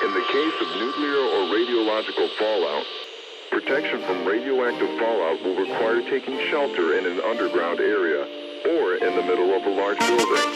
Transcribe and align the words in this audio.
In 0.00 0.14
the 0.14 0.22
case 0.30 0.54
of 0.62 0.68
nuclear 0.78 1.18
or 1.34 1.40
radiological 1.50 2.28
fallout, 2.38 2.86
protection 3.50 4.00
from 4.06 4.24
radioactive 4.24 4.96
fallout 4.96 5.42
will 5.42 5.56
require 5.56 6.02
taking 6.02 6.38
shelter 6.50 6.96
in 6.98 7.04
an 7.04 7.18
underground 7.26 7.80
area 7.80 8.22
or 8.78 8.94
in 8.94 9.16
the 9.16 9.22
middle 9.22 9.50
of 9.58 9.66
a 9.66 9.72
large 9.80 9.98
building. 9.98 10.48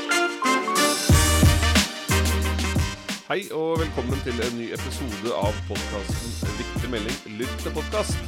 Hei 3.29 3.43
og 3.51 3.81
velkommen 3.81 4.19
til 4.23 4.39
en 4.47 4.59
ny 4.61 4.71
episode 4.79 5.35
av 5.35 5.59
podkasten 5.67 6.57
Viktig 6.63 6.95
melding 6.95 7.19
lytt 7.43 7.59
til 7.67 7.75
podkast. 7.75 8.19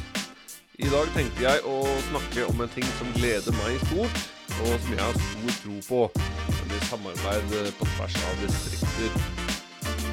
I 0.75 0.91
dag 0.91 1.07
tenkte 1.15 1.47
jeg 1.47 1.63
å 1.63 1.79
snakke 2.11 2.49
om 2.51 2.59
en 2.59 2.75
ting 2.75 2.87
som 2.99 3.15
gleder 3.15 3.55
meg 3.63 3.79
stort, 3.87 4.23
og 4.59 4.71
som 4.83 4.91
jeg 4.91 5.03
har 5.07 5.15
stor 5.31 5.59
tro 5.63 5.81
på, 5.89 6.05
nemlig 6.59 6.85
samarbeid 6.91 7.59
på 7.79 7.93
tvers 7.95 8.23
av 8.27 8.41
distrikter. 8.43 9.21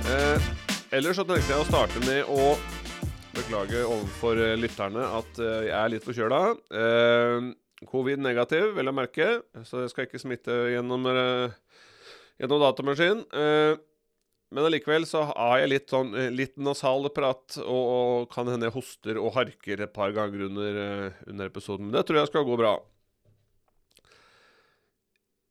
Eh, 0.03 0.53
ellers 0.93 1.17
så 1.17 1.25
tenkte 1.25 1.55
jeg 1.55 1.63
å 1.63 1.69
starte 1.69 2.01
med 2.05 2.29
å 2.29 2.53
beklage 3.33 3.81
overfor 3.87 4.41
eh, 4.45 4.59
lytterne 4.61 5.05
at 5.19 5.39
eh, 5.41 5.69
jeg 5.71 5.77
er 5.79 5.93
litt 5.95 6.05
forkjøla. 6.05 6.41
Eh, 6.81 7.47
Covid-negativ, 7.89 8.75
vel 8.77 8.93
å 8.93 8.95
merke, 8.95 9.29
så 9.67 9.83
jeg 9.83 9.93
skal 9.93 10.07
ikke 10.07 10.21
smitte 10.23 10.55
gjennom, 10.71 11.09
gjennom 12.39 12.61
datamaskin. 12.63 13.25
Men 14.53 14.69
allikevel 14.69 15.03
så 15.09 15.25
har 15.33 15.65
jeg 15.65 15.73
litt 15.73 15.91
sånn 15.91 16.15
litt 16.31 16.55
nasal 16.63 17.09
prat, 17.11 17.57
og, 17.65 17.83
og 17.97 18.31
kan 18.31 18.47
hende 18.53 18.69
jeg 18.69 18.77
hoster 18.77 19.19
og 19.19 19.35
harker 19.35 19.83
et 19.83 19.95
par 19.97 20.15
ganger 20.15 20.47
under, 20.47 20.79
under 21.27 21.51
episoden. 21.51 21.89
Men 21.89 21.97
det 21.97 22.05
tror 22.07 22.21
jeg 22.21 22.31
skal 22.31 22.47
gå 22.47 22.61
bra. 22.61 22.77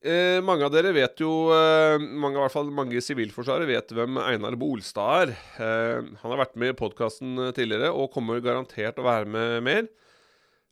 Eh, 0.01 0.39
mange 0.41 0.65
av 0.65 0.71
dere 0.73 0.95
vet 0.95 1.19
jo 1.21 1.51
eh, 1.53 2.01
mange, 2.01 2.33
i 2.33 2.41
hvert 2.41 2.55
fall 2.55 2.71
mange 2.73 2.95
i 2.97 3.03
Sivilforsvaret 3.05 3.69
vet 3.69 3.91
hvem 3.93 4.17
Einar 4.17 4.55
Bolstad 4.57 5.27
er. 5.27 5.33
Eh, 5.61 6.07
han 6.23 6.33
har 6.33 6.39
vært 6.41 6.57
med 6.57 6.73
i 6.73 6.77
podkasten 6.79 7.37
tidligere 7.53 7.91
og 7.93 8.09
kommer 8.15 8.41
garantert 8.41 8.97
å 8.97 9.05
være 9.05 9.29
med 9.29 9.59
mer. 9.67 9.89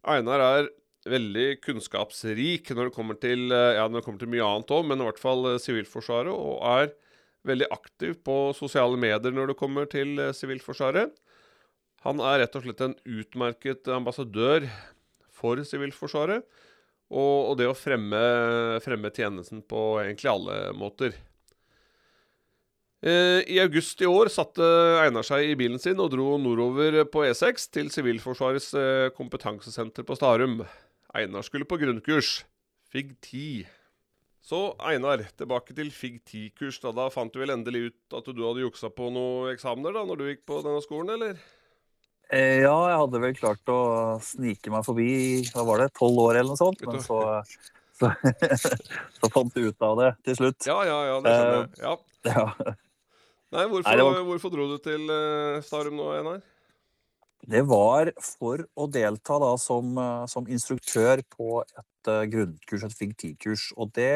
Einar 0.10 0.42
er 0.42 0.72
veldig 1.10 1.60
kunnskapsrik 1.64 2.72
når 2.74 2.90
det 2.90 2.96
kommer 2.96 3.20
til, 3.22 3.52
eh, 3.54 3.76
ja, 3.78 3.88
det 3.88 4.04
kommer 4.06 4.20
til 4.20 4.32
mye 4.34 4.46
annet 4.46 4.74
òg, 4.74 4.88
men 4.90 5.00
i 5.00 5.06
hvert 5.08 5.22
fall 5.22 5.46
eh, 5.54 5.60
Sivilforsvaret, 5.62 6.34
og 6.34 6.66
er 6.66 6.94
veldig 7.48 7.70
aktiv 7.72 8.18
på 8.26 8.38
sosiale 8.58 8.98
medier 9.00 9.32
når 9.36 9.54
det 9.54 9.60
kommer 9.60 9.86
til 9.90 10.18
eh, 10.20 10.34
Sivilforsvaret. 10.34 11.14
Han 12.02 12.20
er 12.24 12.42
rett 12.42 12.58
og 12.58 12.66
slett 12.66 12.82
en 12.82 12.98
utmerket 13.06 13.88
ambassadør 13.94 14.66
for 15.30 15.62
Sivilforsvaret. 15.68 16.44
Og, 17.10 17.52
og 17.52 17.56
det 17.58 17.66
å 17.70 17.78
fremme, 17.78 18.20
fremme 18.86 19.10
tjenesten 19.14 19.64
på 19.66 19.82
egentlig 20.04 20.30
alle 20.30 20.60
måter. 20.78 21.16
Eh, 23.00 23.42
I 23.48 23.58
august 23.64 24.02
i 24.04 24.10
år 24.10 24.28
satte 24.34 24.66
Einar 25.00 25.24
seg 25.24 25.48
i 25.48 25.58
bilen 25.58 25.80
sin 25.80 26.02
og 26.04 26.12
dro 26.12 26.34
nordover 26.42 27.02
på 27.10 27.24
E6 27.30 27.70
til 27.72 27.90
Sivilforsvarets 27.94 28.74
eh, 28.76 29.10
kompetansesenter 29.16 30.06
på 30.06 30.18
Starum. 30.20 30.60
Einar 31.16 31.46
skulle 31.48 31.68
på 31.70 31.80
grunnkurs. 31.80 32.44
FIG 32.92 33.16
10. 33.22 33.68
Så 34.50 34.60
Einar, 34.82 35.24
tilbake 35.38 35.76
til 35.78 35.92
FIG 35.94 36.20
10-kurs. 36.26 36.82
Da, 36.84 36.92
da 36.96 37.08
fant 37.14 37.32
du 37.34 37.40
vel 37.42 37.54
endelig 37.54 37.90
ut 37.90 38.18
at 38.20 38.30
du 38.34 38.44
hadde 38.44 38.66
juksa 38.66 38.92
på 38.92 39.12
noen 39.14 39.54
eksamener 39.54 39.96
da 39.96 40.04
når 40.10 40.20
du 40.20 40.28
gikk 40.30 40.46
på 40.50 40.60
denne 40.66 40.84
skolen, 40.84 41.16
eller? 41.16 41.40
Eh, 42.32 42.60
Ja, 42.62 42.76
jeg 42.92 42.98
hadde 43.02 43.22
vel 43.24 43.34
klart 43.38 43.72
å 43.74 43.80
snike 44.22 44.70
meg 44.74 44.86
forbi 44.86 45.10
hva 45.54 45.64
var 45.66 45.82
det, 45.84 45.90
tolv 45.98 46.20
år 46.28 46.38
eller 46.42 46.52
noe 46.54 46.60
sånt. 46.60 46.84
Men 46.86 47.02
så, 47.02 47.18
så, 48.00 48.12
så 49.18 49.32
fant 49.34 49.54
du 49.56 49.66
ut 49.72 49.82
av 49.86 49.98
det 50.02 50.12
til 50.28 50.38
slutt. 50.44 50.68
Ja, 50.70 50.78
ja, 50.88 51.00
ja, 51.10 51.18
det 51.26 51.34
skjønner 51.34 51.58
jeg. 51.58 51.82
Ja. 51.82 51.96
Ja. 52.30 52.76
Nei, 53.50 53.64
hvorfor, 53.66 53.90
Nei, 53.90 54.06
var- 54.06 54.24
hvorfor 54.28 54.52
dro 54.54 54.68
du 54.70 54.78
til 54.86 55.10
eh, 55.10 55.62
Starum 55.66 55.96
nå, 55.98 56.10
Einar? 56.20 56.42
Det 57.50 57.62
var 57.66 58.12
for 58.22 58.62
å 58.78 58.86
delta 58.92 59.38
da 59.42 59.54
som, 59.58 59.94
eh, 59.98 60.26
som 60.30 60.46
instruktør 60.52 61.24
på 61.34 61.64
et 61.66 62.12
eh, 62.12 62.26
grunnkurs, 62.30 62.84
et 62.86 62.94
FIG 63.00 63.16
10-kurs. 63.24 63.70
Og 63.80 63.90
det 63.96 64.12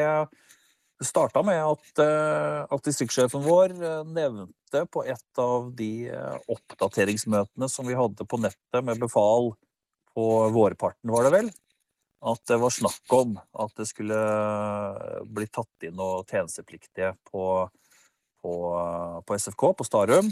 starta 1.06 1.42
med 1.46 1.60
at, 1.62 1.90
eh, 2.02 2.60
at 2.68 2.86
distriktssjefen 2.86 3.44
vår 3.44 3.74
eh, 3.74 4.00
nevnte 4.06 4.84
på 4.92 5.04
et 5.06 5.40
av 5.40 5.70
de 5.76 6.08
eh, 6.10 6.38
oppdateringsmøtene 6.50 7.68
som 7.70 7.88
vi 7.88 7.96
hadde 7.98 8.26
på 8.28 8.40
nettet 8.42 8.86
med 8.86 9.02
befal 9.02 9.52
på 10.14 10.26
vårparten, 10.54 11.10
var 11.10 11.26
det 11.26 11.32
vel, 11.34 11.52
at 12.24 12.42
det 12.48 12.58
var 12.62 12.72
snakk 12.72 13.14
om 13.16 13.34
at 13.36 13.72
det 13.76 13.88
skulle 13.90 14.18
bli 15.26 15.48
tatt 15.50 15.86
inn 15.88 15.96
noen 15.98 16.28
tjenestepliktige 16.30 17.12
på, 17.30 17.46
på, 18.44 18.54
på 19.26 19.38
SFK, 19.40 19.64
på 19.74 19.86
Starum. 19.88 20.30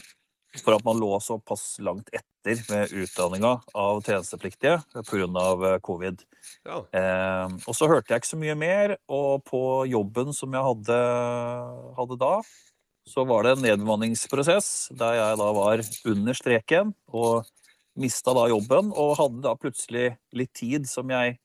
For 0.61 0.77
at 0.77 0.85
man 0.85 0.99
lå 1.01 1.17
såpass 1.25 1.79
langt 1.81 2.11
etter 2.13 2.59
med 2.69 2.93
utdanninga 2.93 3.55
av 3.79 4.03
tjenestepliktige 4.05 4.83
pga. 5.09 5.79
covid. 5.81 6.21
Ja. 6.67 6.83
Eh, 6.93 7.55
og 7.65 7.77
så 7.79 7.89
hørte 7.89 8.13
jeg 8.13 8.21
ikke 8.21 8.33
så 8.35 8.41
mye 8.41 8.59
mer, 8.59 8.97
og 9.09 9.47
på 9.49 9.63
jobben 9.89 10.35
som 10.37 10.53
jeg 10.53 10.67
hadde, 10.67 10.99
hadde 11.97 12.19
da, 12.21 12.35
så 13.09 13.25
var 13.27 13.47
det 13.47 13.57
en 13.57 13.65
nedbemanningsprosess 13.65 14.93
der 14.99 15.17
jeg 15.19 15.41
da 15.41 15.49
var 15.57 15.83
under 16.13 16.37
streken 16.39 16.93
og 17.09 17.49
mista 17.99 18.35
da 18.37 18.47
jobben, 18.53 18.93
og 18.93 19.17
hadde 19.19 19.43
da 19.45 19.57
plutselig 19.59 20.13
litt 20.37 20.53
tid 20.57 20.87
som 20.89 21.11
jeg 21.13 21.39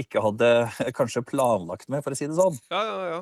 ikke 0.00 0.22
hadde 0.22 0.50
kanskje 0.98 1.24
planlagt 1.26 1.88
med, 1.90 2.04
for 2.04 2.14
å 2.14 2.18
si 2.18 2.28
det 2.28 2.38
sånn. 2.38 2.56
Ja, 2.72 2.84
ja, 2.84 3.00
ja. 3.14 3.20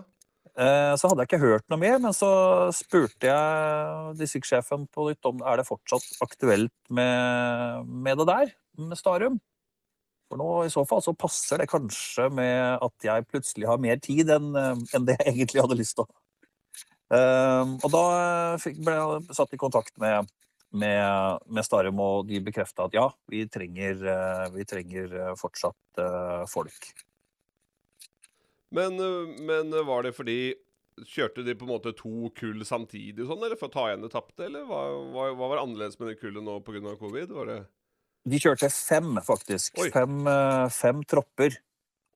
Eh, 0.59 0.95
Så 0.99 1.07
hadde 1.09 1.23
jeg 1.23 1.31
ikke 1.31 1.43
hørt 1.45 1.67
noe 1.71 1.79
mer, 1.79 1.99
men 2.03 2.15
så 2.17 2.29
spurte 2.75 3.29
jeg 3.31 4.17
distriktssjefen 4.19 4.89
på 4.91 5.09
nytt 5.11 5.29
om 5.31 5.45
er 5.47 5.61
det 5.61 5.69
fortsatt 5.69 6.07
aktuelt 6.25 6.75
med, 6.91 7.85
med 7.87 8.19
det 8.19 8.27
der, 8.27 8.51
med 8.83 8.99
Starum. 8.99 9.39
For 10.29 10.37
nå 10.41 10.49
i 10.67 10.73
så 10.73 10.83
fall 10.85 11.01
så 11.01 11.15
passer 11.17 11.63
det 11.63 11.71
kanskje 11.71 12.27
med 12.35 12.83
at 12.85 13.07
jeg 13.07 13.29
plutselig 13.31 13.69
har 13.71 13.79
mer 13.81 14.01
tid 14.03 14.29
enn 14.35 14.51
eh, 14.59 14.75
enn 14.99 15.07
det 15.09 15.17
jeg 15.21 15.37
egentlig 15.37 15.63
hadde 15.65 15.79
lyst 15.79 15.97
til. 16.01 16.11
Eh, 17.15 17.77
Og 17.79 17.89
da 17.95 18.03
fikk, 18.61 18.83
ble 18.85 18.99
jeg 18.99 19.39
satt 19.39 19.55
i 19.55 19.61
kontakt 19.63 19.95
med, 20.03 20.27
med, 20.75 21.39
med 21.47 21.65
Starum, 21.65 22.03
og 22.03 22.27
de 22.29 22.43
bekrefta 22.45 22.91
at 22.91 22.99
ja, 22.99 23.07
vi 23.31 23.47
trenger, 23.49 24.03
eh, 24.05 24.47
vi 24.59 24.67
trenger 24.69 25.15
eh, 25.23 25.35
fortsatt 25.39 26.03
eh, 26.03 26.43
folk. 26.51 26.91
Men, 28.75 28.99
øh, 29.01 29.29
men 29.41 29.73
øh, 29.73 29.87
var 29.87 30.03
det 30.05 30.17
fordi 30.17 30.55
Kjørte 31.07 31.45
de 31.47 31.55
på 31.55 31.67
en 31.67 31.71
måte 31.71 31.93
to 31.95 32.31
kull 32.35 32.65
samtidig 32.67 33.27
sånn, 33.29 33.43
eller 33.45 33.59
for 33.59 33.69
å 33.69 33.75
ta 33.75 33.85
igjen 33.87 34.03
det 34.03 34.11
tapte? 34.11 34.49
Eller 34.49 34.65
hva, 34.67 34.81
hva, 35.15 35.29
hva 35.39 35.51
var 35.53 35.63
annerledes 35.63 35.99
med 36.01 36.11
det 36.11 36.19
kullet 36.19 36.43
nå 36.43 36.59
pga. 36.67 36.97
covid? 36.99 37.31
Var 37.37 37.51
det 37.53 37.59
De 38.29 38.41
kjørte 38.43 38.71
fem, 38.75 39.13
faktisk. 39.23 39.79
Fem, 39.95 40.17
eh, 40.27 40.67
fem 40.75 41.05
tropper. 41.07 41.55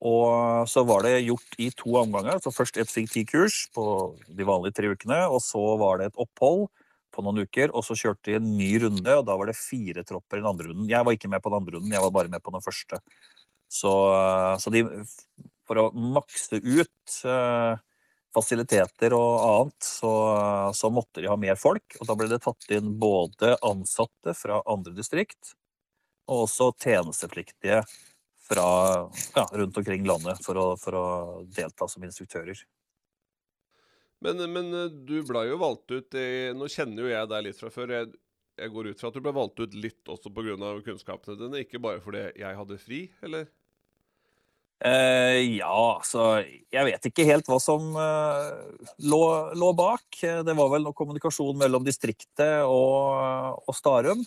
Og 0.02 0.66
så 0.66 0.82
var 0.82 1.06
det 1.06 1.28
gjort 1.28 1.58
i 1.62 1.68
to 1.78 1.94
omganger. 2.00 2.40
Så 2.42 2.50
først 2.50 2.80
et 2.82 2.90
FIG-10-kurs 2.90 3.68
på 3.76 3.84
de 4.26 4.46
vanlige 4.48 4.80
tre 4.80 4.90
ukene, 4.90 5.20
og 5.30 5.38
så 5.44 5.62
var 5.78 6.00
det 6.00 6.10
et 6.10 6.18
opphold 6.24 6.66
på 7.12 7.22
noen 7.22 7.44
uker, 7.44 7.70
og 7.76 7.84
så 7.86 7.94
kjørte 7.98 8.30
de 8.30 8.38
en 8.38 8.50
ny 8.56 8.72
runde, 8.82 9.14
og 9.14 9.26
da 9.28 9.36
var 9.36 9.50
det 9.50 9.58
fire 9.60 10.02
tropper 10.08 10.40
i 10.40 10.42
den 10.42 10.48
andre 10.48 10.70
runden. 10.70 10.90
Jeg 10.90 11.06
var 11.06 11.14
ikke 11.14 11.30
med 11.30 11.44
på 11.44 11.52
den 11.52 11.60
andre 11.60 11.76
runden, 11.76 11.94
jeg 11.94 12.02
var 12.02 12.14
bare 12.16 12.32
med 12.32 12.42
på 12.42 12.54
den 12.54 12.64
første. 12.64 12.98
Så, 13.72 13.92
eh, 14.16 14.56
så 14.58 14.72
de 14.72 14.82
For 15.72 15.80
å 15.80 15.90
makse 15.96 16.58
ut 16.60 17.14
eh, 17.24 17.78
fasiliteter 18.36 19.14
og 19.16 19.30
annet, 19.40 19.86
så, 19.88 20.10
så 20.76 20.90
måtte 20.92 21.22
de 21.24 21.30
ha 21.32 21.36
mer 21.40 21.56
folk. 21.56 21.96
Og 21.96 22.10
da 22.10 22.16
ble 22.18 22.26
det 22.28 22.42
tatt 22.44 22.66
inn 22.76 22.90
både 23.00 23.54
ansatte 23.64 24.34
fra 24.36 24.58
andre 24.68 24.92
distrikt, 24.92 25.54
og 26.28 26.42
også 26.44 26.66
tjenestepliktige 26.76 27.78
fra 28.44 28.66
ja, 29.32 29.46
rundt 29.62 29.80
omkring 29.80 30.04
landet 30.04 30.44
for 30.44 30.60
å, 30.60 30.66
for 30.76 30.98
å 30.98 31.06
delta 31.56 31.88
som 31.88 32.04
instruktører. 32.04 32.60
Men, 34.20 34.44
men 34.52 34.68
øh, 34.76 34.92
du 35.08 35.16
ble 35.24 35.46
jo 35.48 35.56
valgt 35.64 35.88
ut 35.88 36.20
i, 36.20 36.52
Nå 36.52 36.68
kjenner 36.68 37.06
jo 37.06 37.14
jeg 37.14 37.32
deg 37.32 37.48
litt 37.48 37.64
fra 37.64 37.72
før. 37.72 37.96
Jeg, 37.96 38.12
jeg 38.60 38.76
går 38.76 38.92
ut 38.92 39.00
fra 39.00 39.08
at 39.08 39.16
du 39.16 39.24
ble 39.24 39.32
valgt 39.40 39.64
ut 39.64 39.80
litt 39.80 40.12
også 40.12 40.36
pga. 40.36 40.76
kunnskapene 40.84 41.40
dine, 41.40 41.64
ikke 41.64 41.80
bare 41.80 42.04
fordi 42.04 42.28
jeg 42.44 42.60
hadde 42.60 42.80
fri, 42.84 43.06
eller? 43.24 43.48
Eh, 44.82 45.58
ja, 45.60 45.70
altså 45.70 46.42
Jeg 46.42 46.86
vet 46.88 47.04
ikke 47.06 47.26
helt 47.28 47.46
hva 47.46 47.58
som 47.62 47.92
uh, 47.94 48.50
lå, 49.06 49.22
lå 49.54 49.72
bak. 49.78 50.06
Det 50.18 50.54
var 50.58 50.72
vel 50.72 50.86
noe 50.88 50.96
kommunikasjon 50.96 51.60
mellom 51.60 51.84
distriktet 51.86 52.64
og, 52.66 53.60
og 53.62 53.76
Starum. 53.78 54.24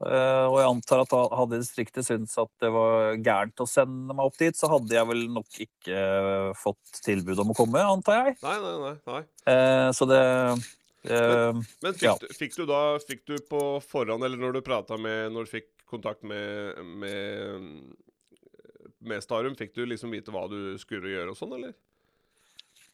Uh, 0.00 0.48
og 0.48 0.56
jeg 0.56 0.70
antar 0.70 1.02
at 1.04 1.14
hadde 1.36 1.60
distriktet 1.60 2.06
syntes 2.06 2.38
at 2.40 2.50
det 2.64 2.70
var 2.72 3.20
gærent 3.20 3.62
å 3.62 3.68
sende 3.68 4.16
meg 4.16 4.30
opp 4.30 4.38
dit, 4.40 4.56
så 4.56 4.70
hadde 4.72 4.96
jeg 4.96 5.08
vel 5.10 5.26
nok 5.36 5.62
ikke 5.66 6.04
fått 6.56 7.02
tilbud 7.04 7.42
om 7.44 7.52
å 7.52 7.58
komme, 7.58 7.84
antar 7.84 8.22
jeg. 8.24 8.38
Nei, 8.40 8.56
nei, 8.64 8.94
nei. 9.12 9.22
så 9.92 10.08
det 10.08 10.22
Men, 11.04 11.60
Men 11.84 11.94
fikk, 11.94 12.06
Ja. 12.08 12.16
du, 12.20 12.26
fikk 12.36 12.56
du 12.58 12.64
da 12.68 12.80
Fikk 13.00 13.22
du 13.24 13.38
på 13.48 13.60
forhånd, 13.80 14.24
eller 14.24 14.36
når 14.36 14.58
du 14.58 14.60
prata 14.60 14.98
med 15.00 15.30
Når 15.32 15.46
du 15.46 15.52
fikk 15.54 15.70
kontakt 15.88 16.20
med, 16.28 16.76
med 17.00 17.70
med 19.00 19.24
Starum, 19.24 19.56
fikk 19.58 19.74
du 19.76 19.84
liksom 19.88 20.12
vite 20.14 20.32
hva 20.34 20.46
du 20.50 20.76
skulle 20.80 21.12
gjøre 21.12 21.32
og 21.32 21.38
sånn, 21.38 21.56
eller? 21.58 21.74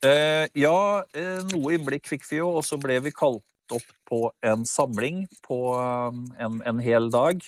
Eh, 0.05 0.47
ja, 0.61 0.79
eh, 1.17 1.43
noe 1.51 1.77
innblikk 1.77 2.07
fikk 2.09 2.27
vi 2.29 2.41
jo, 2.41 2.51
og 2.59 2.67
så 2.67 2.79
ble 2.81 2.99
vi 3.05 3.15
kalt 3.17 3.45
opp 3.75 3.87
på 4.07 4.21
en 4.47 4.63
samling 4.69 5.25
på 5.43 5.59
um, 5.75 6.27
en, 6.39 6.61
en 6.69 6.83
hel 6.83 7.09
dag. 7.11 7.41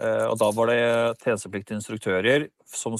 Eh, 0.00 0.26
og 0.30 0.38
da 0.40 0.48
var 0.56 0.70
det 0.70 0.80
tjenestepliktige 1.20 1.76
instruktører 1.76 2.46
som 2.64 2.96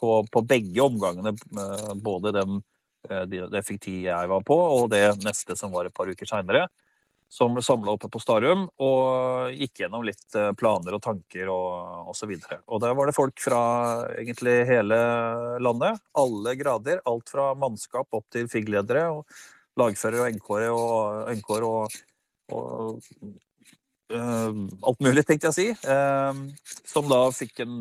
på, 0.00 0.14
på 0.26 0.42
begge 0.48 0.82
omgangene, 0.82 1.36
eh, 1.36 1.92
både 2.02 2.32
den 2.34 2.56
eh, 3.08 3.22
det 3.30 3.62
fikk 3.68 3.84
tid 3.84 4.08
jeg 4.08 4.30
var 4.32 4.42
på, 4.46 4.56
og 4.56 4.88
det 4.90 5.04
neste 5.22 5.54
som 5.58 5.70
var 5.74 5.86
et 5.86 5.94
par 5.94 6.10
uker 6.10 6.26
seinere, 6.26 6.66
som 7.32 7.54
ble 7.54 7.62
samla 7.64 7.94
oppe 7.94 8.10
på 8.12 8.20
Starum 8.20 8.66
og 8.84 9.54
gikk 9.56 9.80
gjennom 9.80 10.02
litt 10.04 10.34
eh, 10.36 10.50
planer 10.52 10.98
og 10.98 11.00
tanker 11.00 11.48
og 11.48 12.10
osv. 12.12 12.34
Og, 12.36 12.50
og 12.68 12.80
der 12.82 12.96
var 12.98 13.08
det 13.08 13.14
folk 13.16 13.40
fra 13.40 13.60
egentlig 14.20 14.58
hele 14.68 14.98
landet. 15.64 16.02
Alle 16.20 16.52
grader. 16.60 17.00
Alt 17.08 17.32
fra 17.32 17.46
mannskap 17.56 18.12
opp 18.12 18.26
til 18.36 18.50
FIG-ledere. 18.52 19.06
og 19.16 19.80
Lagførere 19.80 20.26
og 20.26 20.36
NK-ere 20.36 20.74
og, 20.76 21.30
NK 21.38 21.48
og, 21.64 21.94
og 22.52 23.14
uh, 24.12 24.58
alt 24.90 25.00
mulig, 25.00 25.24
tenkte 25.24 25.48
jeg 25.48 25.54
å 25.54 25.56
si. 25.56 25.64
Uh, 25.88 26.76
som 26.84 27.08
da 27.08 27.22
fikk 27.32 27.62
en, 27.64 27.78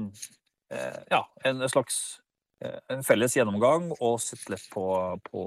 uh, 0.71 1.01
ja, 1.11 1.25
en 1.51 1.59
slags 1.67 1.99
en 2.61 3.03
felles 3.03 3.35
gjennomgang 3.35 3.89
og 3.97 4.15
sett 4.21 4.45
litt 4.53 4.63
på, 4.71 4.85
på, 5.27 5.43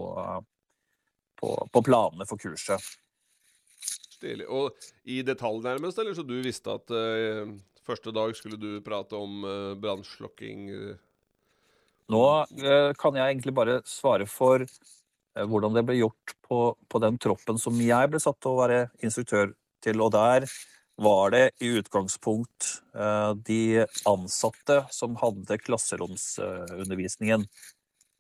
på, 1.41 1.57
på 1.73 1.83
planene 1.87 2.29
for 2.29 2.43
kurset. 2.43 2.85
Stilig. 4.15 4.47
Og 4.47 4.75
i 5.11 5.23
detalj 5.27 5.63
nærmest, 5.65 5.99
eller 5.99 6.15
så 6.17 6.25
du 6.27 6.37
visste 6.45 6.75
at 6.75 6.93
uh, 6.95 7.51
første 7.87 8.13
dag 8.15 8.35
skulle 8.39 8.61
du 8.61 8.79
prate 8.85 9.19
om 9.19 9.43
uh, 9.47 9.73
brannslokking? 9.81 10.69
Uh. 10.71 10.95
Nå 12.13 12.23
kan 13.01 13.17
jeg 13.17 13.33
egentlig 13.33 13.55
bare 13.57 13.79
svare 13.89 14.27
for 14.29 14.67
hvordan 15.35 15.73
det 15.73 15.83
ble 15.89 15.95
gjort 15.97 16.35
på, 16.45 16.59
på, 16.77 17.01
den 17.01 17.17
troppen 17.19 17.57
som 17.59 17.79
jeg 17.81 18.11
ble 18.13 18.21
satt 18.21 18.37
til 18.45 18.53
å 18.53 18.59
være 18.59 18.83
instruktør 19.01 19.55
til. 19.83 20.03
Og 20.05 20.13
der 20.13 20.45
var 21.01 21.33
det 21.33 21.47
i 21.65 21.73
utgangspunkt 21.81 22.69
de 23.49 23.87
ansatte 24.05 24.77
som 24.93 25.17
hadde 25.23 25.59
klasseromsundervisningen. 25.65 27.49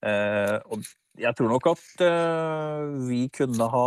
Og 0.00 0.88
jeg 1.20 1.36
tror 1.36 1.52
nok 1.52 1.70
at 1.74 2.06
vi 3.04 3.20
kunne 3.36 3.68
ha 3.76 3.86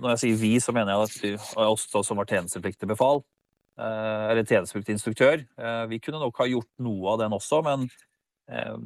når 0.00 0.14
jeg 0.14 0.22
sier 0.24 0.40
vi, 0.40 0.52
så 0.62 0.74
mener 0.74 0.94
jeg 0.94 1.06
at 1.06 1.16
vi, 1.22 1.32
oss 1.64 1.86
som 1.92 2.18
var 2.18 2.28
tjenestepliktig 2.30 2.88
befal, 2.90 3.22
eh, 3.78 4.24
eller 4.32 4.46
tjenestepliktig 4.46 4.96
instruktør, 4.96 5.44
eh, 5.58 5.84
vi 5.90 6.00
kunne 6.02 6.22
nok 6.22 6.40
ha 6.42 6.48
gjort 6.50 6.70
noe 6.84 7.14
av 7.14 7.22
den 7.22 7.36
også, 7.36 7.60
men 7.66 7.86
eh, 8.50 8.76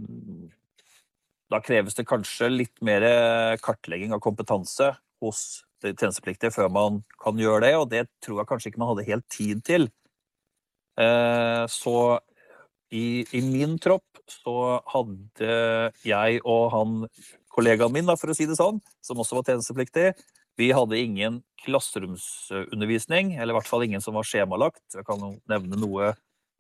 da 1.49 1.62
kreves 1.64 1.96
det 1.96 2.08
kanskje 2.08 2.50
litt 2.52 2.76
mer 2.84 3.06
kartlegging 3.64 4.12
av 4.12 4.20
kompetanse 4.25 4.93
hos 5.25 5.62
tjenestepliktige 5.81 6.52
før 6.52 6.69
man 6.75 7.02
kan 7.22 7.38
gjøre 7.40 7.64
det, 7.64 7.75
og 7.78 7.88
det 7.93 8.04
tror 8.25 8.43
jeg 8.43 8.50
kanskje 8.50 8.72
ikke 8.72 8.82
man 8.82 8.90
hadde 8.93 9.08
helt 9.08 9.25
tid 9.32 9.62
til. 9.64 9.88
Så 11.72 11.94
i, 12.93 13.22
i 13.32 13.40
min 13.46 13.78
tropp 13.81 14.20
så 14.28 14.82
hadde 14.93 15.54
jeg 16.04 16.43
og 16.43 16.64
han 16.75 16.99
kollegaen 17.54 17.94
min, 17.94 18.11
da, 18.11 18.19
for 18.20 18.34
å 18.34 18.37
si 18.37 18.44
det 18.50 18.58
sånn, 18.58 18.82
som 19.00 19.22
også 19.22 19.38
var 19.38 19.49
tjenestepliktig, 19.49 20.11
vi 20.58 20.72
hadde 20.75 20.99
ingen 20.99 21.43
klasseromsundervisning, 21.62 23.34
eller 23.37 23.55
i 23.55 23.58
hvert 23.58 23.70
fall 23.70 23.84
ingen 23.87 24.02
som 24.02 24.16
var 24.19 24.26
skjemalagt. 24.26 24.82
Jeg 24.94 25.06
kan 25.06 25.38
nevne 25.50 25.78
noe 25.78 26.12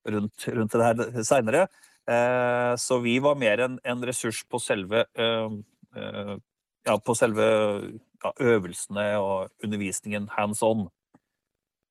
rundt, 0.08 0.46
rundt 0.46 0.76
det 0.76 0.86
her 0.86 1.24
seinere. 1.26 1.64
Eh, 2.08 2.74
så 2.80 3.00
vi 3.04 3.18
var 3.22 3.38
mer 3.40 3.64
en, 3.66 3.80
en 3.84 4.04
ressurs 4.06 4.44
på 4.48 4.60
selve, 4.62 5.04
eh, 5.18 5.56
eh, 5.98 6.36
ja, 6.88 6.94
på 6.94 7.16
selve 7.18 7.48
ja, 8.22 8.32
øvelsene 8.38 9.10
og 9.20 9.66
undervisningen 9.66 10.30
hands 10.36 10.62
on. 10.64 10.86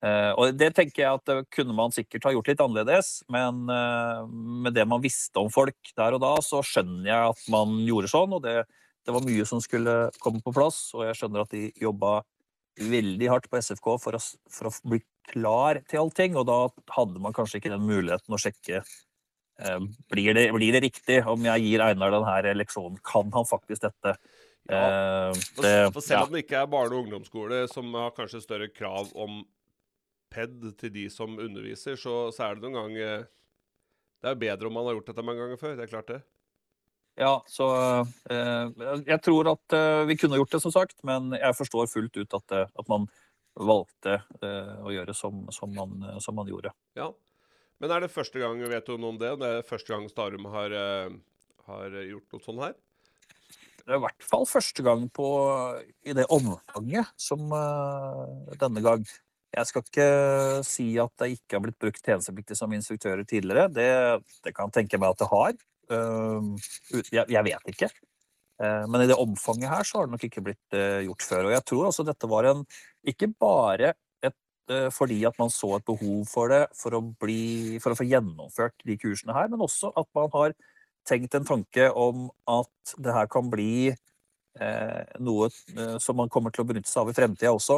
Eh, 0.05 0.31
og 0.37 0.55
det 0.57 0.71
tenker 0.77 1.03
jeg 1.03 1.19
at 1.19 1.53
kunne 1.53 1.75
man 1.75 1.93
sikkert 1.93 2.27
ha 2.29 2.33
gjort 2.33 2.51
litt 2.51 2.63
annerledes, 2.63 3.11
men 3.33 3.65
eh, 3.73 4.25
med 4.65 4.77
det 4.77 4.87
man 4.89 5.03
visste 5.03 5.41
om 5.41 5.51
folk 5.53 5.93
der 5.97 6.17
og 6.17 6.23
da, 6.23 6.35
så 6.45 6.63
skjønner 6.65 7.11
jeg 7.11 7.31
at 7.35 7.47
man 7.53 7.79
gjorde 7.85 8.11
sånn. 8.15 8.35
og 8.37 8.45
det 8.45 8.61
det 9.07 9.13
var 9.15 9.23
mye 9.23 9.45
som 9.47 9.61
skulle 9.63 9.93
komme 10.19 10.41
på 10.43 10.51
plass, 10.55 10.89
og 10.95 11.05
jeg 11.07 11.15
skjønner 11.15 11.45
at 11.45 11.53
de 11.53 11.69
jobba 11.79 12.19
veldig 12.77 13.29
hardt 13.31 13.47
på 13.49 13.59
SFK 13.63 13.87
for 14.03 14.17
å, 14.17 14.19
for 14.51 14.69
å, 14.69 14.71
bli 14.91 14.99
klar 15.31 15.79
til 15.87 16.01
allting, 16.03 16.35
og 16.39 16.47
da 16.49 16.57
hadde 16.93 17.21
man 17.23 17.35
kanskje 17.35 17.61
ikke 17.61 17.71
den 17.71 17.87
muligheten 17.87 18.35
å 18.35 18.39
sjekke 18.41 18.81
eh, 18.81 19.79
blir, 20.11 20.33
det, 20.35 20.45
blir, 20.55 20.75
det, 20.75 20.83
riktig 20.89 21.21
om 21.27 21.47
jeg 21.47 21.63
gir 21.63 21.85
Einar 21.87 22.13
denne 22.13 22.53
leksjonen. 22.59 22.99
Kan 23.07 23.31
han 23.35 23.47
faktisk 23.47 23.87
dette? 23.87 24.17
Ja. 24.67 24.83
Eh, 24.83 25.41
det, 25.63 25.73
for 25.95 26.03
selv 26.03 26.27
om 26.27 26.35
det 26.35 26.43
ikke 26.43 26.61
er 26.61 26.71
barne- 26.71 26.99
og 26.99 27.07
ungdomsskole 27.07 27.63
som 27.71 27.95
har 27.95 28.15
kanskje 28.15 28.43
større 28.43 28.69
krav 28.75 29.11
om 29.15 29.41
PED 30.35 30.73
til 30.83 30.95
de 30.99 31.07
som 31.11 31.39
underviser, 31.39 31.95
så, 31.95 32.27
så 32.35 32.49
er 32.49 32.59
det 32.59 32.67
noen 32.67 32.81
gang 32.81 33.27
Det 34.17 34.33
er 34.33 34.41
bedre 34.41 34.67
om 34.67 34.75
man 34.75 34.89
har 34.89 34.99
gjort 34.99 35.13
dette 35.13 35.23
mange 35.23 35.45
ganger 35.45 35.59
før. 35.61 35.79
Det 35.79 35.87
er 35.87 35.95
klart, 35.95 36.11
det. 36.11 36.23
Ja, 37.17 37.39
så 37.49 37.67
eh, 38.29 38.67
jeg 39.07 39.17
tror 39.25 39.47
at 39.49 39.73
eh, 39.73 40.03
vi 40.05 40.15
kunne 40.21 40.37
gjort 40.37 40.51
det, 40.53 40.59
som 40.61 40.73
sagt, 40.73 40.99
men 41.07 41.31
jeg 41.33 41.55
forstår 41.57 41.89
fullt 41.89 42.19
ut 42.19 42.35
at, 42.37 42.53
eh, 42.53 42.67
at 42.69 42.89
man 42.91 43.07
valgte 43.57 44.19
eh, 44.45 44.75
å 44.85 44.93
gjøre 44.93 45.15
som, 45.17 45.47
som, 45.53 45.71
man, 45.73 46.03
som, 46.21 46.37
man, 46.37 46.49
gjorde. 46.51 46.69
Ja, 46.99 47.09
Men 47.81 47.93
er 47.95 48.05
det 48.05 48.13
første 48.13 48.37
gang, 48.41 48.61
vet 48.69 48.85
du 48.85 48.99
noe 49.01 49.15
om 49.15 49.17
det? 49.21 49.31
Det 49.41 49.49
er 49.49 49.65
første 49.65 49.95
gang 49.95 50.05
Starum 50.11 50.45
har, 50.53 50.75
har 51.65 51.95
gjort 52.05 52.35
noe 52.35 52.45
sånt 52.45 52.63
her? 52.67 52.75
Det 53.81 53.95
er 53.95 53.97
i 53.97 54.03
hvert 54.03 54.27
fall 54.29 54.45
første 54.49 54.85
gang 54.85 55.07
på, 55.09 55.27
i 56.05 56.13
det 56.13 56.25
omfanget 56.33 57.09
som 57.17 57.47
denne 58.59 58.83
gang. 58.83 59.07
Jeg 59.57 59.69
skal 59.69 59.85
ikke 59.85 60.09
si 60.67 60.87
at 61.01 61.13
det 61.23 61.31
ikke 61.37 61.57
har 61.57 61.65
blitt 61.65 61.79
brukt 61.81 62.03
tjenestepliktige 62.03 62.59
som 62.59 62.73
instruktører 62.77 63.25
tidligere. 63.25 63.71
Det, 63.73 63.89
det 64.45 64.53
kan 64.53 64.69
jeg 64.69 64.83
tenke 64.83 65.01
meg 65.01 65.15
at 65.15 65.23
det 65.23 65.29
har. 65.31 65.57
Jeg 65.89 67.43
vet 67.47 67.71
ikke. 67.71 67.89
Eh, 68.57 68.85
men 68.89 69.03
i 69.03 69.09
det 69.09 69.17
omfanget 69.21 69.69
her 69.69 69.85
så 69.85 69.99
har 69.99 70.07
det 70.07 70.15
nok 70.15 70.25
ikke 70.27 70.43
blitt 70.49 70.77
eh, 70.77 71.05
gjort 71.05 71.25
før. 71.25 71.47
Og 71.47 71.53
jeg 71.53 71.65
tror 71.69 71.89
altså 71.89 72.05
dette 72.07 72.29
var 72.29 72.49
en 72.49 72.63
Ikke 73.07 73.29
bare 73.29 73.93
et, 74.25 74.35
eh, 74.73 74.89
fordi 74.93 75.19
at 75.29 75.37
man 75.39 75.53
så 75.53 75.75
et 75.77 75.85
behov 75.85 76.25
for 76.29 76.49
det 76.53 76.63
for 76.77 76.97
å, 76.97 77.03
bli, 77.21 77.77
for 77.83 77.93
å 77.93 77.99
få 77.99 78.07
gjennomført 78.09 78.75
de 78.85 78.97
kursene 78.97 79.35
her, 79.37 79.51
men 79.51 79.61
også 79.63 79.93
at 79.95 80.09
man 80.17 80.31
har 80.33 80.57
tenkt 81.07 81.37
en 81.37 81.47
tanke 81.47 81.91
om 81.95 82.27
at 82.51 82.97
det 82.99 83.13
her 83.15 83.29
kan 83.31 83.47
bli 83.49 83.93
noe 85.21 85.47
som 86.01 86.17
man 86.17 86.31
kommer 86.33 86.49
til 86.49 86.63
å 86.63 86.67
benytte 86.67 86.89
seg 86.89 87.03
av 87.03 87.11
i 87.11 87.13
fremtida 87.13 87.51
også. 87.53 87.77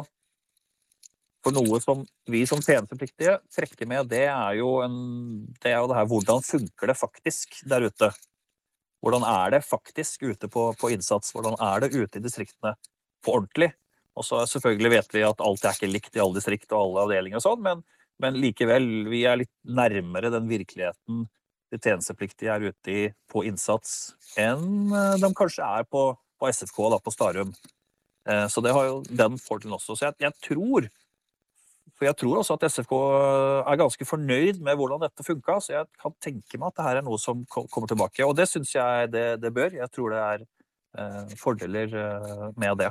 For 1.45 1.55
noe 1.55 1.79
som 1.79 2.01
vi 2.27 2.41
som 2.49 2.59
tjenestepliktige 2.59 3.37
trekker 3.55 3.87
med, 3.87 4.09
det 4.11 4.25
er, 4.27 4.57
jo 4.59 4.79
en, 4.83 4.97
det 5.63 5.71
er 5.71 5.79
jo 5.79 5.87
det 5.91 5.95
her 5.95 6.09
hvordan 6.11 6.43
funker 6.43 6.91
det 6.91 6.97
faktisk 6.99 7.61
der 7.69 7.87
ute? 7.87 8.11
Hvordan 8.99 9.23
er 9.23 9.55
det 9.55 9.61
faktisk 9.63 10.25
ute 10.27 10.49
på, 10.51 10.65
på 10.75 10.91
innsats? 10.91 11.31
Hvordan 11.35 11.55
er 11.63 11.85
det 11.85 11.93
ute 11.95 12.19
i 12.19 12.23
distriktene 12.23 12.73
på 13.23 13.37
ordentlig? 13.37 13.71
Og 14.19 14.27
så 14.27 14.41
selvfølgelig 14.51 14.91
vet 14.97 15.15
vi 15.15 15.23
at 15.23 15.41
alt 15.45 15.63
er 15.63 15.77
ikke 15.77 15.91
likt 15.93 16.17
i 16.17 16.23
alle 16.23 16.35
distrikt 16.35 16.73
og 16.73 16.81
alle 16.81 17.05
avdelinger 17.07 17.39
og 17.39 17.45
sånn, 17.45 17.63
men, 17.63 17.83
men, 18.19 18.39
likevel, 18.43 18.87
vi 19.07 19.23
er 19.29 19.39
litt 19.39 19.53
nærmere 19.63 20.33
den 20.33 20.49
virkeligheten 20.51 21.27
de 21.69 21.77
tjenestepliktige 21.77 22.51
er 22.51 22.71
ute 22.71 22.91
i 22.91 23.01
på 23.29 23.43
innsats, 23.45 24.15
enn 24.41 24.89
eh, 24.89 25.19
de 25.21 25.29
kanskje 25.37 25.63
er 25.63 25.85
på, 25.85 26.09
på 26.41 26.49
SFK, 26.49 26.79
da, 26.95 26.97
på 27.05 27.13
Starum. 27.13 27.53
Eh, 28.27 28.47
så 28.49 28.63
det 28.65 28.73
har 28.73 28.87
jo 28.87 28.95
den 29.05 29.37
fordelen 29.39 29.77
også. 29.77 29.95
Så 29.95 30.07
jeg, 30.07 30.17
jeg 30.25 30.33
tror 30.47 30.89
for 31.99 32.07
jeg 32.07 32.15
tror 32.15 32.39
også 32.39 32.55
at 32.55 32.63
SFK 32.71 32.93
er 33.67 33.79
ganske 33.81 34.05
fornøyd 34.07 34.61
med 34.63 34.77
hvordan 34.79 35.01
dette 35.03 35.25
funka, 35.27 35.57
så 35.59 35.73
jeg 35.73 35.89
kan 35.99 36.13
tenke 36.23 36.55
meg 36.55 36.71
at 36.71 36.77
det 36.77 36.85
her 36.85 36.99
er 37.01 37.03
noe 37.03 37.19
som 37.19 37.41
kommer 37.51 37.91
tilbake. 37.91 38.23
Og 38.23 38.37
det 38.39 38.47
syns 38.47 38.71
jeg 38.71 39.09
det, 39.11 39.25
det, 39.43 39.51
bør. 39.51 39.75
Jeg 39.75 39.91
tror 39.91 40.15
det 40.15 40.21
er 40.23 40.45
eh, 41.03 41.35
fordeler 41.41 41.97
eh, 41.99 42.45
med 42.55 42.79
det. 42.79 42.87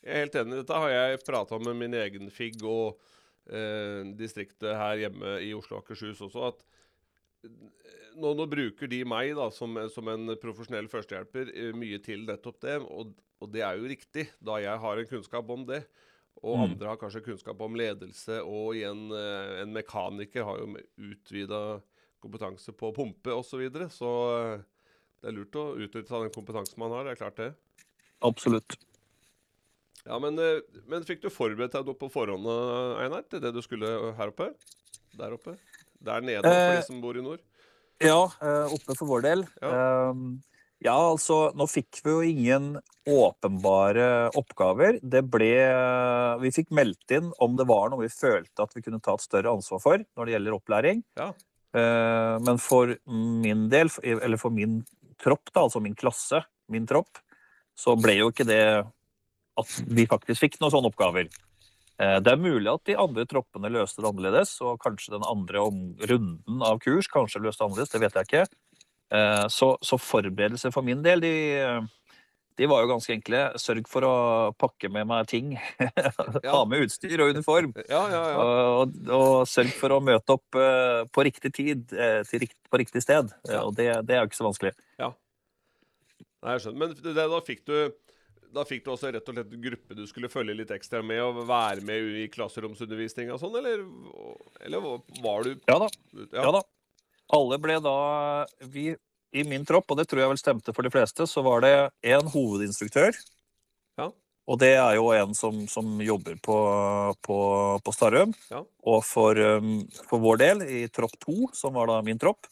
Jeg 0.00 0.08
er 0.14 0.24
helt 0.24 0.40
enig. 0.40 0.62
Dette 0.62 0.80
har 0.80 0.94
jeg 0.94 1.20
prata 1.26 1.60
med 1.60 1.76
min 1.82 1.98
egen 2.00 2.32
FIG 2.32 2.64
og 2.64 2.96
eh, 3.52 4.08
distriktet 4.16 4.72
her 4.80 5.04
hjemme 5.04 5.36
i 5.44 5.52
Oslo 5.52 5.76
og 5.76 5.84
Akershus 5.84 6.24
også. 6.24 6.48
at 6.48 6.64
nå, 8.16 8.32
nå, 8.40 8.46
bruker 8.48 8.88
de 8.88 9.02
meg 9.04 9.34
da, 9.36 9.50
som, 9.52 9.76
som 9.92 10.08
en 10.12 10.32
profesjonell 10.40 10.88
førstehjelper 10.88 11.52
eh, 11.52 11.74
mye 11.76 12.00
til 12.04 12.24
nettopp 12.28 12.64
det, 12.64 12.78
og, 12.88 13.12
og 13.40 13.52
det 13.52 13.68
er 13.68 13.76
jo 13.76 13.92
riktig, 13.92 14.30
da 14.40 14.56
jeg 14.64 14.80
har 14.80 15.00
en 15.00 15.12
kunnskap 15.12 15.52
om 15.52 15.68
det. 15.68 15.84
Og 16.40 16.56
mm. 16.56 16.62
andre 16.64 16.88
har 16.88 17.00
kanskje 17.00 17.24
kunnskap 17.24 17.60
om 17.60 17.76
ledelse, 17.76 18.40
og 18.40 18.76
igjen 18.78 19.10
eh, 19.12 19.56
en 19.60 19.74
mekaniker 19.74 20.46
har 20.48 20.60
jo 20.62 20.70
utvida 21.10 21.62
kompetanse 22.20 22.72
på 22.76 22.92
pumpe 22.96 23.34
osv. 23.34 23.50
Så, 23.50 23.60
videre. 23.60 23.88
så 23.92 24.12
eh, 24.36 24.62
det 25.20 25.30
er 25.30 25.36
lurt 25.36 25.58
å 25.60 25.66
utnytte 25.76 26.22
den 26.24 26.32
kompetansen 26.32 26.80
man 26.80 26.94
har. 26.96 27.04
Det 27.04 27.12
er 27.12 27.20
klart, 27.20 27.42
det. 27.42 27.84
Absolutt. 28.24 28.78
Ja, 30.06 30.16
men, 30.22 30.40
eh, 30.40 30.62
men 30.88 31.04
fikk 31.04 31.20
du 31.26 31.28
forberedt 31.32 31.76
deg 31.76 31.92
på 32.00 32.08
forhånd, 32.12 32.48
Einar, 33.04 33.26
til 33.28 33.44
det 33.44 33.52
du 33.56 33.60
skulle 33.64 34.14
her 34.16 34.32
oppe? 34.32 34.54
Der 35.20 35.36
oppe? 35.36 35.58
Der 36.00 36.24
nede, 36.24 36.40
for 36.40 36.78
de 36.78 36.84
som 36.86 37.02
bor 37.04 37.18
i 37.20 37.24
nord? 37.24 37.44
Ja, 38.00 38.22
oppe 38.72 38.94
for 38.96 39.04
vår 39.10 39.26
del. 39.26 39.44
Ja. 39.60 40.14
Ja, 40.80 40.94
altså, 40.96 41.50
nå 41.52 41.66
fikk 41.68 41.98
vi 42.04 42.12
jo 42.14 42.20
ingen 42.24 42.68
åpenbare 43.10 44.30
oppgaver. 44.38 44.96
Det 45.02 45.20
ble 45.28 45.50
Vi 46.40 46.52
fikk 46.56 46.70
meldt 46.72 47.12
inn 47.12 47.28
om 47.38 47.58
det 47.58 47.66
var 47.68 47.90
noe 47.92 48.06
vi 48.06 48.12
følte 48.12 48.64
at 48.64 48.72
vi 48.76 48.80
kunne 48.86 49.00
ta 49.04 49.14
et 49.18 49.24
større 49.26 49.52
ansvar 49.52 49.82
for 49.82 50.00
når 50.16 50.26
det 50.26 50.34
gjelder 50.36 50.56
opplæring. 50.56 51.02
Ja. 51.20 51.32
Eh, 51.76 52.38
Men 52.40 52.58
for 52.58 52.94
min 53.06 53.68
del, 53.68 53.92
eller 54.02 54.40
for 54.40 54.50
min 54.50 54.80
tropp, 55.20 55.52
da, 55.52 55.66
altså 55.66 55.82
min 55.84 55.94
klasse, 55.94 56.40
min 56.72 56.88
tropp, 56.88 57.20
så 57.76 57.92
ble 58.00 58.16
jo 58.16 58.30
ikke 58.32 58.48
det 58.48 58.64
at 59.60 59.76
vi 59.84 60.08
faktisk 60.08 60.46
fikk 60.46 60.60
noen 60.60 60.72
sånne 60.72 60.88
oppgaver. 60.88 61.28
Eh, 62.00 62.18
Det 62.24 62.32
er 62.32 62.40
mulig 62.40 62.72
at 62.72 62.84
de 62.88 62.96
andre 62.96 63.26
troppene 63.28 63.68
løste 63.68 64.00
det 64.00 64.08
annerledes, 64.08 64.56
og 64.64 64.80
kanskje 64.80 65.12
den 65.12 65.28
andre 65.28 65.60
om 65.60 65.94
runden 66.00 66.62
av 66.64 66.80
kurs 66.80 67.06
kanskje 67.06 67.44
løste 67.44 67.60
det 67.60 67.68
annerledes, 67.68 67.92
det 67.92 68.00
vet 68.00 68.14
jeg 68.16 68.28
ikke. 68.30 68.46
Eh, 69.10 69.46
Så, 69.50 69.74
så 69.82 69.98
forberedelser 69.98 70.70
for 70.74 70.86
min 70.86 71.02
del, 71.02 71.20
de, 71.24 71.32
de 72.60 72.68
var 72.70 72.82
jo 72.84 72.90
ganske 72.92 73.14
enkle. 73.14 73.40
Sørg 73.58 73.88
for 73.90 74.06
å 74.06 74.12
pakke 74.60 74.90
med 74.92 75.08
meg 75.10 75.26
ting. 75.30 75.54
Ha 76.44 76.60
med 76.68 76.84
utstyr 76.86 77.22
og 77.24 77.32
uniform. 77.34 77.72
Ja, 77.88 78.02
ja, 78.12 78.20
ja. 78.34 78.44
Og, 78.82 78.94
og 79.10 79.48
sørg 79.50 79.72
for 79.78 79.96
å 79.96 80.02
møte 80.04 80.36
opp 80.36 80.58
eh, 80.60 81.02
på 81.10 81.24
riktig 81.26 81.54
tid 81.56 81.94
eh, 81.96 82.20
til 82.28 82.44
rikt, 82.44 82.58
på 82.70 82.80
riktig 82.82 83.02
sted. 83.06 83.32
Ja. 83.48 83.64
Og 83.64 83.74
det, 83.78 83.88
det 84.06 84.16
er 84.18 84.22
jo 84.24 84.30
ikke 84.30 84.40
så 84.42 84.46
vanskelig. 84.50 84.74
Ja. 85.00 85.10
Nei, 86.40 86.54
jeg 86.56 86.64
skjønner. 86.64 86.80
Men 86.86 86.94
det, 87.02 87.26
da 87.34 87.42
fikk 87.44 87.66
du 87.68 87.74
da 88.50 88.64
fikk 88.66 88.82
du 88.82 88.88
også 88.90 89.12
rett 89.14 89.28
og 89.30 89.36
slett 89.36 89.52
gruppe 89.62 89.94
du 89.94 90.00
skulle 90.10 90.26
følge 90.26 90.56
litt 90.58 90.72
ekstra 90.74 91.04
med, 91.06 91.20
og 91.22 91.44
være 91.46 91.84
med 91.86 92.16
i 92.18 92.24
klasseromsundervisning 92.34 93.28
og 93.30 93.38
sånn, 93.38 93.54
eller, 93.60 93.84
eller 94.66 94.88
var 95.22 95.46
du 95.46 95.52
Ja 95.70 95.76
da. 95.78 95.86
ja. 96.32 96.42
Ja 96.48 96.50
da. 96.56 96.62
Alle 97.36 97.58
ble 97.62 97.78
da 97.82 97.98
vi, 98.72 98.90
I 99.32 99.44
min 99.46 99.66
tropp, 99.66 99.90
og 99.92 100.00
det 100.00 100.08
tror 100.10 100.24
jeg 100.24 100.32
vel 100.32 100.40
stemte 100.40 100.74
for 100.74 100.86
de 100.86 100.90
fleste, 100.92 101.26
så 101.30 101.44
var 101.46 101.62
det 101.64 101.74
en 102.14 102.30
hovedinstruktør. 102.32 103.14
Ja. 104.00 104.08
Og 104.50 104.58
det 104.58 104.72
er 104.80 104.96
jo 104.98 105.12
en 105.14 105.36
som, 105.38 105.62
som 105.70 106.00
jobber 106.02 106.40
på, 106.42 106.56
på, 107.22 107.38
på 107.86 107.94
Starøm. 107.94 108.34
Ja. 108.50 108.64
Og 108.90 109.04
for, 109.06 109.38
um, 109.38 109.84
for 110.08 110.22
vår 110.22 110.40
del, 110.42 110.64
i 110.66 110.82
tropp 110.90 111.14
to, 111.22 111.46
som 111.54 111.78
var 111.78 111.92
da 111.92 112.00
min 112.06 112.18
tropp, 112.18 112.50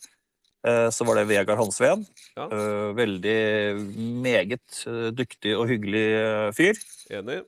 så 0.90 1.06
var 1.06 1.20
det 1.20 1.28
Vegard 1.30 1.60
Hansveen. 1.60 2.02
Ja. 2.36 2.48
Eh, 2.50 2.88
veldig 2.98 3.38
meget 4.24 4.82
eh, 4.86 5.10
dyktig 5.14 5.54
og 5.58 5.68
hyggelig 5.70 6.06
eh, 6.18 6.48
fyr. 6.56 6.80
Enig? 7.14 7.42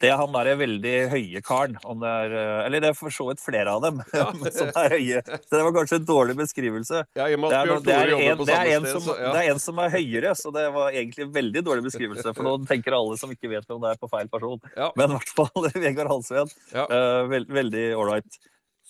Det 0.00 0.08
er 0.08 0.16
han 0.16 0.32
derre 0.32 0.54
veldig 0.56 0.92
høye 1.12 1.40
karen. 1.44 1.76
Det 1.76 2.10
er, 2.10 2.34
eh, 2.40 2.60
eller 2.66 2.82
det 2.82 2.90
er 2.90 2.96
for 2.96 3.12
så 3.12 3.26
vidt 3.28 3.42
flere 3.42 3.74
av 3.74 3.84
dem 3.84 4.00
Ja. 4.16 4.28
som 4.56 4.70
er 4.72 4.94
høye. 4.96 5.22
Så 5.22 5.56
det 5.56 5.62
var 5.66 5.74
kanskje 5.76 5.98
en 6.00 6.06
dårlig 6.08 6.36
beskrivelse. 6.40 7.02
Ja, 7.18 7.26
Det 7.28 7.34
er, 7.36 7.72
det, 7.84 7.96
er 7.96 8.14
en, 8.14 8.44
det, 8.44 8.56
er 8.56 8.70
sted, 8.70 8.88
som, 8.94 9.04
så 9.08 9.16
det 9.20 9.42
er 9.42 9.50
en 9.52 9.62
som 9.62 9.82
er 9.84 9.92
høyere, 9.96 10.34
så 10.38 10.54
det 10.56 10.66
var 10.74 10.94
egentlig 10.94 11.26
en 11.26 11.34
veldig 11.36 11.64
dårlig 11.66 11.86
beskrivelse. 11.90 12.34
For 12.36 12.46
nå 12.46 12.56
tenker 12.70 12.96
alle 12.96 13.18
som 13.20 13.32
ikke 13.34 13.52
vet 13.52 13.76
om 13.76 13.82
det 13.84 13.94
er 13.94 14.00
på 14.00 14.10
feil 14.12 14.30
person. 14.32 14.60
Men 14.96 15.06
i 15.12 15.18
hvert 15.18 15.34
fall 15.36 15.68
Vegard 15.84 16.10
Hansveen. 16.16 16.56
Eh, 16.74 17.20
veld, 17.30 17.52
veldig 17.60 17.84
ålreit. 18.00 18.40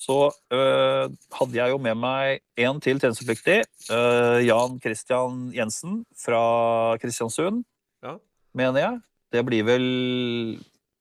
Så 0.01 0.15
eh, 0.55 1.11
hadde 1.37 1.59
jeg 1.59 1.75
jo 1.75 1.79
med 1.85 1.99
meg 2.01 2.41
en 2.57 2.79
til 2.81 2.97
tjenestepliktig. 3.03 3.59
eh, 3.93 4.39
Jan 4.47 4.79
Christian 4.81 5.51
Jensen 5.53 6.05
fra 6.17 6.97
Kristiansund, 7.03 7.65
Ja. 8.03 8.17
mener 8.57 8.81
jeg. 8.81 9.01
Det 9.31 9.45
blir 9.47 9.63
vel 9.69 9.85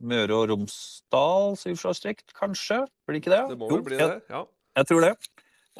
Møre 0.03 0.35
og 0.35 0.49
Romsdal 0.51 1.55
sivilforsvarsdistrikt, 1.59 2.33
kanskje? 2.35 2.81
Blir 3.07 3.15
det 3.17 3.23
ikke 3.23 3.33
det? 3.35 3.41
Det 3.49 3.57
må 3.59 3.69
Jo, 3.71 3.75
vel 3.79 3.83
bli 3.87 3.97
det? 3.97 4.21
Ja. 4.29 4.43
jeg 4.77 4.85
tror 4.91 5.01
det. 5.07 5.13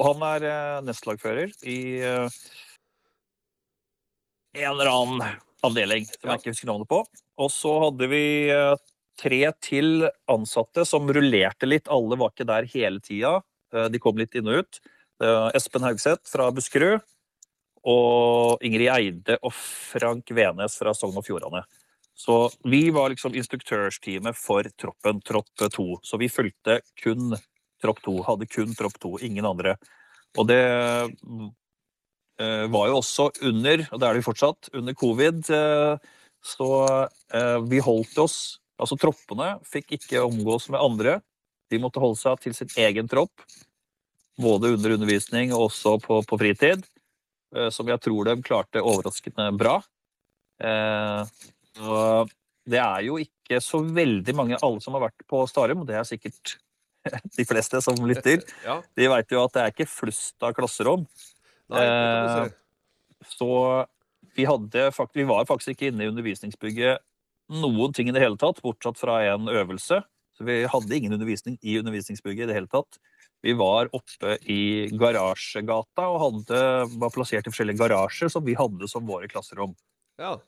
Og 0.00 0.14
han 0.14 0.22
er 0.40 0.48
eh, 0.48 0.80
nestlagfører 0.88 1.52
i 1.68 1.78
en 4.56 4.70
eller 4.72 4.90
annen 4.90 5.38
avdeling 5.62 6.06
som 6.08 6.24
Ja. 6.24 6.32
jeg 6.32 6.40
ikke 6.40 6.52
husker 6.54 6.66
navnet 6.72 6.88
på. 6.88 7.04
Og 7.38 7.50
så 7.52 7.72
hadde 7.84 8.08
vi 8.08 8.24
tre 9.20 9.42
til 9.62 10.08
ansatte 10.30 10.86
som 10.88 11.08
rullerte 11.12 11.68
litt. 11.68 11.90
Alle 11.92 12.18
var 12.20 12.32
ikke 12.32 12.48
der 12.48 12.68
hele 12.72 13.02
tida. 13.04 13.40
Eh, 13.74 13.88
de 13.92 14.00
kom 14.02 14.18
litt 14.18 14.34
inn 14.38 14.48
og 14.50 14.64
ut. 14.64 14.80
Eh, 15.22 15.48
Espen 15.58 15.84
Haugseth 15.86 16.30
fra 16.30 16.50
Buskerud. 16.54 17.04
Og 17.90 18.60
Ingrid 18.66 18.90
Eide 18.92 19.38
og 19.40 19.54
Frank 19.56 20.28
Venes 20.36 20.74
fra 20.76 20.92
Sogn 20.92 21.16
og 21.16 21.24
Fjordane. 21.24 21.62
Så 22.12 22.50
vi 22.68 22.90
var 22.92 23.08
liksom 23.08 23.32
instruktørsteamet 23.38 24.36
for 24.36 24.66
troppen, 24.76 25.22
tropp 25.24 25.64
to. 25.72 25.86
Så 26.04 26.20
vi 26.20 26.28
fulgte 26.28 26.82
kun 27.00 27.32
tropp 27.80 28.02
to. 28.04 28.18
Hadde 28.26 28.50
kun 28.50 28.76
tropp 28.76 29.00
to, 29.00 29.14
ingen 29.24 29.48
andre. 29.48 29.78
Og 30.36 30.44
det 30.50 30.60
eh, 30.60 32.68
var 32.68 32.90
jo 32.90 33.00
også 33.00 33.30
under, 33.48 33.86
og 33.88 33.96
det 33.96 34.06
er 34.06 34.12
det 34.12 34.20
jo 34.20 34.28
fortsatt, 34.28 34.68
under 34.76 34.96
covid. 34.96 35.44
så 36.40 36.68
vi 37.68 37.78
holdt 37.84 38.16
oss 38.18 38.60
Altså 38.80 38.96
troppene 39.00 39.54
fikk 39.68 39.98
ikke 39.98 40.22
omgås 40.24 40.68
med 40.72 40.80
andre. 40.80 41.18
De 41.70 41.78
måtte 41.82 42.02
holde 42.02 42.18
seg 42.18 42.40
til 42.42 42.56
sin 42.56 42.70
egen 42.80 43.10
tropp. 43.10 43.44
Både 44.40 44.72
under 44.74 44.96
undervisning 44.96 45.52
og 45.52 45.68
også 45.68 45.98
på, 46.02 46.22
på 46.26 46.38
fritid. 46.40 46.86
eh, 47.56 47.68
som 47.74 47.88
jeg 47.90 48.00
tror 48.00 48.30
de 48.30 48.36
klarte 48.46 48.82
overraskende 48.82 49.50
bra. 49.58 49.80
Eh, 50.60 51.22
og 51.80 52.32
det 52.70 52.80
er 52.80 53.04
jo 53.06 53.18
ikke 53.20 53.60
så 53.64 53.80
veldig 53.84 54.34
mange, 54.36 54.58
alle 54.62 54.82
som 54.84 54.96
har 54.96 55.08
vært 55.08 55.24
på 55.28 55.42
Starum, 55.50 55.82
og 55.82 55.88
det 55.88 55.98
er 55.98 56.08
sikkert 56.08 56.56
de 57.38 57.46
fleste 57.48 57.80
som 57.84 57.98
lytter, 58.06 58.44
de 58.96 59.10
veit 59.12 59.32
jo 59.32 59.44
at 59.44 59.56
det 59.56 59.62
er 59.64 59.74
ikke 59.74 59.90
flust 59.90 60.36
av 60.46 60.54
klasserom. 60.56 61.06
Nei, 61.70 61.84
si. 61.84 62.56
Så 63.36 63.50
vi, 64.34 64.46
hadde, 64.48 64.88
vi 65.14 65.26
var 65.28 65.48
faktisk 65.48 65.74
ikke 65.74 65.90
inne 65.90 66.06
i 66.06 66.10
undervisningsbygget 66.10 67.02
noen 67.50 67.92
ting 67.96 68.08
i 68.10 68.14
det 68.14 68.22
hele 68.22 68.38
tatt, 68.40 68.62
bortsett 68.64 68.98
fra 69.00 69.20
en 69.34 69.48
øvelse. 69.50 70.00
Så 70.38 70.46
vi 70.48 70.62
hadde 70.70 70.96
ingen 70.96 71.12
undervisning 71.16 71.58
i 71.60 71.78
undervisningsbygget 71.80 72.46
i 72.46 72.50
det 72.50 72.56
hele 72.56 72.70
tatt. 72.72 72.96
Vi 73.44 73.52
var 73.56 73.88
oppe 73.96 74.36
i 74.52 74.88
garasjegata 75.00 76.06
og 76.12 76.20
hadde, 76.24 76.60
var 77.00 77.12
plassert 77.14 77.48
i 77.48 77.52
forskjellige 77.52 77.80
garasjer 77.80 78.32
som 78.32 78.44
vi 78.44 78.56
hadde 78.58 78.88
som 78.88 79.06
våre 79.08 79.28
klasserom. 79.32 79.74
Ja. 80.20 80.38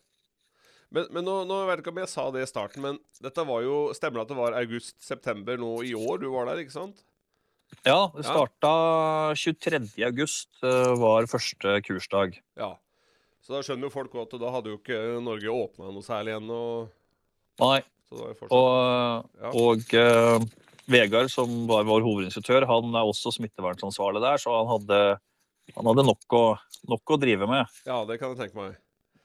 Men, 0.92 1.06
men 1.10 1.24
nå, 1.24 1.38
nå 1.48 1.62
vet 1.68 1.78
jeg 1.78 1.84
ikke 1.86 1.94
om 1.94 2.00
jeg 2.02 2.10
sa 2.12 2.26
det 2.34 2.42
i 2.44 2.50
starten, 2.50 2.82
men 2.84 2.98
dette 3.24 3.44
var 3.48 3.62
jo 3.64 3.76
Stemmer 3.96 4.20
det 4.20 4.26
at 4.26 4.32
det 4.34 4.40
var 4.42 4.56
august-september 4.60 5.56
nå 5.60 5.70
i 5.88 5.94
år 5.96 6.20
du 6.20 6.28
var 6.34 6.50
der, 6.50 6.60
ikke 6.60 6.74
sant? 6.76 7.00
Ja, 7.88 8.10
det 8.12 8.26
Ja. 8.26 8.34
starta 8.34 8.72
23. 9.40 10.04
august, 10.04 10.50
eh, 10.62 10.92
var 11.00 11.24
første 11.32 11.78
kursdag. 11.86 12.36
Ja. 12.60 12.74
Så 13.42 13.56
da 13.56 13.62
skjønner 13.66 13.88
jo 13.88 13.94
folk 13.94 14.12
at 14.22 14.34
da 14.38 14.50
hadde 14.54 14.70
jo 14.70 14.78
ikke 14.78 14.98
Norge 15.24 15.50
åpna 15.50 15.90
noe 15.90 16.06
særlig 16.06 16.36
ennå. 16.36 16.58
Nei, 17.62 17.80
fortsatt 18.12 18.54
Og, 18.54 19.30
Ja. 19.42 19.50
og 19.50 19.96
uh, 19.98 20.46
Vegard, 20.92 21.30
som 21.30 21.66
var 21.66 21.84
vår 21.88 22.04
hovedinstruktør, 22.06 22.66
han 22.70 22.94
er 22.94 23.08
også 23.08 23.32
smittevernsansvarlig 23.34 24.22
der, 24.22 24.38
så 24.42 24.54
han 24.60 24.70
hadde, 24.70 25.00
han 25.74 25.90
hadde 25.90 26.06
nok, 26.06 26.24
å, 26.38 26.44
nok 26.90 27.14
å 27.14 27.18
drive 27.22 27.48
med. 27.50 27.82
Ja, 27.86 28.02
det 28.08 28.18
kan 28.22 28.34
jeg 28.34 28.44
tenke 28.44 28.58
meg. 28.58 28.78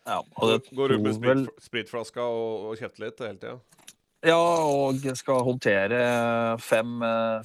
Ja, 0.08 0.22
og 0.22 0.52
det 0.54 0.60
Gå 0.72 0.88
rundt 0.88 1.04
med 1.04 1.18
sprit, 1.18 1.64
spritflaska 1.66 2.24
og, 2.24 2.70
og 2.70 2.80
kjefte 2.80 3.04
litt 3.04 3.20
hele 3.22 3.42
tida. 3.42 3.58
Ja, 4.26 4.38
og 4.66 5.04
skal 5.20 5.44
håndtere 5.46 5.98
fem, 6.64 6.96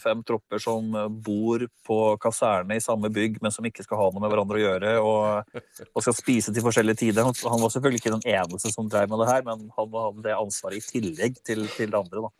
fem 0.01 0.23
tropper 0.25 0.63
som 0.63 0.89
bor 1.23 1.67
på 1.85 1.99
kaserne 2.23 2.79
i 2.79 2.83
samme 2.83 3.11
bygg, 3.13 3.37
men 3.45 3.53
som 3.53 3.67
ikke 3.69 3.85
skal 3.85 4.01
ha 4.01 4.07
noe 4.09 4.23
med 4.25 4.33
hverandre 4.33 4.57
å 4.57 4.63
gjøre, 4.63 4.95
og, 5.05 5.59
og 5.93 6.07
skal 6.07 6.17
spise 6.17 6.55
til 6.55 6.65
forskjellige 6.65 7.03
tider. 7.05 7.29
Han, 7.29 7.37
han 7.45 7.61
var 7.61 7.75
selvfølgelig 7.75 8.01
ikke 8.01 8.15
den 8.17 8.25
eneste 8.39 8.73
som 8.73 8.89
drev 8.89 9.13
med 9.13 9.21
det 9.21 9.29
her, 9.29 9.45
men 9.45 9.67
han 9.77 9.99
hadde 10.01 10.25
det 10.25 10.39
ansvaret 10.39 10.81
i 10.81 10.87
tillegg 10.95 11.37
til, 11.45 11.69
til 11.77 11.93
det 11.93 12.01
andre. 12.01 12.25
da. 12.25 12.33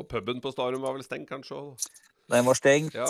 Og 0.00 0.08
puben 0.08 0.40
på 0.40 0.52
Starum 0.54 0.84
var 0.84 0.96
vel 0.96 1.04
stengt, 1.04 1.28
kanskje? 1.28 1.58
Den 2.32 2.46
var 2.46 2.56
stengt, 2.56 2.94
Ja. 2.96 3.04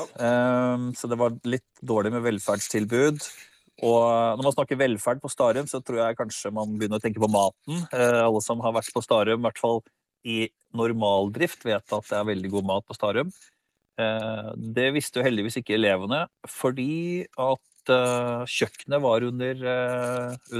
um, 0.75 0.91
så 0.99 1.07
det 1.09 1.19
var 1.21 1.37
litt 1.47 1.69
dårlig 1.79 2.11
med 2.13 2.25
velferdstilbud. 2.27 3.23
Og 3.81 4.37
når 4.37 4.45
man 4.45 4.55
snakker 4.55 4.79
velferd 4.79 5.23
på 5.23 5.31
Starum, 5.33 5.67
så 5.71 5.81
tror 5.81 6.03
jeg 6.03 6.19
kanskje 6.19 6.53
man 6.53 6.77
begynner 6.77 7.01
å 7.01 7.03
tenke 7.03 7.23
på 7.23 7.31
maten. 7.33 7.87
Eh, 7.89 8.21
alle 8.21 8.43
som 8.45 8.61
har 8.61 8.75
vært 8.77 8.93
på 8.93 9.03
Starum, 9.05 9.41
i 9.41 9.47
hvert 9.49 9.63
fall 9.63 9.81
i 10.29 10.45
normaldrift, 10.77 11.65
vet 11.65 11.81
at 11.97 12.11
det 12.11 12.19
er 12.19 12.29
veldig 12.29 12.53
god 12.53 12.69
mat 12.69 12.87
på 12.87 12.97
Starum. 12.99 13.33
Eh, 14.01 14.51
det 14.77 14.91
visste 14.95 15.21
jo 15.21 15.27
heldigvis 15.27 15.59
ikke 15.63 15.79
elevene, 15.79 16.27
fordi 16.49 17.25
at 17.41 17.95
eh, 17.97 18.45
kjøkkenet 18.59 19.05
var 19.09 19.27
under, 19.33 19.67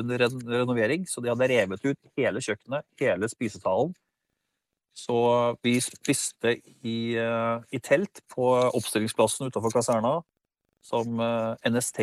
under 0.01 0.27
renovering. 0.57 1.07
Så 1.07 1.21
de 1.21 1.31
hadde 1.35 1.53
revet 1.53 1.85
ut 1.85 2.13
hele 2.17 2.43
kjøkkenet, 2.43 2.89
hele 3.03 3.31
spisesalen. 3.31 3.93
Så 4.97 5.17
vi 5.65 5.79
spiste 5.81 6.59
i, 6.85 7.17
i 7.17 7.79
telt 7.81 8.21
på 8.33 8.51
oppstillingsplassen 8.77 9.49
utenfor 9.49 9.73
kaserna, 9.73 10.19
som 10.85 11.17
NST, 11.65 12.03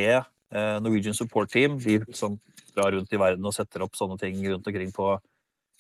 Norwegian 0.82 1.14
Support 1.18 1.52
Team, 1.54 1.78
de 1.84 2.00
som 2.18 2.40
drar 2.76 2.92
rundt 2.96 3.12
i 3.14 3.20
verden 3.22 3.46
og 3.46 3.54
setter 3.54 3.84
opp 3.86 3.98
sånne 3.98 4.18
ting 4.22 4.40
rundt 4.48 4.68
omkring 4.70 4.92
på 4.96 5.10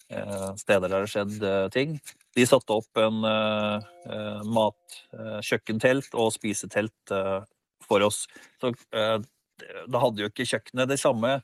eh, 0.09 0.49
steder 0.59 0.87
der 0.87 0.95
det 0.95 0.99
har 1.05 1.11
skjedd 1.13 1.43
eh, 1.43 1.67
ting. 1.73 1.95
De 2.37 2.45
satte 2.45 2.75
opp 2.75 3.01
en 3.01 3.23
eh, 3.25 3.87
eh, 4.09 4.43
mat, 4.45 4.99
eh, 5.17 5.39
kjøkkentelt 5.45 6.13
og 6.17 6.31
spisetelt 6.35 7.13
eh, 7.15 7.39
for 7.87 8.05
oss. 8.05 8.23
Så 8.61 8.73
eh, 8.93 9.17
da 9.89 9.99
hadde 10.05 10.23
jo 10.23 10.29
ikke 10.31 10.47
kjøkkenet 10.47 10.91
de 10.93 10.97
samme 11.01 11.39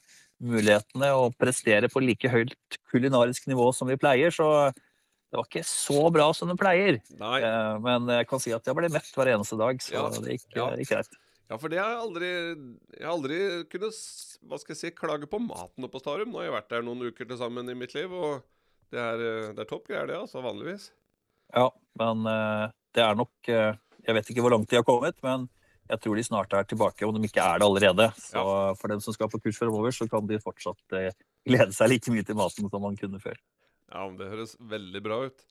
mulighetene 0.45 1.09
å 1.15 1.29
prestere 1.39 1.87
på 1.91 2.01
like 2.03 2.29
høyt 2.31 2.77
kulinarisk 2.91 3.47
nivå 3.47 3.69
som 3.75 3.87
vi 3.89 3.97
pleier, 3.99 4.33
så 4.35 4.69
det 4.75 5.39
var 5.39 5.47
ikke 5.49 5.65
så 5.67 6.01
bra 6.13 6.29
som 6.35 6.51
det 6.51 6.57
pleier. 6.59 6.99
Nei. 7.19 7.37
Eh, 7.43 7.77
Men 7.83 8.07
jeg 8.19 8.27
kan 8.29 8.39
si 8.43 8.53
at 8.55 8.67
jeg 8.67 8.77
ble 8.77 8.91
mett 8.93 9.09
hver 9.15 9.31
eneste 9.33 9.57
dag, 9.59 9.79
så 9.83 9.95
Ja, 9.95 10.03
det 10.19 10.35
gikk, 10.37 10.49
ja. 10.55 10.67
gikk 10.79 10.91
greit. 10.93 11.15
Ja, 11.45 11.57
for 11.61 11.69
det 11.69 11.77
har 11.77 11.93
jeg 11.93 12.01
aldri 12.01 12.29
Jeg 12.29 13.05
har 13.05 13.13
aldri 13.13 13.39
kunnet 13.69 13.99
hva 14.45 14.59
skal 14.61 14.75
jeg 14.75 14.79
si, 14.79 14.91
klage 14.93 15.29
på 15.29 15.39
maten 15.41 15.85
oppe 15.85 15.97
på 15.97 16.03
Starum. 16.03 16.29
Nå 16.29 16.41
har 16.41 16.49
jeg 16.49 16.53
vært 16.53 16.73
der 16.73 16.85
noen 16.85 17.07
uker 17.07 17.25
til 17.25 17.39
sammen 17.39 17.69
i 17.71 17.77
mitt 17.77 17.95
liv, 17.97 18.11
og 18.13 18.43
det 18.93 19.01
er, 19.01 19.21
eh, 19.25 19.47
det 19.57 19.63
er 19.63 19.69
topp 19.69 19.87
greier, 19.89 20.05
det, 20.09 20.19
altså, 20.19 20.43
vanligvis. 20.45 20.91
Ja, 21.49 21.71
men 22.01 22.27
eh, 22.29 22.65
det 22.93 23.01
er 23.01 23.17
nok 23.17 23.49
eh, 23.49 23.77
Jeg 24.05 24.17
vet 24.17 24.29
ikke 24.29 24.43
hvor 24.45 24.53
langt 24.53 24.69
de 24.69 24.77
har 24.77 24.85
kommet, 24.85 25.17
men 25.25 25.47
jeg 25.89 26.01
tror 26.01 26.17
de 26.17 26.25
snart 26.25 26.53
er 26.53 26.67
tilbake, 26.69 27.05
om 27.05 27.17
de 27.17 27.25
ikke 27.25 27.41
er 27.41 27.61
det 27.61 27.65
allerede. 27.65 28.05
Så 28.21 28.43
for 28.77 28.93
dem 28.93 29.01
som 29.01 29.13
skal 29.13 29.29
på 29.29 29.41
kurs 29.41 29.57
fremover, 29.57 29.93
så 29.93 30.05
kan 30.09 30.25
de 30.29 30.37
fortsatt 30.41 30.95
glede 31.45 31.73
seg 31.77 31.89
like 31.89 32.13
mye 32.13 32.25
til 32.25 32.37
maten 32.37 32.69
som 32.69 32.85
man 32.85 32.97
kunne 32.97 33.21
før. 33.21 33.37
Ja, 33.89 34.05
men 34.05 34.17
det 34.17 34.29
høres 34.31 34.55
veldig 34.61 35.01
bra 35.05 35.19
ut. 35.25 35.45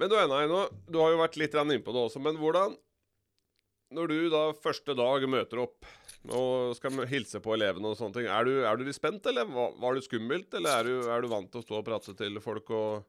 Men 0.00 0.08
du 0.08 0.16
Einar, 0.16 0.72
du 0.88 0.98
har 1.00 1.12
jo 1.12 1.20
vært 1.20 1.38
litt 1.40 1.56
inne 1.56 1.76
innpå 1.76 1.92
det 1.92 2.04
også, 2.06 2.20
men 2.24 2.40
hvordan 2.40 2.76
Når 3.92 4.08
du 4.08 4.18
da 4.32 4.42
første 4.56 4.94
dag 4.96 5.24
møter 5.28 5.60
opp 5.66 5.88
og 6.32 6.72
skal 6.78 7.02
hilse 7.10 7.40
på 7.42 7.56
elevene 7.56 7.90
og 7.90 7.98
sånne 7.98 8.14
ting, 8.20 8.28
er 8.30 8.46
du, 8.46 8.52
er 8.64 8.78
du 8.78 8.84
litt 8.86 8.96
spent, 8.96 9.24
eller 9.28 9.48
var, 9.50 9.96
du 9.96 10.04
skummelt, 10.04 10.52
eller 10.54 10.78
er 10.78 10.88
du, 10.88 11.08
er 11.10 11.24
du 11.24 11.28
vant 11.32 11.50
til 11.50 11.60
å 11.60 11.66
stå 11.66 11.80
og 11.80 11.86
prate 11.88 12.14
til 12.18 12.38
folk 12.44 12.70
og 12.72 13.02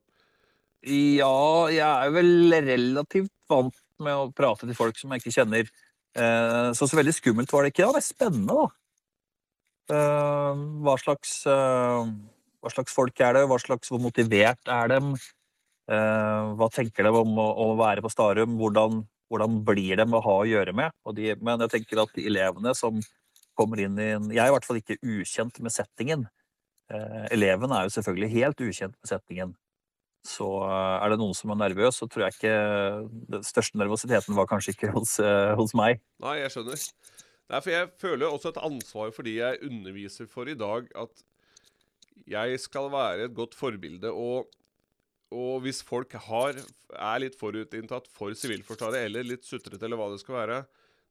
Ja, 0.84 1.70
jeg 1.72 1.86
er 1.88 2.12
vel 2.12 2.56
relativt 2.68 3.32
vant 3.52 3.78
med 4.04 4.18
å 4.18 4.32
prate 4.36 4.68
til 4.68 4.76
folk 4.76 4.98
som 5.00 5.14
jeg 5.14 5.24
ikke 5.24 5.36
kjenner. 5.38 5.70
Eh, 6.18 6.72
Så 6.76 6.90
så 6.90 6.98
veldig 7.00 7.14
skummelt 7.16 7.54
var 7.54 7.64
det 7.64 7.72
ikke. 7.74 7.86
Ja, 7.86 7.94
det 7.96 8.02
er 8.02 8.10
spennende, 8.10 8.58
da. 8.58 8.66
Eh, 9.94 10.66
Hva 10.84 10.98
slags, 11.00 11.38
eh, 11.48 12.12
hva 12.64 12.74
slags 12.74 12.94
folk 12.98 13.24
er 13.24 13.38
det? 13.40 13.46
Hva 13.48 13.62
slags, 13.62 13.94
hvor 13.94 14.02
motivert 14.04 14.68
er 14.68 14.92
dem? 14.98 15.14
Hva 15.84 16.70
tenker 16.72 17.04
de 17.04 17.12
om 17.12 17.34
å, 17.44 17.48
å 17.60 17.66
være 17.76 18.00
på 18.06 18.08
Starum? 18.12 18.54
Hvordan, 18.56 19.02
hvordan 19.34 19.60
blir 19.66 19.98
de 19.98 20.06
å 20.06 20.22
ha 20.22 20.38
å 20.44 20.48
gjøre 20.48 20.76
med? 20.78 20.94
De, 21.18 21.34
men 21.42 21.66
jeg 21.66 21.74
tenker 21.80 22.04
at 22.04 22.14
de 22.14 22.28
elevene 22.30 22.76
som 22.78 23.02
kommer 23.58 23.82
inn 23.82 23.98
i 24.02 24.14
en 24.16 24.30
Jeg 24.34 24.42
er 24.42 24.52
i 24.52 24.54
hvert 24.56 24.66
fall 24.68 24.80
ikke 24.80 25.00
ukjent 25.02 25.60
med 25.66 25.74
settingen. 25.74 26.28
Eh, 26.94 27.26
eleven 27.34 27.74
er 27.74 27.88
jo 27.88 27.94
selvfølgelig 27.98 28.32
helt 28.38 28.64
ukjent 28.66 28.96
med 28.98 29.10
settingen. 29.10 29.54
Så 30.28 30.48
eh, 30.64 30.96
er 31.04 31.12
det 31.12 31.20
noen 31.20 31.36
som 31.38 31.52
er 31.54 31.62
nervøs, 31.66 32.00
så 32.00 32.08
tror 32.08 32.28
jeg 32.28 32.38
ikke 32.38 32.56
Den 33.34 33.46
største 33.48 33.80
nervøsiteten 33.82 34.38
var 34.38 34.48
kanskje 34.50 34.76
ikke 34.76 34.94
hos, 34.96 35.18
eh, 35.24 35.54
hos 35.60 35.76
meg. 35.78 36.02
Nei, 36.24 36.40
jeg 36.44 36.56
skjønner. 36.56 36.88
Nei, 37.52 37.60
for 37.60 37.74
jeg 37.74 37.92
føler 38.02 38.30
også 38.30 38.54
et 38.54 38.64
ansvar 38.66 39.14
for 39.16 39.28
de 39.28 39.38
jeg 39.38 39.62
underviser 39.68 40.30
for 40.32 40.50
i 40.50 40.58
dag, 40.58 40.88
at 40.96 41.26
jeg 42.30 42.60
skal 42.62 42.88
være 42.94 43.28
et 43.28 43.36
godt 43.36 43.58
forbilde. 43.58 44.14
Og, 44.14 44.48
og 45.34 45.64
hvis 45.66 45.82
folk 45.86 46.14
har, 46.28 46.60
er 46.94 47.22
litt 47.24 47.36
forutinntatt 47.40 48.08
for 48.14 48.36
Sivilforsvaret, 48.38 49.08
eller 49.08 49.26
litt 49.26 49.48
sutrete, 49.48 49.82
eller 49.86 50.00
hva 50.00 50.12
det 50.14 50.22
skal 50.22 50.38
være, 50.38 50.62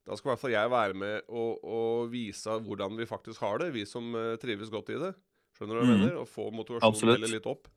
da 0.02 0.16
skal 0.18 0.28
i 0.28 0.32
hvert 0.32 0.42
fall 0.42 0.54
jeg 0.54 0.70
være 0.72 0.98
med 0.98 1.28
og, 1.30 1.60
og 1.62 2.08
vise 2.10 2.56
hvordan 2.64 2.96
vi 2.98 3.06
faktisk 3.06 3.44
har 3.44 3.60
det, 3.62 3.70
vi 3.76 3.84
som 3.86 4.08
eh, 4.18 4.34
trives 4.42 4.72
godt 4.72 4.90
i 4.90 4.98
det. 4.98 5.12
Skjønner 5.54 5.78
du 5.78 5.78
hva 5.78 5.86
jeg 5.86 5.92
mm. 5.92 6.02
mener? 6.02 6.18
Og 6.22 6.30
få 6.30 6.48
motivasjonen 6.54 7.30
litt 7.30 7.46
opp. 7.50 7.70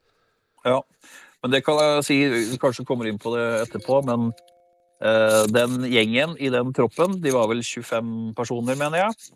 Ja, 0.66 0.80
men 1.44 1.54
det 1.54 1.62
kan 1.66 1.78
jeg 1.78 2.06
si, 2.08 2.18
vi 2.34 2.58
kanskje 2.62 2.88
kommer 2.90 3.06
inn 3.06 3.22
på 3.22 3.36
det 3.36 3.46
etterpå, 3.68 4.00
men 4.08 4.32
uh, 5.06 5.44
den 5.54 5.84
gjengen 5.92 6.34
i 6.42 6.50
den 6.50 6.72
troppen, 6.74 7.20
de 7.22 7.34
var 7.36 7.52
vel 7.52 7.62
25 7.62 8.32
personer, 8.38 8.80
mener 8.80 9.04
jeg. 9.04 9.36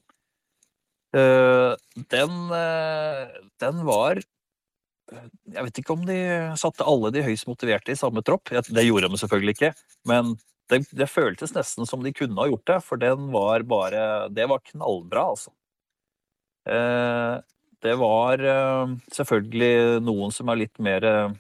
Uh, 1.14 1.78
den, 2.10 2.34
uh, 2.50 3.30
den 3.62 3.86
var 3.86 4.24
Jeg 5.10 5.66
vet 5.66 5.80
ikke 5.82 5.96
om 5.96 6.04
de 6.06 6.20
satte 6.60 6.86
alle 6.86 7.10
de 7.16 7.24
høyst 7.26 7.48
motiverte 7.50 7.94
i 7.94 7.98
samme 7.98 8.22
tropp. 8.26 8.52
Det 8.52 8.86
gjorde 8.86 9.10
de 9.10 9.20
selvfølgelig 9.22 9.56
ikke, 9.58 9.72
men 10.10 10.36
det, 10.70 10.84
det 10.94 11.10
føltes 11.10 11.56
nesten 11.56 11.88
som 11.90 12.04
de 12.06 12.14
kunne 12.14 12.38
ha 12.38 12.50
gjort 12.52 12.68
det, 12.70 12.78
for 12.86 13.02
den 13.02 13.32
var 13.34 13.66
bare 13.68 14.04
Det 14.34 14.46
var 14.50 14.62
knallbra, 14.72 15.24
altså. 15.34 15.54
Eh, 16.70 17.36
det 17.82 17.96
var 17.98 18.44
eh, 18.44 18.94
selvfølgelig 19.16 20.04
noen 20.04 20.34
som 20.36 20.52
er 20.52 20.60
litt 20.66 20.82
mer 20.84 21.08
eh, 21.08 21.32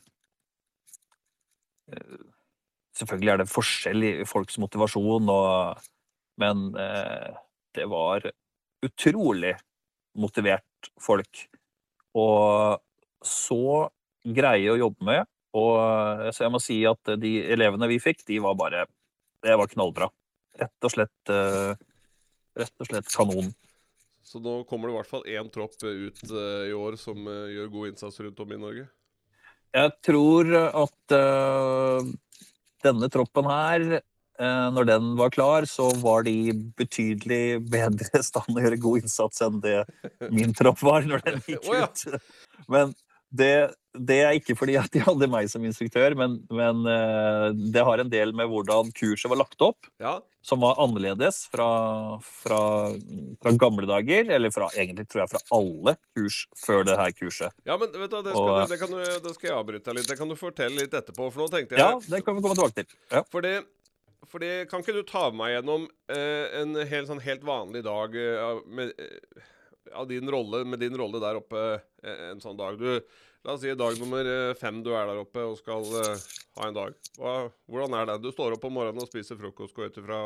Selvfølgelig 3.00 3.34
er 3.34 3.42
det 3.42 3.52
forskjell 3.52 4.04
i 4.04 4.12
folks 4.28 4.58
motivasjon, 4.60 5.30
og, 5.32 5.86
men 6.42 6.66
det 6.76 7.86
var 7.88 8.26
utrolig 8.84 9.54
motivert 10.20 10.90
folk. 11.00 11.46
Og 12.20 12.76
så 13.26 13.90
greie 14.24 14.72
å 14.72 14.80
jobbe 14.80 15.06
med. 15.06 15.30
Og 15.58 16.30
så 16.36 16.46
jeg 16.46 16.54
må 16.54 16.60
si 16.62 16.78
at 16.86 17.16
de 17.18 17.32
elevene 17.56 17.90
vi 17.90 17.98
fikk, 18.02 18.22
de 18.28 18.38
var 18.44 18.54
bare 18.60 18.84
Det 19.42 19.56
var 19.58 19.72
knallbra. 19.72 20.10
Rett 20.60 20.86
og 20.86 20.94
slett 20.94 21.32
eh, 21.34 21.74
Rett 22.60 22.84
og 22.84 22.90
slett 22.90 23.10
kanon. 23.10 23.50
Så 24.30 24.38
nå 24.44 24.60
kommer 24.70 24.90
det 24.90 24.94
i 24.94 24.98
hvert 25.00 25.10
fall 25.10 25.26
én 25.26 25.48
tropp 25.50 25.74
eh, 25.88 26.06
ut 26.10 26.24
eh, 26.30 26.70
i 26.70 26.76
år 26.78 27.00
som 27.02 27.18
eh, 27.26 27.54
gjør 27.56 27.72
god 27.74 27.90
innsats 27.90 28.20
rundt 28.22 28.44
om 28.44 28.52
i 28.54 28.60
Norge. 28.62 28.86
Jeg 29.74 29.92
tror 30.06 30.48
at 30.58 31.14
denne 32.82 33.10
troppen 33.14 33.46
her, 33.46 33.84
når 34.74 34.88
den 34.90 35.12
var 35.20 35.30
klar, 35.30 35.68
så 35.70 35.92
var 36.02 36.24
de 36.26 36.56
betydelig 36.80 37.60
bedre 37.70 38.08
i 38.18 38.24
stand 38.26 38.58
å 38.58 38.64
gjøre 38.64 38.80
god 38.82 39.04
innsats 39.04 39.44
enn 39.46 39.60
det 39.62 39.76
min 40.34 40.56
tropp 40.58 40.82
var 40.82 41.06
når 41.06 41.22
den 41.28 41.38
gikk 41.46 41.70
ut. 41.70 42.02
Men 42.74 42.96
det, 43.32 43.72
det 43.94 44.18
er 44.26 44.38
ikke 44.38 44.56
fordi 44.58 44.76
at 44.80 44.90
de 44.94 45.00
hadde 45.06 45.28
meg 45.30 45.50
som 45.52 45.64
instruktør, 45.68 46.16
men, 46.18 46.40
men 46.50 46.82
øh, 46.90 47.52
det 47.74 47.84
har 47.86 48.02
en 48.02 48.10
del 48.10 48.34
med 48.38 48.50
hvordan 48.50 48.90
kurset 48.98 49.30
var 49.30 49.38
lagt 49.44 49.62
opp, 49.62 49.90
Ja, 50.02 50.20
som 50.42 50.62
var 50.64 50.78
annerledes 50.82 51.44
fra, 51.52 51.68
fra, 52.24 52.60
fra 53.44 53.52
gamle 53.60 53.86
dager, 53.90 54.30
eller 54.34 54.54
fra, 54.56 54.70
egentlig 54.74 55.06
tror 55.12 55.26
jeg 55.26 55.32
fra 55.34 55.42
alle 55.58 55.94
kurs 56.16 56.38
før 56.58 56.86
det 56.88 56.96
her 56.98 57.12
kurset. 57.18 57.54
Ja, 57.68 57.76
men 57.78 57.92
vet 57.92 58.10
du, 58.14 58.22
det 58.24 58.32
skal, 58.34 58.40
Og- 58.40 58.62
du- 58.64 58.72
det 58.74 58.80
kan 58.80 58.94
du, 58.96 59.04
da 59.28 59.34
skal 59.36 59.50
jeg 59.52 59.58
avbryte 59.58 59.86
deg 59.92 60.00
litt. 60.00 60.08
Det 60.10 60.18
kan 60.18 60.32
du 60.32 60.38
fortelle 60.40 60.80
litt 60.80 60.96
etterpå. 60.96 61.28
For 61.36 61.44
nå 61.44 61.50
tenkte 61.52 61.76
jeg 61.78 61.84
Ja, 61.84 61.92
det 62.00 62.24
kan 62.26 62.38
vi 62.40 62.42
komme 62.46 62.56
tilbake 62.58 62.80
til. 62.82 62.98
Ja. 63.12 63.22
Fordi, 63.30 63.54
fordi 64.32 64.52
Kan 64.72 64.82
ikke 64.82 64.96
du 64.96 65.04
ta 65.04 65.28
meg 65.36 65.54
gjennom 65.58 65.86
eh, 66.10 66.62
en 66.64 66.74
helt, 66.88 67.08
sånn, 67.12 67.22
helt 67.28 67.44
vanlig 67.46 67.84
dag 67.86 68.16
eh, 68.16 68.64
med, 68.80 68.96
eh, 68.98 69.44
av 69.94 70.08
din 70.10 70.30
rolle, 70.32 70.64
med 70.66 70.82
din 70.82 70.98
rolle 70.98 71.22
der 71.22 71.40
oppe 71.40 71.64
eh, 72.04 72.30
en 72.32 72.42
sånn 72.44 72.58
dag? 72.60 72.80
Du, 72.80 73.00
la 73.46 73.56
oss 73.56 73.64
si 73.64 73.74
dag 73.78 73.98
nummer 74.02 74.28
eh, 74.28 74.56
fem 74.60 74.82
du 74.86 74.92
er 74.94 75.10
der 75.10 75.22
oppe 75.24 75.46
og 75.48 75.58
skal 75.60 75.86
uh, 75.86 76.30
ha 76.60 76.70
en 76.70 76.78
dag. 76.78 76.96
Hva, 77.20 77.36
hvordan 77.70 77.96
er 77.98 78.10
det? 78.12 78.20
Du 78.24 78.32
står 78.34 78.58
opp 78.58 78.68
om 78.70 78.76
morgenen 78.80 79.04
og 79.06 79.12
spiser 79.12 79.40
frokost, 79.40 79.76
går 79.76 79.92
ut 79.92 80.02
ifra 80.04 80.24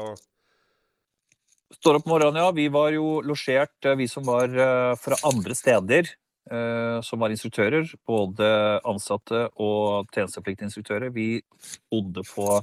Står 1.74 1.98
opp 1.98 2.06
om 2.06 2.14
morgenen, 2.14 2.38
ja. 2.38 2.52
Vi 2.54 2.68
var 2.70 2.92
jo 2.94 3.18
losjert, 3.26 3.88
vi 3.98 4.06
som 4.10 4.28
var 4.28 4.52
uh, 4.54 4.94
fra 5.00 5.20
andre 5.30 5.58
steder, 5.58 6.14
Uh, 6.52 7.00
som 7.00 7.22
var 7.24 7.32
instruktører. 7.32 7.88
Både 8.04 8.48
ansatte 8.84 9.46
og 9.64 10.10
tjenestepliktige 10.12 10.68
instruktører. 10.68 11.14
Vi 11.16 11.40
bodde 11.88 12.20
på 12.28 12.58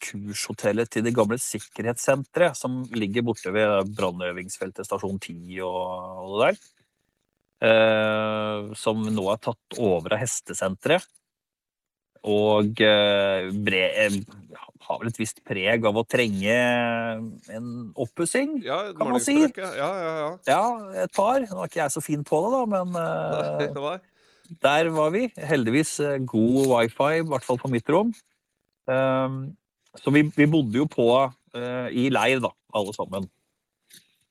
kurshotellet 0.00 0.88
til 0.88 1.04
det 1.04 1.12
gamle 1.12 1.36
sikkerhetssenteret, 1.40 2.56
som 2.56 2.80
ligger 2.96 3.26
borte 3.26 3.52
ved 3.52 3.90
brannøvingsfeltet 3.92 4.88
stasjon 4.88 5.20
10 5.20 5.58
og, 5.66 6.38
det 6.40 6.46
der. 6.46 6.60
Eh, 7.60 8.70
som 8.80 9.02
nå 9.04 9.26
er 9.28 9.40
tatt 9.44 9.80
over 9.80 10.16
av 10.16 10.22
hestesenteret. 10.22 11.04
Og 12.28 12.80
eh, 12.84 13.48
bre, 13.64 13.82
eh, 14.00 14.16
har 14.84 15.00
vel 15.00 15.10
et 15.10 15.20
visst 15.20 15.40
preg 15.46 15.84
av 15.88 15.96
å 15.96 16.04
trenge 16.08 16.56
en 17.52 17.68
oppussing. 18.00 18.58
Ja, 18.64 18.80
Kan 18.96 19.12
man 19.14 19.24
si. 19.24 19.38
Ja, 19.56 19.70
ja, 19.76 20.14
ja. 20.48 20.64
et 21.04 21.12
par. 21.16 21.44
Nå 21.44 21.62
er 21.62 21.70
ikke 21.70 21.82
jeg 21.82 21.94
så 21.96 22.04
fin 22.04 22.24
på 22.26 22.40
det, 22.44 22.52
da, 22.56 22.64
men 22.76 22.92
Nei, 22.96 23.68
det 23.68 23.84
var. 23.84 24.02
der 24.66 24.90
var 24.96 25.14
vi. 25.16 25.28
Heldigvis 25.52 25.94
eh, 26.04 26.18
god 26.24 26.60
wifi, 26.74 27.12
i 27.20 27.28
hvert 27.28 27.46
fall 27.46 27.60
på 27.60 27.72
mitt 27.72 27.88
rom. 27.92 28.12
Um, 28.90 29.40
så 29.98 30.12
vi, 30.14 30.24
vi 30.36 30.46
bodde 30.50 30.78
jo 30.78 30.86
på 30.90 31.06
eh, 31.18 31.88
i 31.90 32.08
leir, 32.12 32.40
da, 32.42 32.52
alle 32.76 32.94
sammen. 32.94 33.26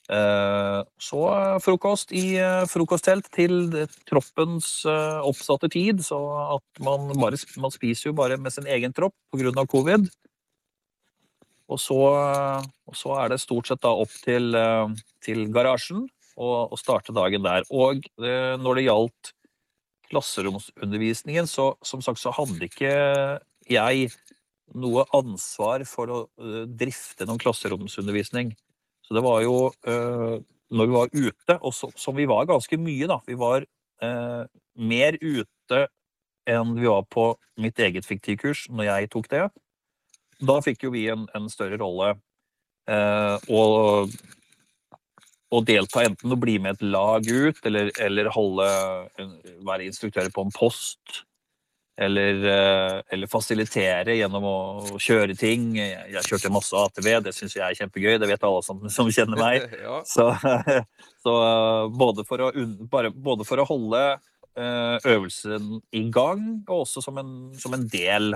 Eh, 0.10 0.80
så 1.04 1.24
frokost 1.62 2.14
i 2.16 2.24
eh, 2.40 2.64
frokosttelt 2.70 3.28
til 3.36 3.68
troppens 4.10 4.72
oppsatte 4.88 5.70
tid, 5.74 6.02
så 6.06 6.20
at 6.60 6.84
man 6.86 7.12
bare 7.20 7.40
man 7.60 7.76
spiser 7.76 8.10
jo 8.10 8.18
bare 8.18 8.40
med 8.40 8.56
sin 8.56 8.70
egen 8.70 8.96
tropp 8.96 9.16
pga. 9.36 9.66
covid. 9.68 10.08
Og 11.70 11.78
så, 11.78 12.00
og 12.90 12.96
så 12.98 13.12
er 13.22 13.30
det 13.30 13.44
stort 13.44 13.68
sett 13.70 13.84
da 13.84 13.92
opp 13.94 14.14
til, 14.24 14.56
til 15.22 15.44
garasjen 15.54 16.08
og, 16.34 16.72
og 16.74 16.80
starte 16.82 17.14
dagen 17.14 17.44
der. 17.46 17.68
Og 17.70 18.02
når 18.18 18.80
det 18.80 18.86
gjaldt 18.88 19.30
klasseromsundervisningen, 20.10 21.46
så 21.46 21.76
som 21.86 22.02
sagt 22.02 22.18
så 22.24 22.34
hadde 22.34 22.72
ikke 22.72 22.90
jeg 23.70 24.10
noe 24.78 25.06
ansvar 25.16 25.84
for 25.90 26.14
å 26.14 26.20
eh, 26.42 26.64
drifte 26.68 27.28
noen 27.28 27.42
klasseromsundervisning. 27.42 28.54
Så 29.06 29.18
det 29.18 29.24
var 29.26 29.42
jo 29.44 29.70
eh, 29.88 30.40
når 30.70 30.90
vi 30.90 30.96
var 30.96 31.14
ute, 31.14 31.58
og 31.60 31.74
som 31.74 32.18
vi 32.18 32.28
var 32.30 32.50
ganske 32.50 32.78
mye, 32.78 33.08
da. 33.10 33.20
Vi 33.26 33.38
var 33.40 33.66
eh, 33.66 34.44
mer 34.78 35.18
ute 35.22 35.86
enn 36.50 36.76
vi 36.78 36.90
var 36.90 37.06
på 37.10 37.32
mitt 37.62 37.80
eget 37.82 38.08
fiktivkurs 38.10 38.68
når 38.74 38.90
jeg 38.90 39.14
tok 39.14 39.30
det. 39.34 39.46
Da 40.40 40.60
fikk 40.66 40.88
jo 40.88 40.94
vi 40.94 41.08
en, 41.12 41.28
en 41.36 41.50
større 41.52 41.78
rolle. 41.82 42.14
Og 43.54 44.14
å 45.54 45.60
delta 45.66 46.06
enten 46.08 46.34
å 46.34 46.38
bli 46.40 46.56
med 46.64 46.78
et 46.78 46.86
lag 46.90 47.28
ut, 47.28 47.60
eller, 47.68 47.92
eller 48.02 48.32
holde, 48.34 48.66
være 49.68 49.86
instruktører 49.90 50.32
på 50.34 50.48
en 50.48 50.56
post. 50.56 51.20
Eller, 52.00 52.38
eh, 52.48 53.02
eller 53.12 53.28
fasilitere 53.28 54.14
gjennom 54.16 54.46
å 54.48 54.58
kjøre 55.04 55.36
ting. 55.36 55.74
Jeg 55.76 56.24
kjørte 56.30 56.52
masse 56.54 56.78
ATV, 56.80 57.10
det 57.26 57.34
syns 57.36 57.58
jeg 57.58 57.66
er 57.66 57.76
kjempegøy. 57.76 58.14
Det 58.22 58.30
vet 58.30 58.46
alle 58.48 58.62
som, 58.64 58.86
som 58.94 59.10
kjenner 59.12 59.42
meg. 59.46 59.68
ja. 59.84 60.00
Så, 60.08 60.30
så 61.26 61.34
både, 61.92 62.24
for 62.30 62.46
å, 62.48 62.52
bare, 62.92 63.12
både 63.12 63.48
for 63.48 63.60
å 63.60 63.68
holde 63.68 64.04
eh, 64.56 64.96
øvelsen 65.12 65.82
i 65.92 66.06
gang, 66.14 66.48
og 66.70 66.86
også 66.86 67.04
som 67.04 67.20
en, 67.20 67.36
som 67.60 67.76
en 67.76 67.86
del 67.92 68.34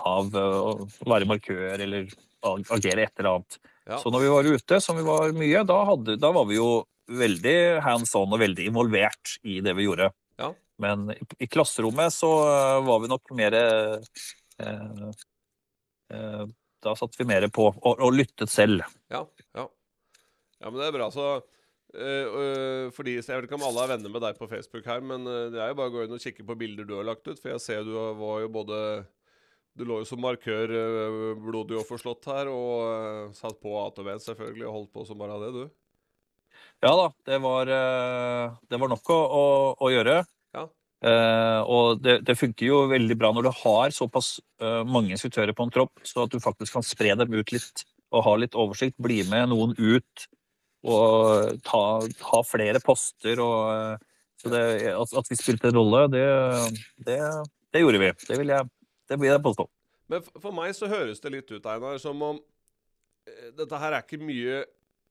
av 0.00 0.36
eh, 0.36 0.60
å 0.60 1.08
være 1.08 1.28
markør 1.28 1.80
eller 1.80 2.08
agere 2.42 3.06
et 3.06 3.20
eller 3.20 3.36
annet. 3.36 3.60
Ja. 3.88 3.98
Så 3.98 4.12
når 4.12 4.24
vi 4.24 4.32
var 4.32 4.48
ute, 4.56 4.80
som 4.84 4.98
vi 4.98 5.06
var 5.06 5.32
mye, 5.36 5.64
da, 5.66 5.78
hadde, 5.88 6.16
da 6.20 6.32
var 6.34 6.46
vi 6.50 6.58
jo 6.58 6.82
veldig 7.12 7.56
hands 7.82 8.14
on 8.18 8.32
og 8.32 8.40
veldig 8.42 8.68
involvert 8.70 9.38
i 9.48 9.60
det 9.64 9.74
vi 9.78 9.88
gjorde. 9.88 10.12
Men 10.80 11.10
i, 11.10 11.20
i 11.44 11.46
klasserommet 11.46 12.14
så 12.14 12.30
eh, 12.48 12.80
var 12.86 13.00
vi 13.02 13.10
nok 13.10 13.32
mer 13.36 13.56
eh, 13.58 14.02
eh, 16.12 16.44
Da 16.82 16.94
satt 16.98 17.16
vi 17.18 17.28
mer 17.28 17.46
på 17.52 17.68
og, 17.70 17.94
og 17.94 18.12
lyttet 18.16 18.50
selv. 18.50 18.84
Ja, 19.12 19.24
ja. 19.56 19.66
ja, 20.58 20.68
men 20.68 20.78
det 20.80 20.88
er 20.88 20.96
bra. 20.96 21.10
Så 21.14 21.26
øh, 21.94 22.90
fordi, 22.96 23.18
Jeg 23.20 23.28
vet 23.28 23.48
ikke 23.48 23.60
om 23.60 23.68
alle 23.68 23.84
er 23.84 23.94
venner 23.96 24.14
med 24.14 24.24
deg 24.24 24.38
på 24.40 24.50
Facebook 24.50 24.86
her, 24.88 25.04
men 25.04 25.26
det 25.26 25.60
er 25.60 25.72
jo 25.72 25.80
bare 25.80 25.92
å 25.92 25.96
gå 25.96 26.06
inn 26.06 26.16
og 26.16 26.22
kikke 26.24 26.46
på 26.48 26.58
bilder 26.58 26.88
du 26.88 26.96
har 26.98 27.10
lagt 27.12 27.28
ut. 27.28 27.38
For 27.38 27.54
jeg 27.54 27.64
ser 27.64 27.84
du 27.86 27.94
var 27.94 28.42
jo 28.42 28.52
både 28.52 28.78
Du 29.78 29.86
lå 29.88 30.02
jo 30.02 30.08
som 30.08 30.20
markør 30.20 30.68
blodig 31.40 31.78
og 31.80 31.86
forslått 31.88 32.26
her, 32.28 32.50
og 32.52 33.32
satt 33.36 33.56
på 33.62 33.72
ATV 33.86 34.10
selvfølgelig, 34.20 34.66
og 34.66 34.74
holdt 34.74 34.92
på 34.92 35.06
som 35.08 35.22
bare 35.22 35.38
det, 35.46 35.54
du. 35.54 35.62
Ja 36.82 36.90
da, 36.98 37.06
det 37.24 37.38
var, 37.40 37.70
det 38.68 38.78
var 38.82 38.90
nok 38.90 39.10
å, 39.14 39.20
å, 39.38 39.44
å 39.86 39.88
gjøre. 39.94 40.18
Eh, 41.02 41.60
og 41.66 41.98
det, 41.98 42.20
det 42.28 42.36
funker 42.38 42.68
jo 42.68 42.82
veldig 42.92 43.16
bra 43.18 43.32
når 43.34 43.48
du 43.48 43.50
har 43.64 43.94
såpass 43.94 44.36
eh, 44.62 44.82
mange 44.86 45.10
instruktører 45.16 45.54
på 45.56 45.66
en 45.66 45.72
tropp, 45.74 46.02
så 46.06 46.26
at 46.26 46.34
du 46.34 46.38
faktisk 46.42 46.76
kan 46.78 46.86
spre 46.86 47.16
dem 47.18 47.34
ut 47.34 47.50
litt 47.54 47.82
og 48.12 48.22
ha 48.26 48.36
litt 48.38 48.54
oversikt. 48.58 48.98
Bli 49.02 49.22
med 49.26 49.50
noen 49.50 49.74
ut 49.78 50.26
og 50.86 51.58
ta, 51.66 51.82
ta 52.20 52.42
flere 52.46 52.82
poster. 52.84 53.42
Og, 53.42 53.72
eh, 53.74 54.28
så 54.42 54.52
det, 54.52 54.62
at, 54.92 55.16
at 55.18 55.32
vi 55.32 55.38
spilte 55.40 55.72
en 55.72 55.80
rolle, 55.80 56.04
det, 56.12 56.26
det, 57.08 57.18
det 57.74 57.82
gjorde 57.82 58.02
vi. 58.02 58.12
Det 58.28 58.38
vil 58.38 58.54
jeg, 58.54 58.70
det 59.10 59.18
vil 59.18 59.32
jeg 59.32 59.44
påstå. 59.48 59.66
Men 60.12 60.22
for 60.28 60.54
meg 60.54 60.76
så 60.76 60.90
høres 60.92 61.22
det 61.24 61.34
litt 61.34 61.50
ut, 61.50 61.66
Einar, 61.66 61.98
som 62.02 62.22
om 62.26 62.38
dette 63.56 63.78
her 63.78 63.94
er 63.94 64.02
ikke 64.02 64.18
mye 64.22 64.62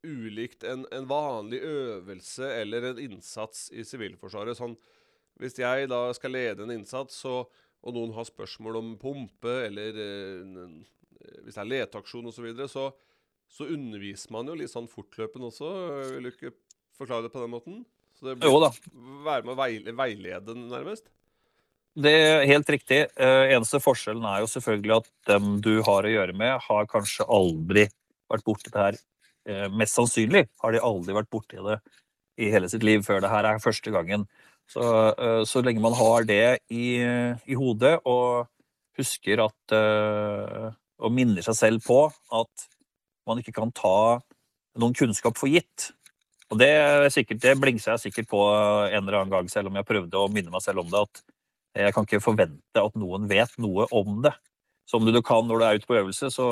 ulikt 0.04 0.66
en, 0.68 0.84
en 0.92 1.06
vanlig 1.08 1.62
øvelse 1.64 2.48
eller 2.60 2.90
en 2.92 3.00
innsats 3.00 3.70
i 3.74 3.86
Sivilforsvaret. 3.88 4.58
Sånn, 4.58 4.76
hvis 5.42 5.58
jeg 5.60 5.90
da 5.90 6.04
skal 6.16 6.36
lede 6.36 6.66
en 6.66 6.74
innsats, 6.74 7.22
så, 7.24 7.42
og 7.82 7.96
noen 7.96 8.14
har 8.16 8.28
spørsmål 8.28 8.78
om 8.80 8.92
pumpe, 9.02 9.56
eller 9.68 9.98
eh, 9.98 10.44
eh, 10.66 11.40
hvis 11.46 11.58
det 11.58 11.64
er 11.64 11.72
leteaksjon 11.72 12.30
osv., 12.30 12.38
så, 12.38 12.46
videre, 12.46 12.70
så 12.72 12.92
så 13.52 13.68
underviser 13.68 14.32
man 14.32 14.48
jo 14.48 14.54
litt 14.56 14.72
sånn 14.72 14.88
fortløpende 14.88 15.50
også. 15.50 15.70
Vil 16.14 16.28
du 16.28 16.32
ikke 16.32 16.54
forklare 16.96 17.26
det 17.26 17.34
på 17.34 17.42
den 17.42 17.52
måten? 17.52 17.82
Så 18.16 18.30
det 18.30 18.38
Jo 18.46 18.54
blir 18.54 18.64
da, 18.64 18.70
være 19.26 19.44
med 19.44 19.52
å 19.52 19.58
veile, 19.60 19.96
veilede, 19.98 20.56
nærmest? 20.72 21.10
Det 22.00 22.14
er 22.16 22.46
helt 22.48 22.70
riktig. 22.72 23.02
Eh, 23.20 23.52
eneste 23.52 23.82
forskjellen 23.84 24.24
er 24.24 24.40
jo 24.40 24.52
selvfølgelig 24.54 24.96
at 25.02 25.10
dem 25.34 25.58
du 25.64 25.74
har 25.84 26.08
å 26.08 26.14
gjøre 26.14 26.36
med, 26.40 26.54
har 26.64 26.88
kanskje 26.92 27.28
aldri 27.28 27.90
vært 28.32 28.48
borti 28.48 28.72
det 28.72 28.86
her. 28.86 29.02
Mest 29.74 29.98
sannsynlig 29.98 30.46
har 30.62 30.72
de 30.72 30.80
aldri 30.86 31.16
vært 31.18 31.32
borti 31.34 31.58
det 31.66 31.80
i 32.40 32.52
hele 32.54 32.70
sitt 32.70 32.84
liv 32.86 33.02
før 33.04 33.24
det 33.24 33.32
her 33.32 33.48
er 33.50 33.64
første 33.64 33.92
gangen. 33.92 34.28
Så, 34.72 34.84
eh, 35.12 35.44
så 35.48 35.62
lenge 35.66 35.84
man 35.84 35.96
har 35.98 36.26
det 36.28 36.46
i, 36.72 37.02
i 37.02 37.58
hodet 37.60 37.98
og 38.08 38.48
husker 39.00 39.44
at 39.44 39.76
eh, 39.76 40.70
Og 41.02 41.10
minner 41.12 41.42
seg 41.42 41.58
selv 41.58 41.82
på 41.82 42.04
at 42.38 42.68
man 43.26 43.40
ikke 43.42 43.56
kan 43.56 43.72
ta 43.74 44.20
noen 44.78 44.94
kunnskap 44.94 45.38
for 45.38 45.50
gitt. 45.50 45.90
Og 46.52 46.60
det, 46.60 46.68
er 46.70 47.08
sikkert, 47.10 47.40
det 47.42 47.56
blingser 47.58 47.96
jeg 47.96 48.04
sikkert 48.06 48.30
på 48.30 48.42
en 48.52 49.00
eller 49.00 49.22
annen 49.22 49.34
gang, 49.34 49.50
selv 49.50 49.72
om 49.72 49.80
jeg 49.80 49.88
prøvde 49.88 50.20
å 50.20 50.30
minne 50.30 50.54
meg 50.54 50.62
selv 50.62 50.84
om 50.84 50.92
det. 50.92 51.02
at 51.02 51.82
jeg 51.82 51.96
kan 51.96 52.06
ikke 52.06 52.22
forvente 52.22 52.84
at 52.84 52.98
noen 53.00 53.26
vet 53.32 53.54
noe 53.64 53.88
om 53.96 54.20
det. 54.26 54.34
Som 54.90 55.08
om 55.08 55.14
du 55.14 55.22
kan 55.24 55.48
når 55.48 55.58
du 55.58 55.66
er 55.66 55.80
ute 55.80 55.88
på 55.88 55.98
øvelse, 55.98 56.30
så, 56.34 56.48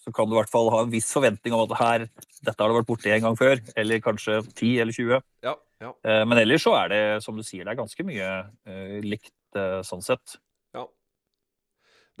så 0.00 0.14
kan 0.14 0.30
du 0.30 0.36
i 0.36 0.38
hvert 0.38 0.52
fall 0.52 0.70
ha 0.72 0.84
en 0.84 0.92
viss 0.92 1.10
forventning 1.12 1.56
om 1.56 1.64
at 1.66 1.76
her, 1.80 2.06
dette 2.40 2.56
har 2.56 2.70
du 2.70 2.78
vært 2.78 2.88
borti 2.88 3.10
en 3.10 3.26
gang 3.26 3.38
før. 3.38 3.58
Eller 3.76 4.02
kanskje 4.04 4.40
10 4.54 4.84
eller 4.84 4.94
20. 4.94 5.24
Ja. 5.44 5.56
Ja. 5.84 5.92
Eh, 6.06 6.24
Men 6.26 6.40
ellers 6.40 6.64
så 6.64 6.74
er 6.78 6.90
det, 6.92 7.02
som 7.24 7.36
du 7.36 7.44
sier, 7.46 7.64
det 7.64 7.74
er 7.74 7.80
ganske 7.82 8.06
mye 8.06 8.30
uh, 8.48 8.98
likt 9.04 9.58
uh, 9.58 9.80
sånn 9.86 10.04
sett. 10.04 10.36
Ja. 10.76 10.84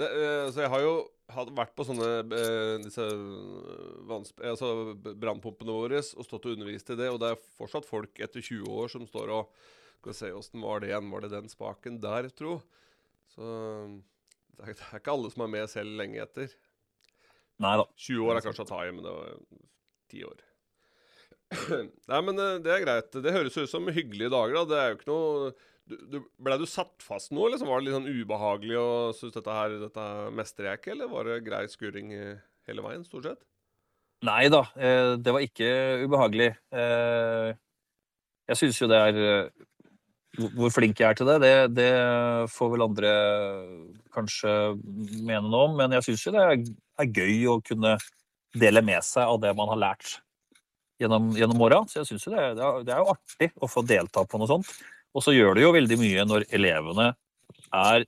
Det, 0.00 0.08
uh, 0.10 0.46
så 0.52 0.64
jeg 0.64 0.72
har 0.74 0.84
jo 0.84 0.94
hadde 1.32 1.54
vært 1.56 1.72
på 1.72 1.86
sånne 1.88 2.08
disse 2.82 3.04
altså 4.44 4.66
brannpumpene 5.00 5.72
våre 5.72 6.02
og 6.02 6.26
stått 6.26 6.50
og 6.50 6.52
undervist 6.52 6.92
i 6.92 6.98
det, 7.00 7.06
og 7.08 7.16
det 7.22 7.30
er 7.32 7.46
fortsatt 7.56 7.88
folk 7.88 8.20
etter 8.20 8.44
20 8.44 8.68
år 8.68 8.92
som 8.92 9.06
står 9.08 9.32
og 9.32 9.54
Skal 10.04 10.10
vi 10.10 10.16
se 10.18 10.32
åssen 10.36 10.60
var 10.60 10.82
det 10.82 10.90
igjen? 10.90 11.08
Var 11.08 11.24
det 11.24 11.30
den 11.32 11.48
spaken 11.48 11.96
der, 12.02 12.28
tro? 12.36 12.58
Så 13.32 13.40
det 14.52 14.66
er, 14.66 14.74
det 14.76 14.88
er 14.90 15.00
ikke 15.00 15.14
alle 15.14 15.30
som 15.32 15.46
er 15.46 15.54
med 15.54 15.70
selv 15.72 15.96
lenge 15.96 16.20
etter. 16.20 16.52
Nei 17.64 17.72
da. 17.80 17.86
20 17.96 18.28
år 18.28 18.36
er 18.36 18.44
kanskje 18.44 18.66
å 18.66 18.68
ta 18.68 18.82
i, 18.84 18.92
men 18.92 19.06
det 19.06 19.14
var 19.14 19.32
10 20.12 20.26
år. 20.28 20.44
Nei, 22.10 22.20
men 22.26 22.38
eh, 22.42 22.56
det 22.64 22.72
er 22.74 22.82
greit. 22.84 23.16
Det 23.24 23.32
høres 23.34 23.56
ut 23.60 23.70
som 23.70 23.86
hyggelige 23.92 24.32
dager, 24.34 24.54
da. 24.60 24.64
Det 24.70 24.78
er 24.80 24.90
jo 24.92 24.98
ikke 24.98 25.10
noe 25.12 25.52
du, 25.84 25.96
du, 26.14 26.16
Ble 26.40 26.56
du 26.60 26.64
satt 26.70 26.94
fast 27.04 27.32
nå, 27.36 27.48
så 27.60 27.66
var 27.68 27.80
det 27.82 27.88
litt 27.90 27.96
sånn 27.98 28.08
ubehagelig 28.08 28.78
og 28.80 29.16
syntes 29.18 29.36
dette 29.36 29.56
her 29.58 29.74
dette 29.82 30.06
mestrer 30.32 30.70
jeg 30.70 30.80
ikke, 30.80 30.94
eller 30.94 31.10
var 31.12 31.28
det 31.28 31.42
grei 31.44 31.64
skurring 31.68 32.14
eh, 32.16 32.38
hele 32.70 32.84
veien, 32.86 33.04
stort 33.04 33.28
sett? 33.28 33.42
Nei 34.24 34.46
da, 34.48 34.62
eh, 34.80 35.10
det 35.20 35.34
var 35.36 35.44
ikke 35.44 35.68
ubehagelig. 36.06 36.50
Eh, 36.72 37.50
Jeg 38.48 38.60
syns 38.60 38.78
jo 38.80 38.88
det 38.88 38.96
er 39.00 39.50
hvor- 40.56 40.72
flink 40.72 40.98
jeg 41.00 41.10
er 41.10 41.14
til 41.16 41.28
det, 41.28 41.36
det, 41.44 41.52
det 41.76 41.90
får 42.52 42.70
vel 42.72 42.82
andre 42.88 43.12
kanskje 44.16 44.50
mene 45.24 45.48
noe 45.48 45.68
om. 45.68 45.76
Men 45.78 45.94
jeg 45.96 46.04
syns 46.08 46.24
jo 46.26 46.32
det 46.34 46.42
er 46.44 47.12
gøy 47.20 47.44
å 47.52 47.58
kunne 47.64 47.94
dele 48.56 48.82
med 48.86 49.04
seg 49.04 49.28
av 49.28 49.40
det 49.44 49.52
man 49.56 49.68
har 49.72 49.80
lært 49.80 50.16
gjennom, 51.00 51.30
gjennom 51.36 51.62
åra. 51.66 51.82
Så 51.88 52.00
jeg 52.00 52.12
syns 52.12 52.26
jo 52.26 52.34
det, 52.34 52.44
det, 52.58 52.92
er, 52.92 53.00
jo 53.02 53.14
artig 53.14 53.50
å 53.62 53.70
få 53.70 53.84
delta 53.86 54.24
på 54.26 54.40
noe 54.40 54.50
sånt. 54.50 54.70
Og 55.14 55.22
så 55.24 55.34
gjør 55.34 55.56
det 55.56 55.64
jo 55.64 55.74
veldig 55.74 55.98
mye 56.00 56.26
når 56.26 56.46
elevene 56.54 57.12
er 57.74 58.06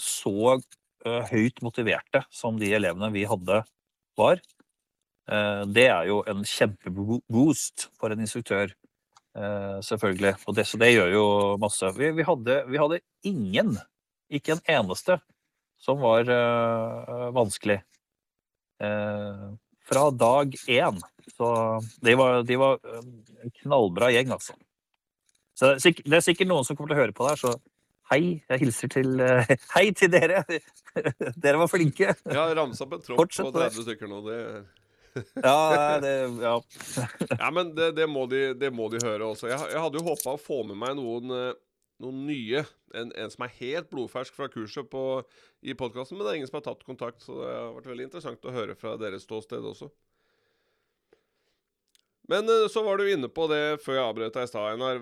så 0.00 0.56
eh, 0.56 1.22
høyt 1.32 1.62
motiverte 1.64 2.22
som 2.34 2.60
de 2.60 2.70
elevene 2.76 3.10
vi 3.14 3.24
hadde 3.28 3.62
var. 4.18 4.42
Eh, 5.30 5.62
det 5.66 5.88
er 5.90 6.10
jo 6.10 6.20
en 6.28 6.44
kjempeboost 6.46 7.88
for 7.98 8.12
en 8.12 8.22
instruktør, 8.22 8.70
eh, 9.38 9.78
selvfølgelig. 9.86 10.36
Og 10.46 10.58
det, 10.58 10.66
så 10.70 10.80
det 10.82 10.92
gjør 10.94 11.14
jo 11.16 11.26
masse. 11.62 11.90
Vi, 11.98 12.12
vi, 12.18 12.26
hadde, 12.26 12.60
vi 12.70 12.82
hadde 12.82 13.02
ingen, 13.26 13.74
ikke 14.30 14.56
en 14.56 14.64
eneste, 14.78 15.18
som 15.82 16.00
var 16.00 16.24
vanskelig. 17.36 17.76
Fra 19.86 20.04
dag 20.16 20.54
én. 20.72 21.02
Så 21.34 21.48
de 22.06 22.14
var, 22.18 22.42
de 22.46 22.58
var 22.60 22.78
eh, 22.86 23.02
en 23.44 23.54
knallbra 23.62 24.12
gjeng, 24.14 24.30
altså. 24.36 24.54
Så 25.56 25.70
det 25.70 25.74
er, 25.74 25.82
sikkert, 25.86 26.08
det 26.12 26.18
er 26.18 26.24
sikkert 26.26 26.50
noen 26.52 26.68
som 26.68 26.76
kommer 26.76 26.92
til 26.92 26.98
å 26.98 27.02
høre 27.04 27.16
på 27.16 27.26
det 27.26 27.36
så 27.40 27.52
hei. 28.12 28.22
Jeg 28.44 28.62
hilser 28.62 28.92
til 28.92 29.22
eh, 29.24 29.54
Hei 29.74 29.86
til 29.96 30.12
dere! 30.12 30.44
dere 31.44 31.60
var 31.62 31.70
flinke. 31.72 32.14
Har 32.28 32.56
ramsa 32.56 32.86
opp 32.86 32.98
en 32.98 33.06
tropp 33.06 33.22
Fortsett 33.24 33.48
på 33.48 33.54
30 33.56 33.86
stykker 33.88 34.10
nå. 34.12 34.20
Det, 34.28 34.40
Ja, 35.48 35.98
det, 36.00 36.14
ja. 36.42 36.62
ja, 37.38 37.50
men 37.50 37.74
det, 37.74 37.92
det, 37.96 38.06
må 38.06 38.26
de, 38.30 38.54
det 38.54 38.70
må 38.74 38.88
de 38.92 39.00
høre 39.04 39.30
også. 39.32 39.48
Jeg, 39.50 39.70
jeg 39.72 39.82
hadde 39.82 40.00
jo 40.00 40.06
håpa 40.10 40.34
å 40.36 40.40
få 40.40 40.62
med 40.68 40.78
meg 40.80 40.96
noen, 40.98 41.32
eh, 41.32 41.52
noen 42.04 42.24
nye. 42.28 42.64
En, 42.96 43.12
en 43.16 43.32
som 43.32 43.46
er 43.46 43.54
helt 43.60 43.90
blodfersk 43.92 44.36
fra 44.36 44.48
kurset 44.52 44.88
på, 44.92 45.04
i 45.64 45.76
podkasten, 45.78 46.18
men 46.18 46.26
det 46.26 46.32
er 46.32 46.40
ingen 46.40 46.50
som 46.50 46.60
har 46.60 46.66
tatt 46.68 46.84
kontakt. 46.88 47.24
Så 47.24 47.38
det 47.40 47.48
har 47.52 47.72
vært 47.78 47.90
veldig 47.92 48.08
interessant 48.10 48.48
å 48.48 48.56
høre 48.56 48.76
fra 48.78 48.96
deres 49.00 49.26
ståsted 49.28 49.64
også. 49.72 49.90
Men 52.30 52.50
eh, 52.50 52.66
så 52.72 52.82
var 52.86 52.98
du 52.98 53.08
inne 53.10 53.30
på 53.32 53.46
det 53.50 53.78
før 53.84 53.98
jeg 53.98 54.08
avbrøt 54.10 54.36
deg 54.36 54.48
i 54.48 54.50
stad, 54.50 54.74
Einar. 54.74 55.00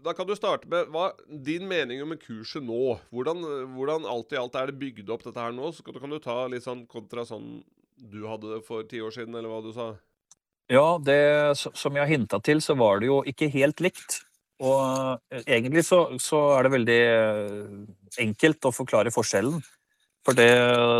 Da 0.00 0.14
kan 0.16 0.28
du 0.28 0.32
starte 0.36 0.68
med 0.70 0.88
hva 0.94 1.10
din 1.28 1.66
mening 1.68 2.00
om 2.04 2.14
kurset 2.20 2.64
nå. 2.64 2.96
Hvordan, 3.12 3.44
hvordan 3.74 4.06
alt 4.08 4.32
i 4.32 4.38
alt 4.40 4.56
er 4.56 4.70
det 4.70 4.80
bygd 4.80 5.12
opp 5.12 5.26
dette 5.26 5.42
her 5.42 5.52
nå? 5.52 5.74
Så 5.76 5.84
kan 5.84 6.12
du, 6.12 6.20
ta 6.22 6.46
litt 6.48 6.64
sånn 6.64 6.86
kontra 6.88 7.26
sånn 7.28 7.58
du 8.00 8.22
hadde 8.24 8.54
det 8.54 8.62
for 8.64 8.86
ti 8.88 9.02
år 9.04 9.12
siden, 9.12 9.36
eller 9.36 9.52
hva 9.52 9.60
du 9.60 9.74
sa? 9.76 9.90
Ja, 10.72 10.96
det, 11.02 11.20
som 11.58 11.96
jeg 11.98 12.12
hinta 12.14 12.38
til, 12.46 12.62
så 12.64 12.76
var 12.78 13.02
det 13.02 13.10
jo 13.10 13.20
ikke 13.28 13.50
helt 13.52 13.82
likt. 13.84 14.22
Og 14.60 15.18
eh, 15.32 15.44
egentlig 15.56 15.84
så, 15.88 16.04
så 16.20 16.40
er 16.56 16.66
det 16.66 16.74
veldig 16.76 17.00
eh, 17.10 17.76
enkelt 18.24 18.68
å 18.68 18.74
forklare 18.74 19.12
forskjellen. 19.12 19.60
For 20.26 20.36
det, 20.36 20.50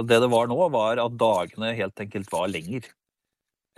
det 0.09 0.20
det 0.22 0.30
var 0.33 0.48
nå, 0.48 0.59
var 0.72 1.00
at 1.02 1.16
dagene 1.20 1.74
helt 1.76 2.00
enkelt 2.02 2.33
var 2.33 2.48
lenger. 2.52 2.88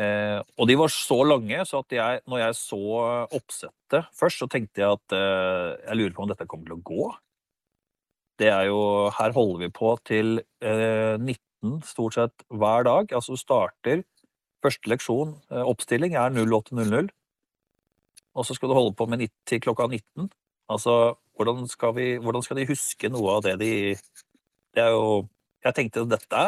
Eh, 0.01 0.39
og 0.57 0.69
de 0.71 0.77
var 0.81 0.93
så 0.93 1.19
lange, 1.27 1.59
så 1.69 1.83
at 1.83 1.95
jeg, 1.95 2.23
når 2.31 2.41
jeg 2.47 2.57
så 2.59 2.81
oppsettet 3.37 4.09
først, 4.17 4.41
så 4.41 4.49
tenkte 4.51 4.83
jeg 4.83 4.97
at 4.97 5.17
eh, 5.17 5.69
jeg 5.89 5.99
lurer 5.99 6.17
på 6.17 6.25
om 6.25 6.33
dette 6.33 6.49
kommer 6.49 6.71
til 6.71 6.79
å 6.79 6.87
gå. 6.87 7.11
Det 8.41 8.49
er 8.49 8.71
jo 8.71 9.11
Her 9.13 9.35
holder 9.37 9.67
vi 9.67 9.69
på 9.77 9.93
til 10.09 10.41
eh, 10.65 11.19
19 11.21 11.83
stort 11.87 12.17
sett 12.17 12.47
hver 12.49 12.89
dag. 12.89 13.13
Altså 13.13 13.37
starter 13.39 14.03
Første 14.63 14.87
leksjon, 14.87 15.35
eh, 15.51 15.65
oppstilling, 15.67 16.15
er 16.15 16.31
08.00. 16.31 17.11
Og 18.39 18.47
så 18.47 18.55
skal 18.55 18.71
du 18.71 18.75
holde 18.75 18.95
på 18.95 19.07
med 19.11 19.19
90 19.19 19.33
til 19.47 19.61
klokka 19.61 19.89
19. 19.91 20.31
Altså, 20.71 21.17
hvordan 21.37 21.67
skal, 21.69 21.97
vi, 21.97 22.17
hvordan 22.23 22.43
skal 22.43 22.61
de 22.61 22.69
huske 22.69 23.11
noe 23.11 23.37
av 23.37 23.43
det 23.43 23.57
de 23.61 23.73
Det 24.73 24.83
er 24.83 24.95
jo 24.95 25.29
Jeg 25.65 25.75
tenkte 25.75 26.01
at 26.01 26.11
dette 26.11 26.45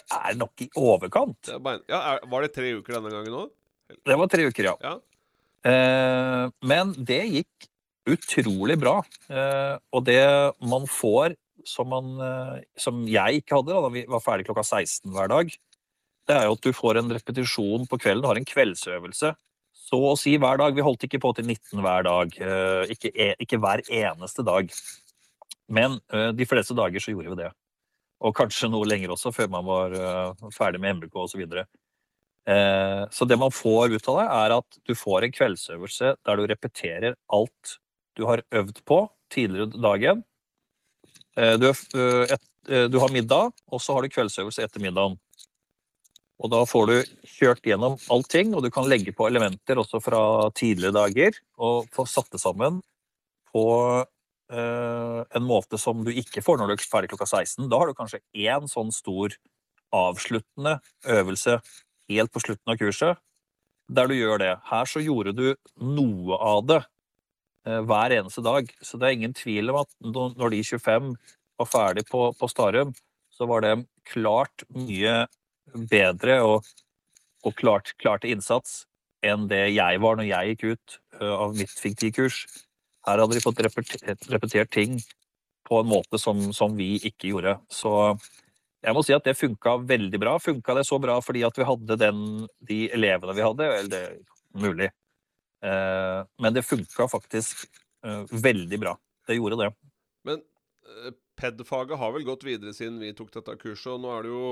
er 0.00 0.36
nok 0.40 0.62
i 0.64 0.68
overkant. 0.78 1.50
Er. 1.52 1.80
Ja, 1.90 2.18
Var 2.30 2.46
det 2.46 2.52
tre 2.54 2.72
uker 2.78 2.96
denne 2.98 3.12
gangen 3.12 3.34
òg? 3.42 3.50
Det 4.08 4.16
var 4.16 4.30
tre 4.32 4.46
uker, 4.48 4.70
ja. 4.70 4.76
Ja. 4.80 4.94
Eh, 5.68 6.46
men 6.66 6.94
det 6.98 7.20
gikk 7.28 7.68
utrolig 8.08 8.78
bra. 8.80 8.96
Eh, 9.30 9.76
og 9.94 10.04
det 10.08 10.22
man 10.64 10.88
får 10.90 11.36
som, 11.68 11.90
man, 11.92 12.16
eh, 12.18 12.62
som 12.80 13.04
jeg 13.06 13.42
ikke 13.42 13.60
hadde 13.60 13.70
da, 13.74 13.82
da 13.84 13.92
vi 13.94 14.06
var 14.10 14.24
ferdig 14.24 14.48
klokka 14.48 14.64
16 14.66 15.12
hver 15.14 15.28
dag, 15.30 15.52
det 16.26 16.34
er 16.38 16.48
jo 16.48 16.56
at 16.56 16.64
du 16.64 16.72
får 16.74 16.98
en 16.98 17.12
repetisjon 17.12 17.86
på 17.90 17.98
kvelden. 18.00 18.22
Du 18.24 18.30
har 18.30 18.38
en 18.40 18.48
kveldsøvelse. 18.48 19.34
Så 19.82 19.98
å 20.08 20.16
si 20.18 20.36
hver 20.40 20.56
dag. 20.60 20.74
Vi 20.74 20.84
holdt 20.86 21.04
ikke 21.06 21.20
på 21.20 21.34
til 21.36 21.44
19 21.50 21.82
hver 21.84 22.04
dag. 22.06 22.34
eh, 22.40 22.92
ikke, 22.94 23.10
e- 23.12 23.36
ikke 23.42 23.58
hver 23.60 23.82
eneste 23.90 24.44
dag. 24.46 24.70
Men 25.68 25.98
eh, 26.12 26.30
de 26.32 26.46
fleste 26.48 26.74
dager 26.78 27.02
så 27.02 27.12
gjorde 27.14 27.34
vi 27.34 27.42
det. 27.42 27.50
Og 28.22 28.34
kanskje 28.38 28.70
noe 28.70 28.86
lenger 28.86 29.14
også, 29.14 29.32
før 29.34 29.48
man 29.52 29.66
var 29.66 29.94
eh, 29.98 30.50
ferdig 30.54 30.80
med 30.82 31.00
MBK 31.00 31.16
osv. 31.24 31.32
Så, 31.34 31.40
videre. 31.40 31.64
Eh, 32.48 33.02
så 33.10 33.26
det 33.26 33.38
man 33.40 33.54
får 33.54 33.96
ut 33.96 34.10
av 34.12 34.20
det, 34.20 34.26
er 34.44 34.56
at 34.58 34.78
du 34.88 34.94
får 34.98 35.26
en 35.26 35.34
kveldsøvelse 35.34 36.14
der 36.26 36.38
du 36.38 36.46
repeterer 36.50 37.16
alt 37.34 37.78
du 38.18 38.26
har 38.28 38.44
øvd 38.52 38.82
på 38.86 39.02
tidligere 39.32 39.72
dagen. 39.74 40.22
Eh, 41.38 41.56
du, 41.58 41.68
et, 41.72 42.48
du 42.92 42.98
har 43.02 43.14
middag, 43.14 43.52
og 43.66 43.82
så 43.82 43.96
har 43.96 44.04
du 44.04 44.14
kveldsøvelse 44.14 44.66
etter 44.66 44.84
middagen. 44.84 45.18
Og 46.42 46.50
da 46.50 46.62
får 46.66 46.88
du 46.90 46.96
kjørt 47.36 47.66
gjennom 47.66 47.98
allting, 48.10 48.54
og 48.54 48.64
du 48.64 48.70
kan 48.74 48.88
legge 48.90 49.14
på 49.14 49.28
elementer 49.28 49.78
også 49.78 50.00
fra 50.02 50.22
tidligere 50.58 50.94
dager, 50.96 51.38
og 51.62 51.86
få 51.94 52.06
satt 52.10 52.32
det 52.34 52.42
sammen 52.42 52.80
på 53.52 53.64
en 54.50 55.44
måte 55.46 55.78
som 55.80 56.02
du 56.04 56.10
ikke 56.12 56.42
får 56.44 56.58
når 56.60 56.68
du 56.68 56.72
er 56.74 56.82
ferdig 56.84 57.08
klokka 57.12 57.24
16. 57.24 57.70
Da 57.72 57.78
har 57.80 57.88
du 57.88 57.94
kanskje 57.96 58.18
én 58.36 58.66
sånn 58.68 58.90
stor 58.92 59.32
avsluttende 59.92 60.78
øvelse 61.08 61.58
helt 62.10 62.32
på 62.32 62.42
slutten 62.42 62.72
av 62.72 62.80
kurset, 62.80 63.20
der 63.92 64.08
du 64.08 64.16
gjør 64.16 64.40
det. 64.42 64.52
Her 64.70 64.88
så 64.88 65.02
gjorde 65.04 65.34
du 65.36 65.46
noe 65.76 66.38
av 66.38 66.64
det 66.68 66.80
eh, 67.66 67.80
hver 67.86 68.16
eneste 68.18 68.44
dag. 68.44 68.70
Så 68.80 68.98
det 68.98 69.08
er 69.08 69.18
ingen 69.18 69.36
tvil 69.36 69.72
om 69.72 69.82
at 69.82 69.90
når 70.04 70.54
de 70.54 70.62
25 70.72 71.12
var 71.60 71.68
ferdig 71.68 72.06
på, 72.10 72.30
på 72.38 72.50
Starum, 72.50 72.94
så 73.32 73.48
var 73.48 73.64
det 73.64 73.74
klart 74.08 74.64
mye 74.72 75.26
bedre 75.90 76.40
og, 76.44 76.66
og 77.46 77.54
klart, 77.58 77.94
klarte 78.00 78.30
innsats 78.30 78.82
enn 79.22 79.46
det 79.50 79.68
jeg 79.70 80.00
var 80.02 80.18
når 80.18 80.26
jeg 80.26 80.52
gikk 80.52 80.64
ut 80.72 80.98
eh, 81.20 81.32
av 81.32 81.56
mitt 81.56 81.72
fiktivkurs. 81.72 82.44
Her 83.06 83.22
hadde 83.22 83.36
de 83.36 83.42
fått 83.42 83.60
repetert, 83.64 84.28
repetert 84.30 84.70
ting 84.72 85.00
på 85.66 85.80
en 85.80 85.90
måte 85.90 86.18
som, 86.20 86.50
som 86.54 86.74
vi 86.78 86.96
ikke 87.08 87.32
gjorde. 87.32 87.56
Så 87.70 87.92
jeg 88.82 88.94
må 88.96 89.02
si 89.06 89.14
at 89.14 89.26
det 89.26 89.38
funka 89.38 89.76
veldig 89.86 90.20
bra. 90.22 90.36
Funka 90.42 90.74
det 90.78 90.86
så 90.88 90.98
bra 91.02 91.18
fordi 91.22 91.44
at 91.46 91.58
vi 91.58 91.66
hadde 91.66 91.98
den, 92.00 92.20
de 92.66 92.82
elevene 92.94 93.36
vi 93.38 93.46
hadde? 93.46 93.68
Eller 93.78 93.90
det 93.92 94.02
er 94.08 94.18
mulig. 94.62 94.90
Eh, 95.62 96.20
men 96.42 96.54
det 96.54 96.66
funka 96.66 97.08
faktisk 97.10 97.64
eh, 98.06 98.24
veldig 98.30 98.80
bra. 98.82 98.96
Det 99.26 99.38
gjorde 99.38 99.60
det. 99.62 99.70
Men 100.26 100.42
eh, 100.42 101.14
PED-faget 101.38 101.98
har 101.98 102.14
vel 102.14 102.26
gått 102.26 102.46
videre 102.46 102.74
siden 102.74 102.98
vi 103.02 103.14
tok 103.14 103.30
dette 103.34 103.54
kurset, 103.60 103.94
og 103.94 104.02
nå 104.02 104.16
er 104.16 104.26
det 104.26 104.34
jo 104.34 104.50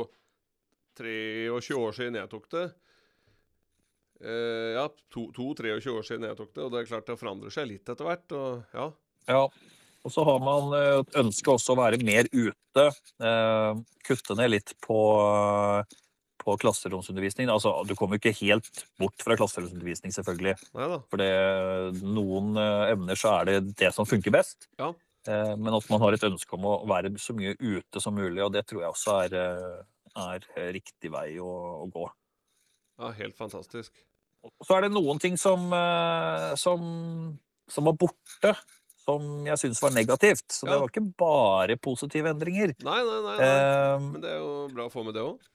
23 1.00 1.80
år 1.80 1.96
siden 1.96 2.20
jeg 2.20 2.30
tok 2.30 2.46
det. 2.54 2.68
Eh, 4.20 4.72
ja, 4.76 4.86
22-23 5.14 5.92
år 5.96 6.06
siden 6.06 6.26
jeg 6.28 6.38
tok 6.38 6.52
det, 6.54 6.64
og 6.64 6.72
det 6.74 6.82
er 6.82 6.90
klart 6.90 7.08
det 7.08 7.18
forandrer 7.20 7.54
seg 7.54 7.70
litt 7.70 7.88
etter 7.88 8.08
hvert. 8.08 8.36
Og 8.36 8.76
ja, 8.76 8.90
Ja. 9.30 9.44
Og 10.00 10.12
så 10.14 10.24
har 10.24 10.38
man 10.40 10.70
eh, 10.78 10.98
et 11.02 11.16
ønske 11.20 11.52
også 11.52 11.74
å 11.74 11.80
være 11.82 11.98
mer 12.04 12.28
ute. 12.32 12.84
Uh, 13.20 13.82
kutte 14.06 14.32
ned 14.38 14.54
litt 14.54 14.72
på, 14.80 14.96
på 16.40 16.54
klasseromsundervisning. 16.62 17.50
Altså, 17.52 17.74
du 17.84 17.92
kommer 17.98 18.16
jo 18.16 18.22
ikke 18.22 18.46
helt 18.46 18.84
bort 19.00 19.20
fra 19.20 19.36
klasseromsundervisning, 19.36 20.14
selvfølgelig. 20.16 20.56
For 20.72 21.20
det, 21.20 21.28
noen 22.00 22.56
eh, 22.60 22.94
emner 22.94 23.20
så 23.20 23.34
er 23.40 23.50
det 23.50 23.58
det 23.82 23.92
som 23.96 24.08
funker 24.08 24.32
best. 24.34 24.70
Ja. 24.80 24.92
Eh, 25.28 25.52
Men 25.60 25.76
at 25.76 25.88
man 25.92 26.00
har 26.00 26.16
et 26.16 26.28
ønske 26.30 26.56
om 26.56 26.64
å 26.70 26.78
være 26.88 27.12
så 27.20 27.36
mye 27.36 27.52
ute 27.60 28.00
som 28.00 28.16
mulig, 28.16 28.40
og 28.44 28.54
det 28.56 28.64
tror 28.70 28.86
jeg 28.86 28.94
også 28.94 29.18
er, 29.26 29.36
eh, 29.36 30.22
er 30.24 30.72
riktig 30.78 31.12
vei 31.12 31.34
å, 31.44 31.50
å 31.84 31.90
gå. 31.92 32.08
Ja, 33.00 33.12
helt 33.20 33.36
fantastisk. 33.36 33.92
Så 34.64 34.76
er 34.76 34.86
det 34.86 34.92
noen 34.94 35.20
ting 35.20 35.36
som, 35.40 35.66
eh, 35.76 36.50
som, 36.60 36.84
som 37.68 37.88
var 37.90 37.96
borte, 38.00 38.54
som 39.00 39.26
jeg 39.48 39.60
syns 39.60 39.82
var 39.82 39.92
negativt. 39.96 40.46
Så 40.52 40.68
det 40.68 40.78
var 40.80 40.92
ikke 40.92 41.04
bare 41.20 41.76
positive 41.80 42.32
endringer. 42.32 42.72
Nei, 42.84 43.00
nei, 43.04 43.20
nei. 43.26 43.36
nei. 43.36 43.50
Eh, 43.50 44.06
Men 44.06 44.22
det 44.24 44.32
er 44.32 44.40
jo 44.40 44.54
bra 44.72 44.88
å 44.88 44.92
få 44.92 45.04
med 45.06 45.16
det 45.18 45.26
òg. 45.26 45.50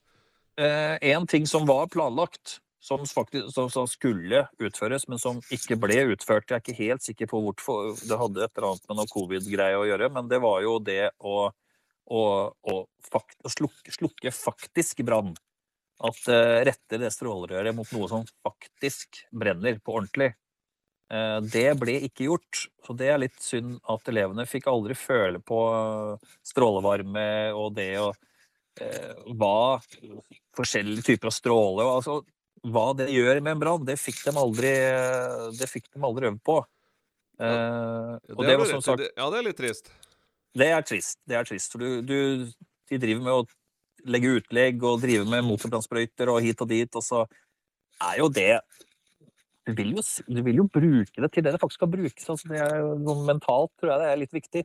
Én 0.56 1.18
en 1.18 1.26
ting 1.28 1.44
som 1.50 1.66
var 1.68 1.90
planlagt, 1.92 2.60
som, 2.86 3.02
faktisk, 3.10 3.50
som, 3.54 3.70
som 3.74 3.88
skulle 3.90 4.46
utføres, 4.62 5.08
men 5.10 5.20
som 5.20 5.42
ikke 5.54 5.78
ble 5.82 5.98
utført. 6.14 6.52
Jeg 6.52 6.60
er 6.60 6.62
ikke 6.64 6.78
helt 6.78 7.06
sikker 7.06 7.30
på 7.32 7.42
hvorfor. 7.42 7.96
Det 7.98 8.20
hadde 8.20 8.46
et 8.46 8.54
eller 8.54 8.70
annet 8.70 8.86
med 8.92 9.00
noe 9.00 9.10
covid-greie 9.10 9.80
å 9.80 9.88
gjøre, 9.90 10.12
men 10.14 10.30
det 10.30 10.40
var 10.44 10.62
jo 10.64 10.78
det 10.86 11.10
å, 11.18 11.48
å, 12.06 12.22
å, 12.54 12.78
fakt, 13.10 13.40
å 13.42 13.52
slukke, 13.52 13.96
slukke 13.96 14.34
faktisk 14.36 15.02
brann. 15.08 15.34
At 16.04 16.28
eh, 16.28 16.64
rette 16.68 17.00
det 17.00 17.12
strålerøret 17.16 17.76
mot 17.76 17.88
noe 17.96 18.10
som 18.12 18.26
faktisk 18.44 19.22
brenner 19.32 19.78
på 19.80 19.96
ordentlig. 19.96 20.34
Eh, 21.14 21.40
det 21.54 21.70
ble 21.80 22.00
ikke 22.08 22.28
gjort, 22.28 22.66
så 22.84 22.96
det 22.98 23.12
er 23.14 23.22
litt 23.22 23.38
synd 23.44 23.78
at 23.94 24.12
elevene 24.12 24.48
fikk 24.50 24.68
aldri 24.72 24.98
føle 24.98 25.40
på 25.40 25.60
strålevarme 26.46 27.28
og 27.54 27.76
det 27.78 27.92
eh, 27.96 29.12
hva 29.38 29.78
forskjellige 30.58 31.12
typer 31.12 31.30
av 31.30 31.36
stråle 31.36 31.86
og 31.86 31.98
altså, 32.00 32.22
Hva 32.66 32.96
det 32.98 33.12
gjør 33.14 33.44
med 33.46 33.52
en 33.54 33.60
brann, 33.62 33.84
det 33.86 34.00
fikk 34.02 34.24
de 34.26 34.32
aldri 34.42 34.72
det 35.54 35.68
fikk 35.70 35.92
de 35.94 36.02
aldri 36.02 36.32
øvd 36.32 36.40
på. 36.42 36.56
Eh, 37.38 38.16
og 38.34 38.42
Det 38.42 38.48
det 38.50 38.56
var 38.58 38.72
som 38.72 38.82
sagt 38.82 39.04
Ja, 39.06 39.30
det 39.30 39.38
er 39.38 39.46
litt 39.46 39.60
trist. 39.60 39.92
det 40.56 40.72
er 40.72 40.82
trist. 40.82 41.20
Det 41.28 41.38
er 41.38 41.46
trist. 41.46 41.72
For 41.72 41.84
du, 41.84 42.02
du, 42.02 42.50
de 42.90 42.98
driver 42.98 43.22
med 43.22 43.34
å 43.34 43.46
legge 44.06 44.36
utlegg 44.40 44.84
og 44.86 45.02
drive 45.04 45.26
med 45.30 45.46
motorbrannsprøyter 45.48 46.32
og 46.34 46.44
hit 46.46 46.62
og 46.62 46.70
dit, 46.70 46.98
og 46.98 47.04
så 47.06 47.24
er 48.04 48.20
jo 48.22 48.30
det 48.30 48.60
du 49.66 49.74
vil 49.74 49.96
jo, 49.96 50.04
du 50.30 50.42
vil 50.46 50.60
jo 50.62 50.68
bruke 50.70 51.24
det 51.24 51.32
til 51.34 51.46
det 51.46 51.56
det 51.56 51.62
faktisk 51.62 51.80
skal 51.80 51.90
brukes. 51.90 52.28
Altså 52.30 52.50
det 52.52 52.60
er 52.62 52.84
jo 52.84 53.16
mentalt 53.26 53.72
tror 53.80 53.92
jeg 53.92 54.02
det 54.04 54.10
er 54.12 54.20
litt 54.22 54.36
viktig. 54.36 54.62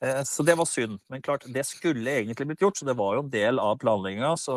Eh, 0.00 0.22
Så 0.24 0.44
det 0.46 0.56
var 0.56 0.68
synd. 0.68 0.98
Men 1.12 1.22
klart, 1.22 1.44
det 1.44 1.66
skulle 1.68 2.08
egentlig 2.08 2.46
blitt 2.48 2.64
gjort, 2.64 2.78
så 2.80 2.88
det 2.88 2.96
var 2.96 3.18
jo 3.18 3.24
en 3.26 3.32
del 3.32 3.60
av 3.60 3.76
planlegginga. 3.82 4.32
Så, 4.40 4.56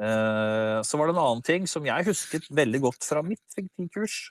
eh, 0.00 0.80
så 0.80 0.96
var 0.96 1.06
det 1.06 1.16
en 1.16 1.24
annen 1.26 1.44
ting 1.44 1.68
som 1.68 1.84
jeg 1.84 2.08
husket 2.08 2.48
veldig 2.48 2.80
godt 2.88 3.04
fra 3.04 3.22
mitt 3.22 3.44
fiktivkurs. 3.52 4.30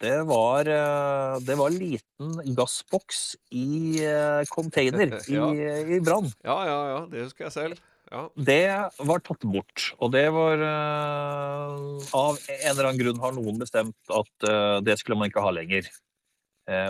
Det 0.00 0.16
var, 0.24 0.64
eh, 0.64 1.34
det 1.44 1.56
var 1.60 1.74
liten 1.74 2.38
gassboks 2.56 3.34
i 3.52 4.00
eh, 4.00 4.42
container 4.48 5.12
i, 5.28 5.34
Ja. 5.36 5.50
i 5.52 6.00
brann. 6.00 6.30
Ja, 6.44 6.56
ja, 6.64 6.78
ja. 6.94 7.00
Det 7.12 7.26
husker 7.26 7.46
jeg 7.48 7.52
selv. 7.56 7.82
Ja. 8.10 8.24
Det 8.34 8.62
var 9.06 9.20
tatt 9.22 9.44
bort, 9.46 9.84
og 10.02 10.10
det 10.16 10.24
var 10.34 10.58
eh, 10.66 12.08
Av 12.16 12.40
en 12.40 12.72
eller 12.72 12.88
annen 12.88 12.98
grunn 13.02 13.20
har 13.22 13.36
noen 13.36 13.60
bestemt 13.60 13.94
at 14.10 14.48
det 14.82 14.96
skulle 14.98 15.20
man 15.20 15.30
ikke 15.30 15.44
ha 15.44 15.52
lenger. 15.54 15.86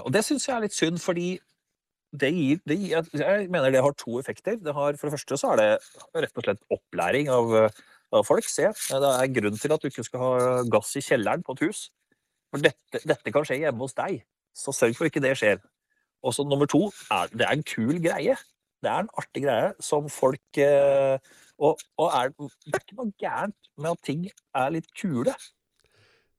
Og 0.04 0.08
det 0.12 0.22
syns 0.26 0.46
jeg 0.46 0.54
er 0.54 0.64
litt 0.64 0.76
synd, 0.76 0.98
fordi 1.00 1.28
det 2.20 2.30
gir, 2.34 2.58
det 2.68 2.76
gir 2.80 3.06
Jeg 3.16 3.46
mener 3.52 3.70
det 3.72 3.80
har 3.84 3.94
to 3.96 4.18
effekter. 4.20 4.56
Det 4.60 4.72
har, 4.76 4.96
for 4.98 5.08
det 5.08 5.14
første 5.18 5.38
så 5.40 5.52
er 5.52 5.60
det 5.60 5.68
rett 6.24 6.40
og 6.40 6.44
slett 6.46 6.64
opplæring 6.74 7.30
av, 7.32 7.52
av 8.16 8.26
folk. 8.28 8.48
Se, 8.50 8.66
det 8.72 9.12
er 9.12 9.32
grunn 9.36 9.56
til 9.60 9.72
at 9.76 9.80
du 9.84 9.88
ikke 9.90 10.04
skal 10.08 10.24
ha 10.24 10.32
gass 10.72 10.96
i 11.00 11.04
kjelleren 11.04 11.44
på 11.46 11.56
et 11.58 11.64
hus. 11.68 11.84
For 12.50 12.62
dette, 12.64 13.00
dette 13.06 13.32
kan 13.34 13.46
skje 13.46 13.60
hjemme 13.62 13.84
hos 13.86 13.94
deg, 13.98 14.22
så 14.56 14.74
sørg 14.74 14.96
for 14.98 15.06
ikke 15.10 15.22
det 15.22 15.36
skjer. 15.38 15.60
Og 16.26 16.34
så 16.36 16.44
nummer 16.44 16.68
to, 16.68 16.88
er, 17.14 17.30
det 17.32 17.46
er 17.46 17.54
en 17.56 17.62
kul 17.64 18.00
greie. 18.02 18.34
Det 18.80 18.88
er 18.90 19.04
en 19.04 19.10
artig 19.20 19.42
greie 19.44 19.70
som 19.84 20.06
folk 20.12 20.58
eh, 20.60 21.16
Og, 21.60 21.80
og 22.00 22.06
er, 22.16 22.30
det 22.32 22.74
er 22.78 22.82
ikke 22.82 22.96
noe 22.96 23.10
gærent 23.20 23.68
med 23.76 23.90
at 23.92 24.02
ting 24.08 24.22
er 24.56 24.70
litt 24.72 24.88
kule. 24.96 25.34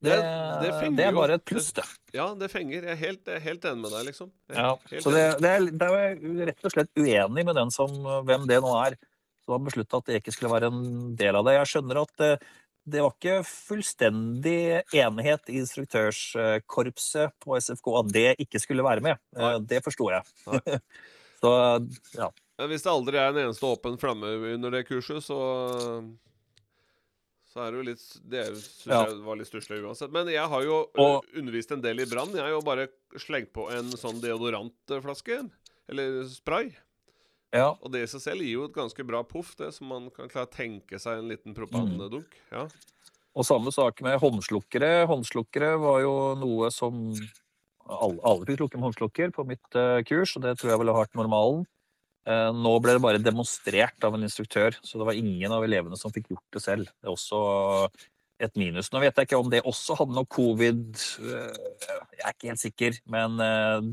Det, 0.01 0.15
Det- 0.17 0.71
det 0.81 0.95
det 0.97 1.05
er 1.05 1.13
bare 1.13 1.35
et 1.37 1.43
pluss, 1.45 1.67
det. 1.77 1.83
Ja, 2.17 2.31
det 2.33 2.49
fenger. 2.49 2.81
Jeg 2.87 2.95
er 2.95 2.97
helt, 2.97 3.21
jeg 3.29 3.35
er 3.37 3.43
helt 3.45 3.65
enig 3.69 3.81
med 3.83 3.91
deg, 3.93 4.05
liksom. 4.09 4.31
Ja, 4.49 4.71
så 4.97 5.13
det, 5.13 5.25
det, 5.43 5.51
er, 5.51 5.67
det 5.69 5.87
er 5.87 5.99
jeg 6.01 6.47
rett 6.49 6.65
og 6.65 6.73
slett 6.73 6.89
uenig 6.97 7.45
med 7.45 7.55
den 7.59 7.69
som, 7.71 7.93
hvem 8.25 8.47
det 8.49 8.57
nå 8.65 8.71
er, 8.81 8.97
som 9.45 9.53
har 9.59 9.61
beslutta 9.67 10.01
at 10.01 10.09
det 10.09 10.17
ikke 10.23 10.33
skulle 10.33 10.53
være 10.55 10.71
en 10.73 11.13
del 11.21 11.37
av 11.37 11.45
det. 11.45 11.53
Jeg 11.59 11.69
skjønner 11.75 12.01
at 12.01 12.25
det, 12.85 13.01
var 13.03 13.11
ikke 13.13 13.43
fullstendig 13.45 14.81
enighet 14.97 15.49
i 15.53 15.59
instruktørkorpset 15.61 17.31
på 17.43 17.57
SFK 17.61 17.87
at 17.99 18.11
det 18.15 18.27
ikke 18.41 18.59
skulle 18.63 18.83
være 18.85 19.01
med. 19.05 19.19
Eh, 19.37 19.41
Nei. 19.41 19.59
Det 19.69 19.83
forsto 19.85 20.09
jeg. 20.11 20.23
Så 21.41 21.51
ja. 22.17 22.27
Men 22.61 22.69
hvis 22.69 22.83
det 22.85 22.91
aldri 22.91 23.17
er 23.17 23.31
en 23.31 23.39
eneste 23.47 23.65
åpen 23.65 23.95
flamme 24.01 24.27
under 24.53 24.69
det 24.75 24.83
kurset, 24.89 25.23
så 25.25 25.37
så 27.51 27.65
er 27.65 27.73
det 27.73 27.79
jo 27.81 27.83
litt 27.89 28.03
Det 28.31 28.43
syns 28.55 28.85
Ja. 28.87 28.99
jeg 29.09 29.17
var 29.25 29.35
litt 29.35 29.49
stusslig 29.49 29.81
uansett. 29.83 30.11
Men 30.15 30.29
jeg 30.31 30.45
har 30.47 30.61
jo 30.63 30.77
Og- 31.01 31.25
undervist 31.35 31.71
en 31.75 31.81
del 31.83 31.99
i 31.99 32.05
brann. 32.07 32.31
Jeg 32.31 32.45
har 32.45 32.53
jo 32.53 32.61
bare 32.63 32.87
slengt 33.19 33.51
på 33.51 33.65
en 33.73 33.89
sånn 33.91 34.21
deodorantflaske. 34.23 35.49
Eller 35.91 36.21
spray. 36.31 36.69
Ja. 37.51 37.73
Og 37.83 37.91
det 37.91 38.05
i 38.05 38.09
seg 38.09 38.23
selv 38.23 38.45
gir 38.45 38.55
jo 38.55 38.65
et 38.69 38.75
ganske 38.75 39.03
bra 39.07 39.21
poff, 39.27 39.53
det, 39.59 39.73
som 39.75 39.89
man 39.91 40.07
kan 40.15 40.31
klare 40.31 40.47
å 40.47 40.53
tenke 40.53 40.99
seg 41.01 41.19
en 41.19 41.31
liten 41.31 41.55
propandunk. 41.57 42.37
Ja. 42.53 42.65
Og 43.31 43.47
samme 43.47 43.71
sak 43.75 43.99
med 44.03 44.19
håndslukkere. 44.19 45.05
Håndslukkere 45.11 45.75
var 45.79 46.01
jo 46.03 46.15
noe 46.39 46.71
som 46.73 47.11
alle, 47.91 48.19
alle 48.23 48.47
fikk 48.47 48.61
slukke 48.61 48.79
med 48.79 48.89
håndslukker 48.89 49.35
på 49.35 49.45
mitt 49.47 49.77
uh, 49.79 49.99
kurs, 50.07 50.35
og 50.37 50.45
det 50.45 50.57
tror 50.59 50.73
jeg 50.73 50.81
ville 50.83 50.95
vært 50.95 51.19
normalen. 51.19 51.65
Uh, 52.27 52.51
nå 52.53 52.75
ble 52.83 52.95
det 52.95 53.03
bare 53.03 53.23
demonstrert 53.23 54.07
av 54.07 54.15
en 54.15 54.27
instruktør, 54.27 54.75
så 54.85 55.01
det 55.01 55.07
var 55.09 55.19
ingen 55.19 55.51
av 55.51 55.65
elevene 55.65 55.99
som 55.99 56.13
fikk 56.13 56.31
gjort 56.31 56.57
det 56.57 56.63
selv. 56.63 56.91
Det 57.01 57.09
er 57.09 57.15
også 57.15 57.41
et 58.41 58.55
minus. 58.57 58.91
Nå 58.93 59.03
vet 59.03 59.15
jeg 59.15 59.29
ikke 59.29 59.41
om 59.41 59.51
det 59.51 59.63
også 59.69 59.99
hadde 59.99 60.15
noe 60.17 60.25
covid 60.25 60.95
eh, 60.97 61.57
Jeg 62.15 62.23
er 62.25 62.31
ikke 62.31 62.47
helt 62.49 62.61
sikker, 62.63 62.95
men 63.13 63.35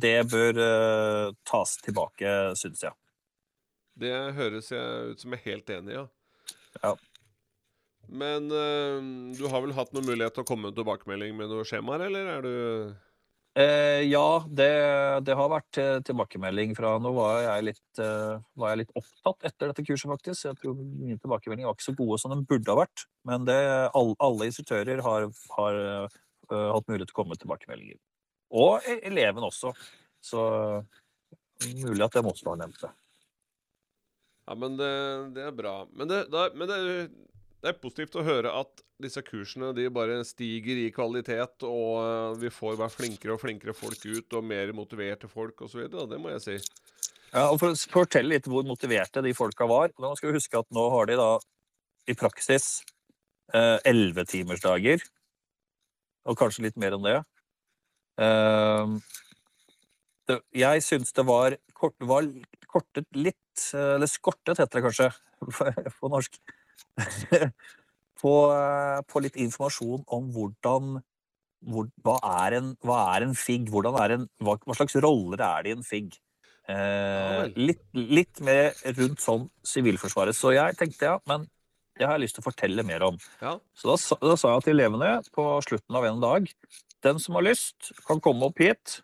det 0.01 0.15
bør 0.31 0.61
tas 1.45 1.75
tilbake, 1.85 2.33
syns 2.57 2.87
jeg. 2.87 2.97
Det 3.99 4.15
høres 4.37 4.71
jeg 4.73 5.13
ut 5.13 5.23
som 5.23 5.35
jeg 5.35 5.43
er 5.43 5.51
helt 5.53 5.73
enig 5.75 5.95
i, 5.95 5.99
ja. 5.99 6.07
Ja. 6.85 6.95
Men 8.09 8.47
ø, 8.55 8.65
du 9.37 9.45
har 9.51 9.65
vel 9.65 9.75
hatt 9.77 9.91
noen 9.93 10.07
mulighet 10.07 10.37
til 10.37 10.45
å 10.45 10.49
komme 10.49 10.69
med 10.69 10.73
en 10.73 10.79
tilbakemelding 10.79 11.35
med 11.37 11.51
noen 11.51 11.67
skjemaer, 11.69 12.07
eller 12.07 12.31
er 12.37 12.47
du 12.47 12.55
Eh, 13.59 14.05
ja, 14.07 14.45
det, 14.47 14.69
det 15.27 15.35
har 15.35 15.49
vært 15.51 15.79
eh, 15.83 15.97
tilbakemelding 16.07 16.77
fra 16.79 16.93
Nå 17.03 17.11
var 17.17 17.41
jeg 17.43 17.65
litt, 17.73 18.01
eh, 18.05 18.37
var 18.61 18.71
jeg 18.71 18.85
litt 18.85 18.93
opptatt 19.01 19.49
etter 19.49 19.73
dette 19.73 19.85
kurset, 19.89 20.07
faktisk. 20.13 20.45
Jeg 20.45 20.59
tror 20.61 20.77
mine 20.79 21.19
tilbakemeldinger 21.19 21.67
var 21.67 21.75
ikke 21.75 21.89
så 21.89 21.97
gode 21.99 22.21
som 22.23 22.35
de 22.35 22.39
burde 22.47 22.71
ha 22.71 22.79
vært. 22.79 23.07
Men 23.27 23.49
det, 23.49 23.59
all, 23.99 24.13
alle 24.23 24.47
instruktører 24.51 25.03
har, 25.03 25.27
har 25.57 25.81
eh, 25.83 26.21
hatt 26.53 26.87
mulighet 26.87 27.11
til 27.11 27.17
å 27.17 27.19
komme 27.19 27.35
med 27.35 27.43
tilbakemeldinger. 27.43 27.99
Og 28.63 28.87
eleven 28.95 29.49
også. 29.49 29.75
Så 30.23 30.45
mulig 31.83 32.05
at 32.05 32.15
det 32.15 32.23
er 32.23 32.29
motstanderen 32.29 32.69
nevnt 32.69 32.85
det. 32.85 32.93
Ja, 34.49 34.55
men 34.57 34.79
det, 34.81 34.93
det 35.37 35.43
er 35.45 35.57
bra. 35.57 35.83
Men, 35.93 36.09
det, 36.09 36.23
da, 36.33 36.47
men 36.57 36.71
det, 36.71 36.79
det 37.61 37.69
er 37.69 37.81
positivt 37.83 38.17
å 38.17 38.25
høre 38.25 38.53
at 38.57 38.81
disse 39.03 39.21
kursene 39.27 39.75
de 39.77 39.85
bare 39.93 40.23
stiger 40.27 40.81
i 40.81 40.89
kvalitet, 40.95 41.67
og 41.69 41.99
øh, 42.01 42.39
vi 42.41 42.51
får 42.51 42.79
være 42.81 42.95
flinkere 42.95 43.37
og 43.37 43.43
flinkere 43.43 43.77
folk 43.77 44.07
ut, 44.09 44.39
og 44.39 44.47
mer 44.49 44.73
motiverte 44.75 45.29
folk 45.31 45.61
osv. 45.69 45.85
Det 45.93 46.21
må 46.21 46.33
jeg 46.33 46.45
si. 46.47 46.57
Ja, 47.35 47.51
og 47.51 47.59
For 47.61 47.75
å 47.75 47.81
fortelle 47.93 48.33
litt 48.33 48.49
hvor 48.49 48.65
motiverte 48.65 49.21
de 49.21 49.35
folka 49.37 49.67
var 49.69 49.91
Nå 50.01 50.15
skal 50.17 50.31
vi 50.31 50.39
huske 50.39 50.63
at 50.63 50.71
nå 50.73 50.87
har 50.95 51.11
de 51.11 51.19
da 51.21 51.33
i 52.09 52.15
praksis 52.17 52.79
ellevetimersdager. 53.53 55.03
og 56.29 56.37
kanskje 56.37 56.67
litt 56.67 56.77
mer 56.81 56.97
enn 56.97 57.05
det. 57.05 57.19
Eh, 58.21 58.97
det 60.29 60.39
jeg 60.61 60.85
syns 60.85 61.15
det 61.17 61.25
var, 61.29 61.57
kort, 61.73 61.97
var 62.01 62.27
kortet 62.69 63.07
litt 63.17 63.37
eh, 63.37 63.48
Eller 63.75 64.11
skortet, 64.11 64.59
heter 64.59 64.79
det 64.79 64.85
kanskje 64.87 65.11
på 65.99 66.11
norsk. 66.13 66.39
på, 68.23 68.33
eh, 68.55 69.01
på 69.07 69.23
litt 69.23 69.39
informasjon 69.39 70.03
om 70.15 70.33
hvordan 70.35 70.99
hvor, 71.69 71.89
hva, 72.07 72.17
er 72.45 72.55
en, 72.61 72.73
hva 72.87 73.01
er 73.17 73.27
en 73.27 73.35
FIG? 73.35 73.71
Er 73.75 74.15
en, 74.15 74.27
hva, 74.47 74.55
hva 74.63 74.77
slags 74.79 74.95
roller 75.03 75.41
er 75.43 75.67
det 75.67 75.73
i 75.73 75.77
en 75.77 75.87
FIG? 75.87 76.19
Eh, 76.69 77.49
litt, 77.57 77.83
litt 77.97 78.43
mer 78.45 78.77
rundt 78.99 79.23
sånn 79.25 79.49
Sivilforsvaret. 79.67 80.37
Så 80.37 80.53
jeg 80.55 80.77
tenkte 80.79 81.09
ja, 81.11 81.17
men 81.31 81.49
det 81.99 82.07
har 82.07 82.15
jeg 82.15 82.29
lyst 82.29 82.39
til 82.39 82.45
å 82.45 82.49
fortelle 82.51 82.85
mer 82.87 83.03
om. 83.09 83.19
Ja. 83.43 83.57
Så 83.75 83.91
da, 83.91 83.97
da 84.23 84.37
sa 84.39 84.53
jeg 84.55 84.69
til 84.69 84.77
elevene 84.77 85.17
på 85.35 85.49
slutten 85.67 85.99
av 85.99 86.07
en 86.07 86.23
dag 86.23 86.47
den 87.07 87.21
som 87.23 87.39
har 87.39 87.47
lyst, 87.47 87.93
kan 88.07 88.23
komme 88.23 88.49
opp 88.49 88.59
hit 88.63 89.01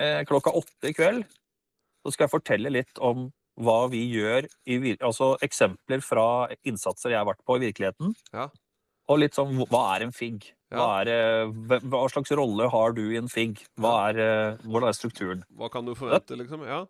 eh, 0.00 0.22
klokka 0.28 0.52
åtte 0.56 0.90
i 0.90 0.96
kveld. 0.96 1.24
Så 2.04 2.14
skal 2.14 2.26
jeg 2.26 2.34
fortelle 2.36 2.72
litt 2.72 3.00
om 3.02 3.28
hva 3.56 3.86
vi 3.92 4.02
gjør, 4.12 4.46
i, 4.68 4.96
altså 5.00 5.34
eksempler 5.44 6.02
fra 6.04 6.46
innsatser 6.68 7.14
jeg 7.14 7.20
har 7.20 7.28
vært 7.28 7.44
på 7.46 7.56
i 7.58 7.66
virkeligheten. 7.68 8.14
Ja. 8.36 8.50
Og 9.10 9.20
litt 9.22 9.36
sånn 9.38 9.54
hva 9.70 9.82
er 9.94 10.06
en 10.06 10.14
FIG? 10.14 10.50
Hva, 10.74 10.86
er, 11.04 11.10
eh, 11.12 11.80
hva 11.86 12.02
slags 12.10 12.32
rolle 12.34 12.66
har 12.72 12.96
du 12.96 13.04
i 13.06 13.20
en 13.20 13.30
FIG? 13.30 13.62
Hva 13.78 13.94
er, 14.08 14.18
eh, 14.18 14.64
hvordan 14.66 14.90
er 14.90 14.98
strukturen? 14.98 15.44
Hva 15.54 15.70
kan 15.70 15.86
du 15.86 15.94
forvente, 15.94 16.36
liksom? 16.38 16.66
Ja. 16.66 16.84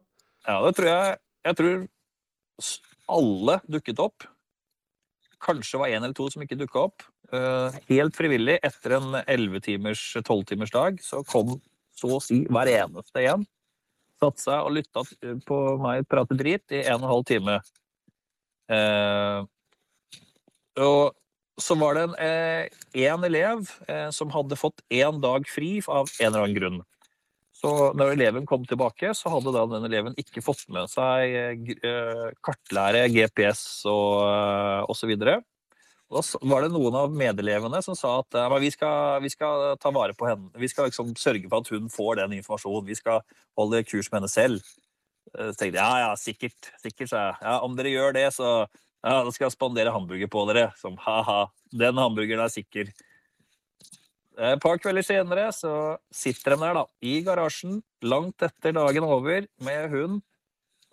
Ja, 0.47 0.61
det 0.65 0.77
tror 0.79 0.89
jeg 0.89 1.19
Jeg 1.47 1.57
tror 1.57 1.89
alle 3.09 3.61
dukket 3.71 4.01
opp. 4.03 4.25
Kanskje 5.39 5.79
var 5.79 5.93
en 5.93 6.03
eller 6.03 6.17
to 6.17 6.27
som 6.33 6.43
ikke 6.43 6.59
dukka 6.59 6.89
opp. 6.89 7.05
Eh, 7.33 7.77
helt 7.91 8.17
frivillig, 8.17 8.59
etter 8.67 8.97
en 8.97 9.15
11-timers, 9.23 10.17
12-timers 10.25 10.73
dag, 10.75 10.99
så 11.03 11.23
kom 11.27 11.61
så 11.95 12.17
å 12.17 12.23
si 12.23 12.43
hver 12.51 12.71
eneste 12.73 13.23
en. 13.31 13.47
Satte 14.23 14.41
seg 14.41 14.65
og 14.65 14.73
lytta 14.77 15.05
på 15.47 15.61
meg 15.83 16.07
prate 16.09 16.37
drit 16.39 16.73
i 16.73 16.83
en 16.87 17.01
og 17.01 17.05
en 17.05 17.13
halv 17.13 17.27
time. 17.29 17.59
Eh, 18.73 19.45
og 20.81 21.15
så 21.61 21.77
var 21.81 21.97
det 21.97 22.03
en, 22.05 22.15
eh, 22.21 22.69
elev 23.25 23.71
eh, 23.89 24.11
som 24.11 24.31
hadde 24.31 24.59
fått 24.61 24.83
én 24.93 25.21
dag 25.21 25.47
fri 25.49 25.81
av 25.89 26.09
en 26.21 26.27
eller 26.27 26.45
annen 26.45 26.57
grunn. 26.59 26.83
Så 27.57 27.93
når 27.97 28.13
eleven 28.13 28.47
kom 28.47 28.67
tilbake, 28.69 29.15
så 29.17 29.33
hadde 29.33 29.55
da 29.55 29.65
den 29.71 29.87
eleven 29.89 30.17
ikke 30.21 30.45
fått 30.45 30.67
med 30.69 30.91
seg 30.93 31.33
eh, 31.33 31.77
eh, 31.81 32.27
kartlære, 32.45 33.07
GPS 33.09 33.87
og, 33.89 34.21
osv. 34.21 34.91
og 34.91 34.97
så 35.01 35.09
videre. 35.09 35.39
Og 36.07 36.23
var 36.47 36.63
det 36.63 36.71
noen 36.71 36.95
av 36.95 37.11
medelevene 37.11 37.81
som 37.83 37.97
sa 37.99 38.21
at 38.21 38.37
vi, 38.63 38.71
skal, 38.71 39.19
vi 39.25 39.31
skal 39.33 39.73
ta 39.83 39.91
vare 39.91 40.15
på 40.15 40.29
henne. 40.29 40.53
Vi 40.55 40.69
skal 40.71 40.87
liksom 40.87 41.17
sørge 41.19 41.49
for 41.51 41.65
at 41.65 41.71
hun 41.75 41.89
får 41.91 42.21
den 42.21 42.37
informasjonen. 42.39 42.87
Vi 42.87 42.99
skal 42.99 43.25
holde 43.59 43.83
kurs 43.89 44.11
med 44.13 44.21
henne 44.21 44.31
selv. 44.31 44.69
Eh, 45.35 45.51
Så 45.51 45.59
tenkte 45.59 45.81
jeg 45.81 45.83
ja, 45.83 46.05
ja, 46.05 46.13
sikkert. 46.15 46.71
Sikkert, 46.85 47.11
sa 47.11 47.25
jeg. 47.25 47.41
Ja, 47.43 47.57
om 47.67 47.75
dere 47.79 47.91
gjør 47.91 48.15
det, 48.15 48.29
så 48.39 48.47
ja, 49.03 49.19
da 49.27 49.35
skal 49.35 49.49
jeg 49.49 49.57
spandere 49.57 49.95
hamburger 49.95 50.31
på 50.31 50.47
dere. 50.53 50.69
Som 50.79 50.95
ha-ha, 51.03 51.49
den 51.75 51.99
hamburgeren 51.99 52.47
er 52.47 52.55
sikker. 52.55 52.95
Eh, 54.39 54.53
Et 54.55 54.63
par 54.63 54.79
kvelder 54.79 55.03
senere 55.03 55.51
så 55.59 55.75
sitter 56.15 56.55
de 56.55 56.63
der 56.63 56.79
da, 56.83 56.87
i 57.03 57.19
garasjen 57.27 57.81
langt 58.07 58.47
etter 58.47 58.79
dagen 58.79 59.03
over 59.11 59.51
med 59.59 59.91
hund 59.91 60.21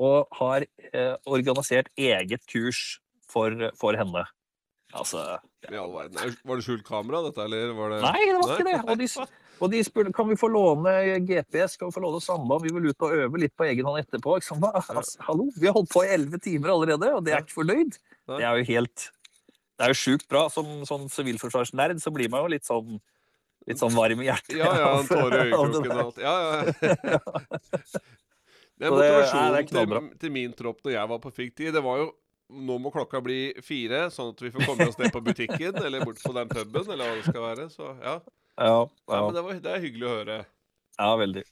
og 0.01 0.25
har 0.39 0.65
eh, 0.89 1.13
organisert 1.29 1.91
eget 2.01 2.41
kurs 2.49 2.97
for, 3.29 3.53
for 3.77 3.93
henne. 3.93 4.25
Altså. 4.93 5.23
Er- 5.69 6.35
Var 6.45 6.55
det 6.59 6.63
skjult 6.65 6.83
kamera, 6.85 7.21
dette, 7.25 7.41
eller 7.47 7.71
var 7.77 7.89
det 7.95 8.01
Nei, 8.03 8.19
det 8.29 8.35
var 8.37 8.51
ikke 8.53 8.67
det! 8.67 8.75
Og 8.91 8.99
de, 8.99 9.07
og 9.63 9.71
de 9.71 9.79
spurte 9.87 10.13
kan 10.13 10.27
vi 10.29 10.35
få 10.37 10.49
låne 10.51 10.93
GPS, 11.25 11.77
kan 11.79 11.89
vi 11.89 11.95
få 11.95 12.03
låne 12.03 12.19
samband, 12.21 12.65
vi 12.67 12.73
vil 12.75 12.89
ut 12.91 13.05
og 13.07 13.15
øve 13.15 13.41
litt 13.41 13.55
på 13.57 13.65
egen 13.69 13.87
hånd 13.87 14.01
etterpå. 14.03 14.35
Ikke 14.37 14.49
sant? 14.51 14.67
Altså, 14.69 15.17
hallo, 15.25 15.47
vi 15.57 15.69
har 15.69 15.73
holdt 15.77 15.91
på 15.93 16.03
i 16.05 16.11
elleve 16.13 16.39
timer 16.43 16.73
allerede, 16.75 17.13
og 17.17 17.23
det 17.25 17.33
er 17.33 17.45
ikke 17.45 17.57
fornøyd. 17.61 17.97
Det 18.33 18.43
er 18.43 18.59
jo 18.61 18.67
helt 18.73 19.09
Det 19.79 19.87
er 19.87 19.89
jo 19.95 19.97
sjukt 19.97 20.27
bra. 20.29 20.45
Som 20.53 20.83
sånn 20.85 21.09
sivilforsvarsnerd 21.09 21.97
så 22.03 22.13
blir 22.13 22.29
man 22.29 22.45
jo 22.45 22.53
litt 22.53 22.67
sånn 22.69 22.99
Litt 23.63 23.79
sånn 23.79 23.93
varm 23.95 24.19
i 24.19 24.25
hjertet. 24.27 24.57
Ja, 24.59 24.73
ja, 24.75 24.87
en 24.99 25.07
tåre 25.07 25.37
i 25.39 25.47
øyekroken 25.53 25.91
og 25.95 25.99
alt. 26.01 26.17
Ja, 26.19 26.33
ja. 26.43 27.19
Det 28.73 28.89
er 28.89 28.91
motivasjonen 28.91 29.67
til, 29.69 30.17
til 30.19 30.31
min 30.33 30.53
tropp 30.57 30.81
når 30.83 30.91
jeg 30.97 31.09
var 31.13 31.19
på 31.23 31.31
FIG-tid. 31.31 31.69
Det 31.75 31.83
var 31.85 32.01
jo 32.01 32.07
nå 32.53 32.77
må 32.81 32.91
klokka 32.93 33.21
bli 33.23 33.53
fire, 33.65 34.05
sånn 34.13 34.31
at 34.33 34.43
vi 34.43 34.51
får 34.53 34.67
komme 34.67 34.87
oss 34.89 34.99
ned 34.99 35.13
på 35.13 35.21
butikken 35.25 35.77
eller 35.81 36.05
bort 36.05 36.21
på 36.23 36.33
den 36.35 36.51
puben, 36.51 36.85
eller 36.93 37.09
hva 37.09 37.17
det 37.17 37.25
skal 37.27 37.45
være. 37.47 37.67
Så 37.73 37.89
ja. 38.03 38.15
Ja, 38.53 38.77
ja 38.77 39.17
ja, 39.17 39.19
men 39.25 39.35
det, 39.35 39.43
var, 39.45 39.59
det 39.65 39.73
er 39.73 39.83
hyggelig 39.83 40.07
å 40.07 40.15
høre. 40.19 40.37
ja, 40.99 41.09
veldig. 41.17 41.43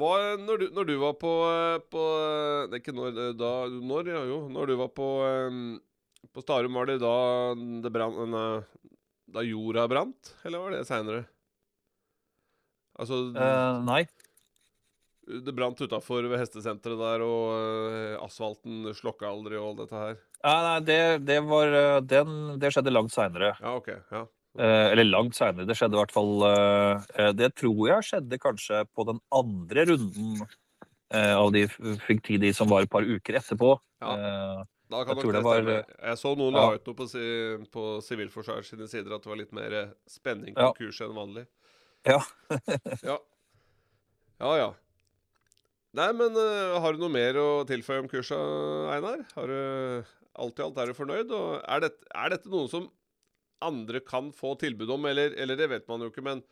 Hva, 0.00 0.10
når, 0.38 0.62
du, 0.62 0.66
når 0.74 0.86
du 0.86 0.92
var 1.02 1.16
på, 1.18 1.30
på 1.90 2.02
Det 2.70 2.76
er 2.76 2.78
ikke 2.78 2.92
når, 2.94 3.16
da 3.34 3.48
Når, 3.74 4.10
ja 4.12 4.20
jo. 4.28 4.36
Når 4.46 4.70
du 4.70 4.74
var 4.78 4.92
på 4.94 5.06
På 6.30 6.44
Starum, 6.44 6.76
var 6.78 6.86
det 6.86 7.00
da 7.02 7.14
det 7.58 7.90
brann, 7.90 8.36
Da 9.34 9.42
jorda 9.42 9.88
brant? 9.90 10.30
Eller 10.46 10.62
var 10.62 10.76
det 10.76 10.84
seinere? 10.86 11.24
Altså 13.00 13.18
uh, 13.34 13.80
nei. 13.82 14.04
Det 15.46 15.54
brant 15.56 15.80
utafor 15.80 16.26
hestesenteret 16.36 16.98
der, 17.00 17.22
og 17.24 17.54
eh, 17.54 18.16
asfalten 18.24 18.90
slokka 18.96 19.28
aldri 19.30 19.56
og 19.60 19.70
alt 19.70 19.80
dette 19.84 20.00
her. 20.04 20.18
Ja, 20.42 20.54
nei, 20.66 20.76
det, 20.88 20.98
det 21.28 21.38
var 21.48 21.72
eh, 21.76 22.00
den, 22.10 22.36
Det 22.62 22.70
skjedde 22.74 22.92
langt 22.94 23.12
seinere. 23.14 23.52
Ja, 23.60 23.74
OK. 23.78 23.90
Ja. 24.10 24.24
Eh, 24.58 24.86
eller 24.92 25.06
langt 25.06 25.36
seinere. 25.38 25.66
Det 25.68 25.76
skjedde 25.78 25.94
i 25.94 26.00
hvert 26.00 26.12
fall 26.14 26.42
eh, 26.48 27.04
eh, 27.22 27.30
Det 27.38 27.52
tror 27.60 27.84
jeg 27.92 28.08
skjedde 28.08 28.38
kanskje 28.42 28.82
på 28.96 29.04
den 29.06 29.20
andre 29.30 29.84
runden 29.92 30.40
eh, 31.14 31.34
av 31.36 31.52
de 31.54 31.66
fikk 32.06 32.24
tid 32.26 32.42
de 32.42 32.50
som 32.56 32.68
var 32.72 32.82
et 32.86 32.90
par 32.90 33.06
uker 33.06 33.38
etterpå. 33.38 33.76
Ja. 34.02 34.16
Eh, 34.16 34.64
Da 34.90 35.04
kan 35.06 35.14
Jeg 35.20 35.22
nok 35.22 35.34
det 35.36 35.40
stemme. 35.46 35.74
Jeg 36.10 36.18
så 36.18 36.30
noen 36.34 36.56
la 36.58 36.64
ut 36.74 36.86
noe 36.88 36.96
på, 36.98 37.04
si- 37.06 37.70
på 37.70 37.82
Sivilforsvaret 38.02 38.66
sine 38.66 38.88
sider 38.90 39.12
at 39.14 39.22
det 39.22 39.30
var 39.30 39.38
litt 39.38 39.52
mer 39.54 39.76
spenning 40.10 40.56
på 40.56 40.64
Ja. 40.66 40.72
kurset 40.74 41.06
enn 41.06 41.14
vanlig. 41.14 41.44
Ja. 42.08 42.18
ja. 43.06 43.18
Ja, 44.40 44.50
ja. 44.58 44.70
Nei, 45.98 46.10
men 46.14 46.36
uh, 46.38 46.78
har 46.82 46.94
du 46.94 47.02
noe 47.02 47.12
mer 47.12 47.36
å 47.40 47.48
tilføye 47.66 48.04
om 48.04 48.08
kursa, 48.10 48.38
Einar? 48.94 49.24
Har 49.34 49.50
du 49.50 50.16
Alt 50.40 50.60
i 50.60 50.62
alt 50.62 50.76
er 50.78 50.88
du 50.88 50.94
fornøyd? 50.94 51.32
Og 51.34 51.56
er, 51.58 51.82
det, 51.82 51.90
er 52.14 52.30
dette 52.32 52.48
noe 52.52 52.70
som 52.70 52.86
andre 53.66 54.00
kan 54.06 54.30
få 54.32 54.54
tilbud 54.60 54.92
om, 54.94 55.08
eller, 55.10 55.34
eller 55.36 55.58
det 55.58 55.66
vet 55.72 55.88
man 55.90 56.04
jo 56.04 56.08
ikke, 56.12 56.22
men 56.24 56.44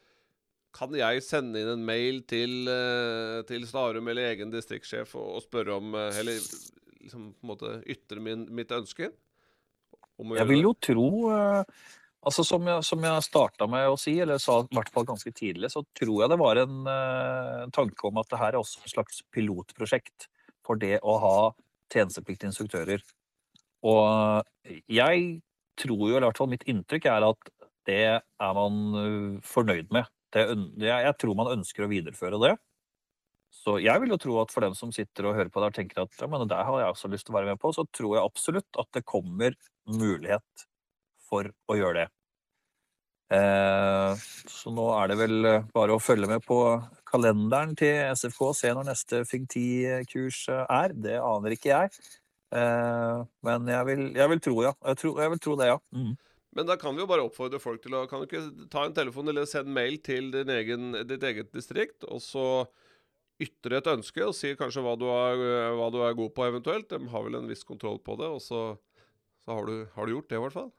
kan 0.77 0.93
jeg 0.99 1.23
sende 1.25 1.63
inn 1.63 1.71
en 1.73 1.87
mail 1.87 2.19
til, 2.29 2.67
uh, 2.69 3.39
til 3.49 3.65
Starum 3.71 4.11
eller 4.11 4.35
egen 4.35 4.51
distriktssjef 4.53 5.15
og, 5.17 5.39
og 5.39 5.47
spørre 5.47 5.79
om 5.79 5.95
uh, 5.97 6.11
Eller 6.19 6.43
liksom 6.99 7.31
på 7.33 7.47
en 7.47 7.53
måte 7.55 7.73
ytre 7.89 8.21
min, 8.21 8.45
mitt 8.53 8.75
ønske? 8.75 9.13
Jeg 10.19 10.51
vil 10.51 10.67
jo 10.67 10.75
tro 10.83 11.09
altså 12.27 12.45
Som 12.45 12.67
jeg, 12.67 12.85
som 12.85 13.05
jeg 13.05 13.27
starta 13.27 13.69
med 13.71 13.89
å 13.89 13.99
si, 14.01 14.17
eller 14.21 14.41
sa 14.43 14.61
i 14.65 14.77
hvert 14.77 14.91
fall 14.95 15.07
ganske 15.09 15.33
tidlig, 15.33 15.71
så 15.73 15.85
tror 15.97 16.25
jeg 16.25 16.33
det 16.33 16.41
var 16.41 16.61
en 16.65 16.91
eh, 16.91 17.65
tanke 17.75 18.09
om 18.09 18.19
at 18.21 18.31
det 18.33 18.41
her 18.41 18.55
er 18.55 18.61
også 18.61 18.83
et 18.83 18.95
slags 18.95 19.23
pilotprosjekt 19.35 20.29
for 20.67 20.81
det 20.81 20.99
å 21.01 21.19
ha 21.23 21.37
tjenestepliktige 21.93 22.51
instruktører. 22.51 23.05
Og 23.87 24.43
jeg 24.91 25.41
tror 25.79 26.03
jo, 26.03 26.15
eller 26.17 26.27
i 26.27 26.31
hvert 26.31 26.41
fall 26.43 26.51
mitt 26.51 26.67
inntrykk 26.69 27.07
er 27.09 27.29
at 27.31 27.53
det 27.89 28.01
er 28.19 28.57
man 28.59 28.81
eh, 29.01 29.37
fornøyd 29.47 29.93
med. 29.95 30.11
Det, 30.35 30.45
jeg 30.85 31.15
tror 31.23 31.39
man 31.39 31.55
ønsker 31.55 31.87
å 31.87 31.93
videreføre 31.93 32.41
det. 32.43 32.57
Så 33.55 33.79
jeg 33.81 34.03
vil 34.03 34.13
jo 34.13 34.19
tro 34.21 34.35
at 34.43 34.53
for 34.53 34.65
dem 34.65 34.75
som 34.77 34.91
sitter 34.93 35.31
og 35.31 35.39
hører 35.39 35.51
på 35.53 35.63
det 35.63 35.71
og 35.71 35.77
tenker 35.79 36.03
at 36.03 36.21
ja, 36.21 36.29
men 36.29 36.43
det 36.45 36.51
der 36.53 36.67
har 36.69 36.83
jeg 36.83 36.93
også 36.93 37.11
lyst 37.13 37.27
til 37.29 37.35
å 37.35 37.39
være 37.39 37.55
med 37.55 37.63
på, 37.63 37.73
så 37.73 37.87
tror 37.97 38.19
jeg 38.19 38.27
absolutt 38.27 38.81
at 38.83 38.91
det 38.97 39.07
kommer 39.09 39.57
mulighet 39.89 40.68
for 41.29 41.51
å 41.69 41.77
gjøre 41.79 42.03
det. 42.03 42.09
Eh, 43.29 44.29
så 44.49 44.71
nå 44.73 44.87
er 44.97 45.11
det 45.11 45.19
vel 45.21 45.45
eh, 45.45 45.67
bare 45.75 45.93
å 45.93 46.01
følge 46.01 46.31
med 46.31 46.41
på 46.47 46.63
kalenderen 47.09 47.75
til 47.77 48.15
SFK 48.17 48.41
og 48.47 48.57
se 48.57 48.71
når 48.73 48.89
neste 48.89 49.21
FIG10-kurs 49.29 50.47
er. 50.65 50.97
Det 50.97 51.19
aner 51.21 51.57
ikke 51.57 51.75
jeg. 51.75 51.93
Eh, 52.57 53.21
men 53.45 53.69
jeg 53.69 53.91
vil, 53.91 54.07
jeg 54.17 54.33
vil 54.33 54.43
tro, 54.49 54.57
ja. 54.65 54.73
Jeg, 54.89 55.01
tror, 55.03 55.21
jeg 55.25 55.35
vil 55.35 55.45
tro 55.45 55.59
det, 55.61 55.69
ja. 55.75 55.79
Mm. 55.93 56.17
Men 56.57 56.71
da 56.71 56.79
kan 56.81 56.97
vi 56.97 57.05
jo 57.05 57.11
bare 57.11 57.27
oppfordre 57.29 57.61
folk 57.61 57.83
til 57.85 57.93
å 57.95 58.07
Kan 58.09 58.23
du 58.23 58.27
ikke 58.27 58.69
ta 58.73 58.87
en 58.89 58.97
telefon 58.97 59.29
eller 59.29 59.45
sende 59.47 59.75
mail 59.77 59.99
til 60.03 60.33
egen, 60.41 60.95
ditt 61.07 61.27
eget 61.29 61.53
distrikt, 61.55 62.09
og 62.09 62.25
så 62.25 62.47
ytre 63.39 63.79
et 63.79 63.93
ønske 63.93 64.25
og 64.25 64.35
si 64.35 64.57
kanskje 64.59 64.83
hva 64.83 64.97
du, 64.99 65.05
er, 65.13 65.45
hva 65.79 65.93
du 65.95 66.01
er 66.03 66.17
god 66.19 66.33
på 66.35 66.49
eventuelt. 66.49 66.89
De 66.91 67.13
har 67.13 67.29
vel 67.29 67.37
en 67.39 67.51
viss 67.51 67.63
kontroll 67.69 68.01
på 68.03 68.17
det, 68.19 68.33
og 68.33 68.41
så, 68.43 68.63
så 69.45 69.53
har, 69.53 69.69
du, 69.69 69.85
har 69.95 70.09
du 70.09 70.17
gjort 70.17 70.33
det, 70.33 70.41
i 70.41 70.47
hvert 70.47 70.57
fall. 70.57 70.73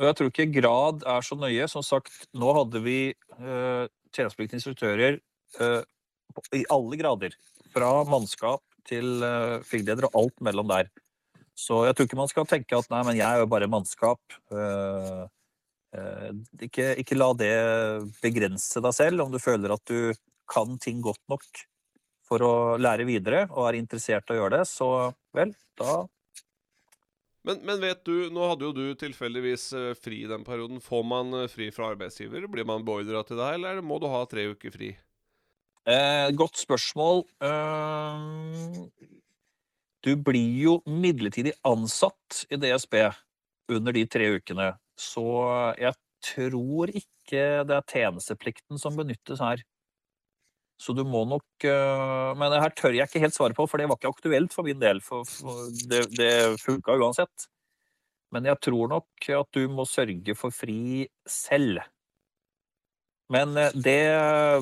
Og 0.00 0.08
jeg 0.08 0.18
tror 0.18 0.30
ikke 0.30 0.60
grad 0.60 1.04
er 1.06 1.26
så 1.26 1.38
nøye. 1.38 1.68
Som 1.70 1.84
sagt, 1.86 2.24
nå 2.34 2.54
hadde 2.56 2.82
vi 2.82 2.98
uh, 3.38 3.86
tjenestepliktige 4.14 4.60
instruktører 4.60 5.18
eh, 5.60 5.82
i 6.54 6.64
alle 6.72 6.98
grader. 6.98 7.34
Fra 7.74 7.90
mannskap 8.06 8.62
til 8.86 9.22
uh, 9.22 9.62
FIG-leder 9.66 10.08
og 10.10 10.20
alt 10.22 10.44
mellom 10.46 10.70
der. 10.70 10.90
Så 11.54 11.84
jeg 11.86 11.94
tror 11.94 12.08
ikke 12.08 12.18
man 12.18 12.30
skal 12.30 12.48
tenke 12.50 12.78
at 12.78 12.90
nei, 12.90 13.02
men 13.06 13.18
jeg 13.18 13.26
er 13.28 13.44
jo 13.44 13.50
bare 13.50 13.70
mannskap. 13.70 14.20
Eh, 14.50 15.22
eh, 15.94 16.30
ikke, 16.66 16.88
ikke 17.02 17.18
la 17.18 17.30
det 17.38 17.54
begrense 18.24 18.82
deg 18.82 18.96
selv 18.96 19.24
om 19.24 19.30
du 19.30 19.38
føler 19.42 19.76
at 19.76 19.84
du 19.86 20.10
kan 20.50 20.74
ting 20.82 20.98
godt 21.04 21.22
nok 21.30 21.46
for 22.26 22.42
å 22.42 22.54
lære 22.80 23.06
videre 23.06 23.44
og 23.52 23.68
er 23.68 23.78
interessert 23.78 24.28
i 24.28 24.34
å 24.34 24.42
gjøre 24.42 24.58
det, 24.58 24.66
så 24.68 24.88
vel, 25.36 25.54
da 25.78 26.02
Men, 27.44 27.60
men 27.60 27.80
vet 27.82 28.00
du, 28.08 28.30
nå 28.32 28.46
hadde 28.48 28.64
jo 28.64 28.72
du 28.72 28.84
tilfeldigvis 28.96 29.66
eh, 29.76 29.90
fri 30.00 30.22
i 30.24 30.30
den 30.30 30.46
perioden. 30.46 30.80
Får 30.80 31.02
man 31.04 31.34
eh, 31.42 31.50
fri 31.52 31.68
fra 31.74 31.90
arbeidsgiver? 31.92 32.46
Blir 32.48 32.64
man 32.68 32.86
beordra 32.86 33.20
til 33.28 33.36
det, 33.40 33.50
eller 33.58 33.82
må 33.84 33.98
du 34.00 34.08
ha 34.08 34.22
tre 34.28 34.46
uker 34.54 34.72
fri? 34.72 34.94
Eh, 35.84 36.30
godt 36.32 36.56
spørsmål. 36.56 37.26
Uh, 37.44 38.88
du 40.04 40.14
blir 40.16 40.56
jo 40.62 40.78
midlertidig 40.88 41.52
ansatt 41.68 42.46
i 42.48 42.56
DSB 42.60 42.96
under 43.72 43.92
de 43.96 44.06
tre 44.08 44.30
ukene, 44.38 44.72
så 45.00 45.26
jeg 45.80 45.96
tror 46.24 46.92
ikke 46.92 47.44
det 47.68 47.76
er 47.76 47.86
tjenesteplikten 47.88 48.80
som 48.80 48.96
benyttes 48.96 49.40
her. 49.44 49.60
Så 50.84 50.92
du 50.92 51.00
må 51.08 51.22
nok 51.28 51.64
eh, 51.64 52.30
Men 52.36 52.52
det 52.52 52.60
her 52.60 52.76
tør 52.76 52.96
jeg 52.96 53.08
ikke 53.08 53.22
helt 53.24 53.36
svare 53.36 53.56
på, 53.56 53.66
for 53.70 53.80
det 53.80 53.88
var 53.88 54.00
ikke 54.00 54.12
aktuelt 54.12 54.52
for 54.52 54.66
min 54.66 54.80
del. 54.82 55.00
For, 55.04 55.24
det, 55.88 56.04
det 56.18 56.34
funka 56.60 56.98
uansett. 57.00 57.48
Men 58.34 58.50
jeg 58.50 58.60
tror 58.66 58.90
nok 58.90 59.28
at 59.38 59.56
du 59.56 59.64
må 59.70 59.86
sørge 59.88 60.34
for 60.36 60.52
fri 60.52 61.06
selv. 61.30 61.80
Men 63.32 63.56
eh, 63.56 63.72
det 63.80 64.02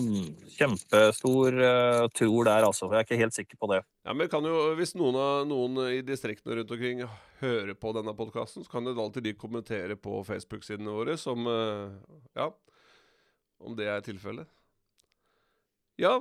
mm, 0.04 0.28
Kjempestor 0.54 1.58
eh, 1.58 2.04
tror 2.14 2.46
der, 2.46 2.68
altså. 2.68 2.92
Jeg 2.92 3.00
er 3.00 3.08
ikke 3.08 3.20
helt 3.24 3.38
sikker 3.40 3.58
på 3.58 3.72
det. 3.72 3.82
Ja, 4.06 4.14
men 4.14 4.30
kan 4.30 4.46
jo, 4.46 4.62
Hvis 4.78 4.94
noen, 4.94 5.18
av, 5.18 5.42
noen 5.50 5.82
i 5.88 6.00
distriktene 6.06 6.60
rundt 6.60 6.70
omkring 6.76 7.02
hører 7.42 7.74
på 7.74 7.96
denne 7.98 8.14
podkasten, 8.14 8.62
så 8.62 8.70
kan 8.70 8.86
det 8.86 8.94
alltid 8.94 9.26
de 9.26 9.34
kommentere 9.34 9.98
på 9.98 10.22
Facebook-sidene 10.28 10.94
våre 10.94 11.18
som 11.18 11.48
Ja, 12.38 12.52
om 13.62 13.74
det 13.78 13.90
er 13.90 14.04
tilfellet. 14.06 14.46
Ja, 16.00 16.14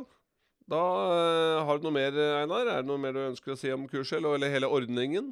da 0.72 0.82
uh, 0.82 1.62
har 1.68 1.80
du 1.80 1.88
noe 1.88 1.96
mer, 1.96 2.16
Einar? 2.42 2.68
Er 2.68 2.82
det 2.84 2.90
noe 2.90 3.02
mer 3.02 3.16
du 3.16 3.22
ønsker 3.30 3.56
å 3.56 3.60
si 3.60 3.72
om 3.74 3.88
kurset, 3.92 4.20
eller, 4.20 4.52
hele 4.52 4.70
ordningen? 4.72 5.32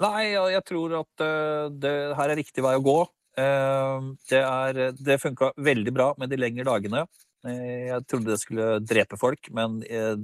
Nei, 0.00 0.30
jeg 0.32 0.62
tror 0.68 1.00
at 1.02 1.24
uh, 1.24 1.66
det 1.70 1.94
her 2.16 2.32
er 2.32 2.40
riktig 2.40 2.64
vei 2.64 2.76
å 2.78 2.84
gå. 2.84 3.00
Eh, 3.38 4.00
Det, 4.30 4.40
er, 4.40 4.80
det 4.98 5.18
funka 5.22 5.52
veldig 5.56 5.92
bra 5.94 6.12
med 6.18 6.30
de 6.30 6.38
lengre 6.40 6.66
dagene. 6.66 7.04
Eh, 7.46 7.90
Jeg 7.90 8.06
trodde 8.08 8.32
det 8.32 8.40
skulle 8.42 8.80
drepe 8.84 9.18
folk, 9.20 9.50
men 9.54 9.82
eh, 9.86 10.16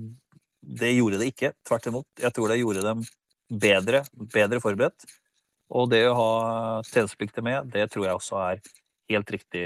det 0.61 0.97
gjorde 0.97 1.21
det 1.21 1.31
ikke. 1.33 1.53
Tvert 1.67 1.87
imot. 1.87 2.09
Jeg 2.21 2.35
tror 2.35 2.51
det 2.51 2.61
gjorde 2.61 2.83
dem 2.87 3.05
bedre, 3.49 4.03
bedre 4.35 4.61
forberedt. 4.61 5.07
Og 5.71 5.91
det 5.91 6.05
å 6.07 6.15
ha 6.15 6.33
tjenesteplikter 6.87 7.43
med, 7.43 7.71
det 7.75 7.89
tror 7.91 8.07
jeg 8.07 8.19
også 8.19 8.41
er 8.43 8.61
helt 9.11 9.31
riktig 9.31 9.65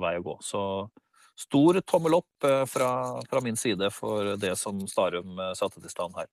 vei 0.00 0.16
å 0.18 0.24
gå. 0.24 0.36
Så 0.44 0.62
stor 1.38 1.80
tommel 1.80 2.18
opp 2.20 2.44
eh, 2.44 2.64
fra, 2.68 3.22
fra 3.28 3.42
min 3.44 3.56
side 3.56 3.90
for 3.94 4.36
det 4.40 4.54
som 4.60 4.80
Starum 4.88 5.38
eh, 5.38 5.52
satte 5.58 5.82
til 5.82 5.92
stand 5.92 6.16
her. 6.18 6.30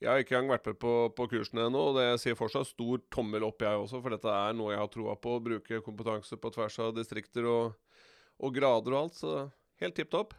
Jeg 0.00 0.08
har 0.08 0.22
ikke 0.22 0.38
engang 0.38 0.54
vært 0.54 0.68
med 0.70 0.78
på, 0.80 0.92
på 1.12 1.26
kursene 1.28 1.66
ennå, 1.68 1.90
og 1.90 1.98
det 1.98 2.06
sier 2.22 2.38
fortsatt 2.38 2.70
stor 2.70 3.02
tommel 3.12 3.44
opp, 3.44 3.60
jeg 3.60 3.82
også, 3.82 4.00
for 4.00 4.14
dette 4.14 4.32
er 4.32 4.54
noe 4.56 4.72
jeg 4.72 4.80
har 4.80 4.88
troa 4.92 5.16
på. 5.20 5.34
Å 5.36 5.42
bruke 5.44 5.82
kompetanse 5.84 6.38
på 6.40 6.52
tvers 6.54 6.78
av 6.80 6.94
distrikter 6.96 7.48
og, 7.50 7.74
og 8.40 8.54
grader 8.56 8.96
og 8.96 9.02
alt, 9.02 9.18
så 9.20 9.34
helt 9.84 9.98
tipp 9.98 10.08
topp. 10.14 10.32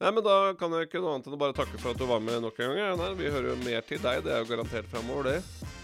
Nei, 0.00 0.08
men 0.08 0.24
da 0.24 0.38
kan 0.58 0.72
jeg 0.74 0.88
ikke 0.88 1.04
noe 1.04 1.18
annet 1.18 1.28
enn 1.28 1.36
å 1.36 1.42
bare 1.44 1.54
takke 1.54 1.78
for 1.78 1.92
at 1.92 2.00
du 2.00 2.08
var 2.08 2.24
med 2.24 2.40
nok 2.42 2.56
en 2.58 2.72
gang. 2.72 2.96
Einar. 2.96 3.14
Vi 3.20 3.28
hører 3.30 3.52
jo 3.52 3.60
mer 3.60 3.84
til 3.86 4.00
deg, 4.02 4.24
det 4.24 4.32
er 4.34 4.42
jo 4.42 4.50
garantert 4.54 4.88
framover, 4.90 5.28
det. 5.28 5.81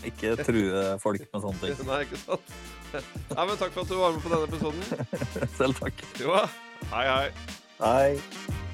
Ikke 0.10 0.36
true 0.42 0.84
folk 1.02 1.24
med 1.26 1.44
sånne 1.44 1.62
ting. 1.62 1.86
Nei, 1.88 2.00
ikke 2.06 2.20
sant? 2.22 2.54
Nei, 3.36 3.44
men 3.48 3.56
takk 3.60 3.72
for 3.74 3.84
at 3.84 3.92
du 3.92 3.96
var 3.98 4.16
med 4.16 4.24
på 4.24 4.32
denne 4.32 4.48
episoden. 4.50 4.82
Selv 5.60 5.80
takk. 5.80 6.04
Jo. 6.20 6.36
Hei, 6.92 7.06
hei. 7.08 7.28
Hei. 7.82 8.70